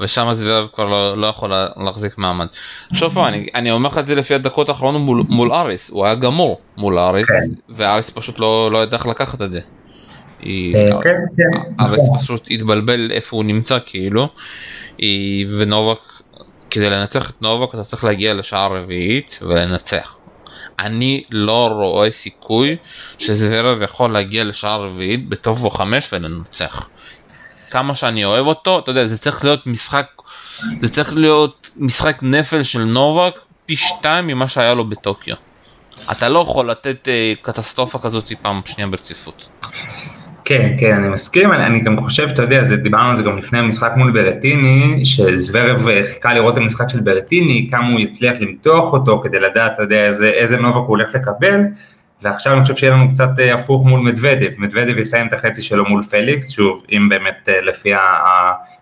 ושם 0.00 0.28
זוורב 0.32 0.68
כבר 0.74 0.84
לא, 0.84 1.18
לא 1.18 1.26
יכול 1.26 1.52
להחזיק 1.76 2.18
מעמד. 2.18 2.46
שוב 2.92 3.18
אני, 3.18 3.46
אני 3.54 3.70
אומר 3.70 3.90
לך 3.90 3.98
את 3.98 4.06
זה 4.06 4.14
לפי 4.14 4.34
הדקות 4.34 4.68
האחרונות 4.68 5.02
מול, 5.02 5.22
מול 5.28 5.52
אריס, 5.52 5.90
הוא 5.90 6.06
היה 6.06 6.14
גמור 6.14 6.60
מול 6.76 6.98
אריס, 6.98 7.26
כן. 7.26 7.74
ואריס 7.76 8.10
פשוט 8.10 8.38
לא, 8.38 8.70
לא 8.72 8.82
ידע 8.82 8.96
איך 8.96 9.06
לקחת 9.06 9.42
את 9.42 9.52
זה. 9.52 9.60
אה, 10.46 10.50
כן, 11.02 11.20
כן. 11.36 11.74
אריס 11.80 12.00
נכון. 12.00 12.18
פשוט 12.18 12.46
התבלבל 12.50 13.08
איפה 13.10 13.36
הוא 13.36 13.44
נמצא 13.44 13.78
כאילו, 13.86 14.28
ונובק, 15.58 15.98
כדי 16.70 16.90
לנצח 16.90 17.30
את 17.30 17.42
נובק 17.42 17.74
אתה 17.74 17.84
צריך 17.84 18.04
להגיע 18.04 18.34
לשעה 18.34 18.66
רביעית 18.66 19.38
ולנצח. 19.42 20.17
אני 20.78 21.24
לא 21.30 21.68
רואה 21.72 22.10
סיכוי 22.10 22.76
שזוורב 23.18 23.82
יכול 23.82 24.12
להגיע 24.12 24.44
לשעה 24.44 24.76
רביעית 24.76 25.28
בטוב 25.28 25.64
או 25.64 25.70
חמש 25.70 26.08
ולנצח. 26.12 26.88
כמה 27.70 27.94
שאני 27.94 28.24
אוהב 28.24 28.46
אותו, 28.46 28.78
אתה 28.78 28.90
יודע, 28.90 29.08
זה 29.08 29.18
צריך 29.18 29.44
להיות 29.44 29.66
משחק, 29.66 30.06
זה 30.80 30.88
צריך 30.88 31.12
להיות 31.12 31.70
משחק 31.76 32.18
נפל 32.22 32.62
של 32.62 32.84
נובק 32.84 33.34
פי 33.66 33.76
שתיים 33.76 34.26
ממה 34.26 34.48
שהיה 34.48 34.74
לו 34.74 34.84
בטוקיו. 34.84 35.36
אתה 36.12 36.28
לא 36.28 36.38
יכול 36.38 36.70
לתת 36.70 37.08
אה, 37.08 37.28
קטסטרופה 37.42 37.98
כזאת 37.98 38.32
פעם 38.42 38.60
שנייה 38.66 38.90
ברציפות. 38.90 39.48
כן, 40.48 40.76
כן, 40.78 40.94
אני 40.94 41.08
מסכים, 41.08 41.52
אני, 41.52 41.66
אני 41.66 41.80
גם 41.80 41.98
חושב, 41.98 42.28
אתה 42.32 42.42
יודע, 42.42 42.64
זה, 42.64 42.76
דיברנו 42.76 43.10
על 43.10 43.16
זה 43.16 43.22
גם 43.22 43.38
לפני 43.38 43.58
המשחק 43.58 43.92
מול 43.96 44.12
ברטיני, 44.12 45.04
שזוורב 45.04 45.88
אה, 45.88 46.00
חיכה 46.04 46.34
לראות 46.34 46.52
את 46.52 46.58
המשחק 46.58 46.88
של 46.88 47.00
ברטיני, 47.00 47.68
כמה 47.70 47.88
הוא 47.88 48.00
יצליח 48.00 48.40
למתוח 48.40 48.92
אותו 48.92 49.20
כדי 49.24 49.40
לדעת, 49.40 49.74
אתה 49.74 49.82
יודע, 49.82 50.06
איזה, 50.06 50.28
איזה 50.28 50.56
נובק 50.56 50.74
הוא 50.74 50.86
הולך 50.86 51.14
לקבל, 51.14 51.60
ועכשיו 52.22 52.52
אני 52.52 52.62
חושב 52.62 52.76
שיהיה 52.76 52.92
לנו 52.92 53.08
קצת 53.08 53.28
אה, 53.38 53.54
הפוך 53.54 53.86
מול 53.86 54.00
מדוודב, 54.00 54.50
מדוודב 54.58 54.98
יסיים 54.98 55.26
את 55.26 55.32
החצי 55.32 55.62
שלו 55.62 55.84
מול 55.84 56.02
פליקס, 56.02 56.50
שוב, 56.50 56.82
אם 56.92 57.08
באמת 57.08 57.48
אה, 57.48 57.60
לפי 57.60 57.90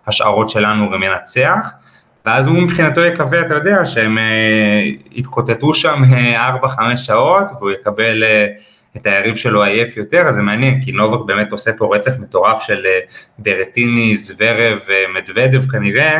ההשערות 0.05 0.49
שלנו 0.49 0.83
הוא 0.83 0.93
גם 0.93 1.03
ינצח, 1.03 1.69
ואז 2.25 2.47
הוא 2.47 2.55
מבחינתו 2.55 3.01
יקווה, 3.01 3.41
אתה 3.41 3.53
יודע, 3.53 3.85
שהם 3.85 4.17
יתקוטטו 5.11 5.73
שם 5.73 6.01
4-5 6.63 6.95
שעות, 6.95 7.51
והוא 7.59 7.71
יקבל... 7.71 8.23
את 8.97 9.05
היריב 9.05 9.35
שלו 9.35 9.63
עייף 9.63 9.97
יותר, 9.97 10.21
אז 10.27 10.35
זה 10.35 10.41
מעניין, 10.41 10.81
כי 10.81 10.91
נובק 10.91 11.25
באמת 11.25 11.51
עושה 11.51 11.71
פה 11.77 11.95
רצף 11.95 12.19
מטורף 12.19 12.61
של 12.61 12.85
אה, 12.85 12.99
ברטיני, 13.39 14.17
זוורב 14.17 14.79
ומדוודב 14.87 15.61
אה, 15.61 15.71
כנראה, 15.71 16.19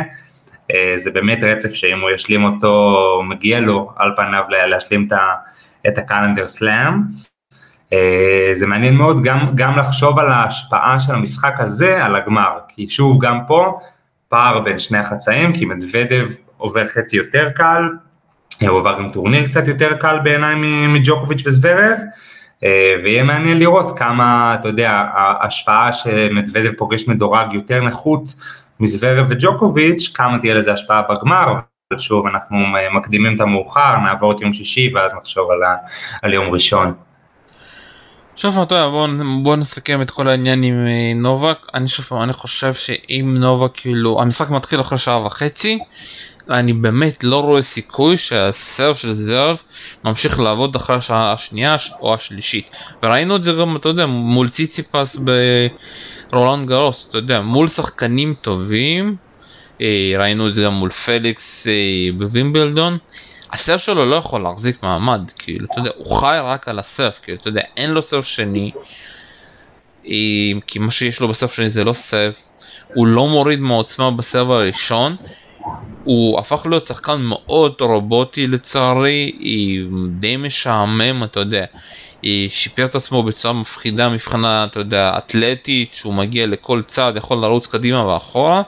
אה, 0.74 0.92
זה 0.96 1.10
באמת 1.10 1.42
רצף 1.42 1.74
שאם 1.74 2.00
הוא 2.00 2.10
ישלים 2.10 2.44
אותו, 2.44 3.22
מגיע 3.28 3.60
לו 3.60 3.92
על 3.96 4.10
פניו 4.16 4.44
להשלים 4.48 5.08
את 5.88 5.98
הקלנדר 5.98 6.48
סלאם. 6.48 6.94
זה 8.52 8.66
מעניין 8.66 8.94
מאוד 8.94 9.22
גם, 9.22 9.52
גם 9.54 9.76
לחשוב 9.78 10.18
על 10.18 10.28
ההשפעה 10.32 10.98
של 10.98 11.14
המשחק 11.14 11.54
הזה 11.58 12.04
על 12.04 12.16
הגמר, 12.16 12.58
כי 12.68 12.88
שוב 12.88 13.24
גם 13.24 13.38
פה 13.46 13.78
פער 14.28 14.60
בין 14.60 14.78
שני 14.78 14.98
החצאים, 14.98 15.52
כי 15.52 15.64
מדוודב 15.64 16.28
עובר 16.56 16.86
חצי 16.88 17.16
יותר 17.16 17.50
קל, 17.50 17.82
הוא 18.68 18.78
עבר 18.78 18.98
גם 18.98 19.10
טורניר 19.12 19.46
קצת 19.46 19.68
יותר 19.68 19.94
קל 19.94 20.18
בעיניי 20.24 20.54
מג'וקוביץ' 20.88 21.42
וזוורב, 21.46 21.98
ויהיה 23.02 23.22
מעניין 23.22 23.58
לראות 23.58 23.98
כמה, 23.98 24.56
אתה 24.60 24.68
יודע, 24.68 24.90
ההשפעה 25.14 25.92
שמדוודב 25.92 26.72
פוגש 26.78 27.08
מדורג 27.08 27.52
יותר 27.52 27.82
נחות 27.82 28.34
מזוורב 28.80 29.26
וג'וקוביץ', 29.28 30.10
כמה 30.14 30.38
תהיה 30.38 30.54
לזה 30.54 30.72
השפעה 30.72 31.02
בגמר, 31.02 31.44
אבל 31.90 31.98
שוב 31.98 32.26
אנחנו 32.26 32.58
מקדימים 32.94 33.36
את 33.36 33.40
המאוחר, 33.40 33.96
נעבור 33.96 34.32
את 34.32 34.40
יום 34.40 34.52
שישי 34.52 34.92
ואז 34.94 35.14
נחשוב 35.14 35.50
על, 35.50 35.62
ה, 35.62 35.76
על 36.22 36.34
יום 36.34 36.50
ראשון. 36.50 36.94
שוב 38.36 38.58
אתה 38.58 38.74
יודע 38.74 38.88
בוא, 38.88 39.08
בוא 39.42 39.56
נסכם 39.56 40.02
את 40.02 40.10
כל 40.10 40.28
העניין 40.28 40.62
עם 40.62 40.86
אה, 40.86 41.12
נובק 41.14 41.56
אני 41.74 41.88
שוב 41.88 42.18
אני 42.22 42.32
חושב 42.32 42.74
שאם 42.74 43.36
נובק 43.38 43.70
כאילו 43.74 44.20
המשחק 44.20 44.50
מתחיל 44.50 44.80
אחרי 44.80 44.98
שעה 44.98 45.26
וחצי 45.26 45.78
אני 46.50 46.72
באמת 46.72 47.24
לא 47.24 47.40
רואה 47.40 47.62
סיכוי 47.62 48.16
שהסרף 48.16 48.98
של 48.98 49.14
זרב 49.14 49.56
ממשיך 50.04 50.40
לעבוד 50.40 50.76
אחרי 50.76 50.96
השעה 50.96 51.32
השנייה 51.32 51.76
או 52.00 52.14
השלישית. 52.14 52.70
וראינו 53.02 53.36
את 53.36 53.44
זה 53.44 53.52
גם 53.52 53.76
אתה 53.76 53.88
יודע 53.88 54.06
מול 54.06 54.48
ציציפס 54.48 55.16
ברולנד 56.32 56.68
גרוס 56.68 57.06
אתה 57.10 57.18
יודע 57.18 57.40
מול 57.40 57.68
שחקנים 57.68 58.34
טובים 58.40 59.16
אה, 59.80 60.12
ראינו 60.18 60.48
את 60.48 60.54
זה 60.54 60.62
גם 60.62 60.72
מול 60.72 60.90
פליקס 60.90 61.66
אה, 61.66 62.12
בווימבלדון. 62.18 62.98
הסרף 63.52 63.80
שלו 63.80 64.04
לא 64.06 64.16
יכול 64.16 64.42
להחזיק 64.42 64.82
מעמד 64.82 65.20
כאילו 65.38 65.66
אתה 65.72 65.80
יודע 65.80 65.90
הוא 65.96 66.16
חי 66.20 66.38
רק 66.42 66.68
על 66.68 66.78
הסרף 66.78 67.20
כאילו 67.22 67.38
אתה 67.40 67.48
יודע 67.48 67.62
אין 67.76 67.90
לו 67.90 68.02
סרף 68.02 68.24
שני. 68.24 68.70
אה, 70.06 70.12
כי 70.66 70.78
מה 70.78 70.90
שיש 70.90 71.20
לו 71.20 71.28
בסרף 71.28 71.52
שני 71.52 71.70
זה 71.70 71.84
לא 71.84 71.92
סרף 71.92 72.34
הוא 72.94 73.06
לא 73.06 73.26
מוריד 73.26 73.60
מעוצמה 73.60 74.10
בסרב 74.10 74.50
הראשון 74.50 75.16
הוא 76.04 76.38
הפך 76.38 76.66
להיות 76.66 76.86
שחקן 76.86 77.20
מאוד 77.20 77.74
רובוטי 77.80 78.46
לצערי, 78.46 79.32
היא 79.38 79.86
די 80.20 80.36
משעמם, 80.36 81.24
אתה 81.24 81.40
יודע. 81.40 81.64
היא 82.22 82.50
שיפר 82.50 82.84
את 82.84 82.94
עצמו 82.94 83.22
בצורה 83.22 83.54
מפחידה 83.54 84.08
מבחינה, 84.08 84.64
אתה 84.64 84.80
יודע, 84.80 85.18
אתלטית, 85.18 85.94
שהוא 85.94 86.14
מגיע 86.14 86.46
לכל 86.46 86.82
צעד, 86.82 87.16
יכול 87.16 87.38
לרוץ 87.38 87.66
קדימה 87.66 88.06
ואחורה, 88.06 88.62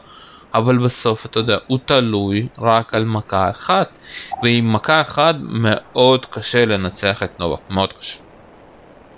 אבל 0.55 0.79
בסוף, 0.79 1.27
אתה 1.27 1.39
יודע, 1.39 1.57
הוא 1.67 1.79
תלוי 1.85 2.47
רק 2.59 2.95
על 2.95 3.05
מכה 3.05 3.51
אחת, 3.51 3.89
ועם 4.43 4.73
מכה 4.73 5.01
אחת 5.01 5.35
מאוד 5.41 6.27
קשה 6.27 6.65
לנצח 6.65 7.23
את 7.23 7.41
נובה, 7.41 7.57
מאוד 7.71 7.93
קשה. 7.93 8.30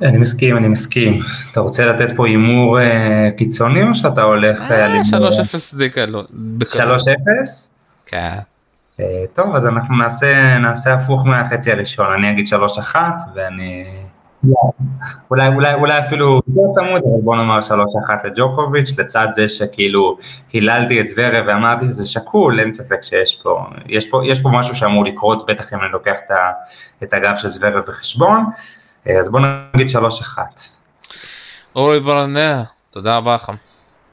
אני 0.02 0.18
מסכים, 0.18 0.56
אני 0.56 0.68
מסכים. 0.68 1.18
אתה 1.52 1.60
רוצה 1.60 1.86
לתת 1.86 2.16
פה 2.16 2.26
הימור 2.26 2.80
אה, 2.80 3.30
קיצוני 3.36 3.82
או 3.82 3.94
שאתה 3.94 4.22
הולך 4.22 4.62
אה, 4.70 4.84
על 4.84 4.92
הימור? 4.92 5.30
3-0 5.30 5.76
די 5.76 5.90
קלות. 5.90 6.30
3-0? 6.62 6.74
כן. 8.06 8.38
אה, 9.00 9.24
טוב, 9.34 9.56
אז 9.56 9.66
אנחנו 9.66 9.96
נעשה, 9.96 10.58
נעשה 10.58 10.94
הפוך 10.94 11.26
מהחצי 11.26 11.72
הראשון, 11.72 12.06
אני 12.12 12.30
אגיד 12.30 12.46
3-1 12.94 12.96
ואני... 13.34 13.84
אולי, 15.30 15.48
אולי, 15.48 15.74
אולי 15.74 15.98
אפילו 15.98 16.40
יותר 16.48 16.70
צמוד, 16.70 17.02
אבל 17.02 17.22
בוא 17.22 17.36
נאמר 17.36 17.58
3-1 17.58 17.72
לג'וקוביץ', 18.24 18.98
לצד 18.98 19.26
זה 19.30 19.48
שכאילו 19.48 20.18
היללתי 20.52 21.00
את 21.00 21.06
זוורב 21.06 21.44
ואמרתי 21.46 21.84
שזה 21.84 22.06
שקול, 22.06 22.60
אין 22.60 22.72
ספק 22.72 23.02
שיש 23.02 23.40
פה, 23.42 23.66
יש 23.88 24.10
פה, 24.10 24.20
יש 24.24 24.40
פה 24.40 24.50
משהו 24.52 24.76
שאמור 24.76 25.04
לקרות, 25.04 25.46
בטח 25.46 25.72
אם 25.72 25.78
אני 25.78 25.92
לוקח 25.92 26.16
את 27.02 27.12
הגב 27.12 27.34
של 27.36 27.48
זוורב 27.48 27.82
בחשבון. 27.88 28.44
אה, 29.08 29.18
אז 29.18 29.30
בואו 29.30 29.42
נגיד 29.74 29.86
3-1. 29.96 30.38
אורי 31.76 32.00
ברנע, 32.00 32.62
תודה 32.90 33.16
רבה 33.16 33.34
לך. 33.34 33.50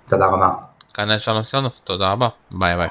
תודה 0.08 0.26
רבה. 0.26 0.50
כאן 0.94 1.20
שלום 1.20 1.44
סיונוב, 1.44 1.72
תודה 1.84 2.12
רבה, 2.12 2.28
ביי 2.52 2.76
ביי. 2.76 2.90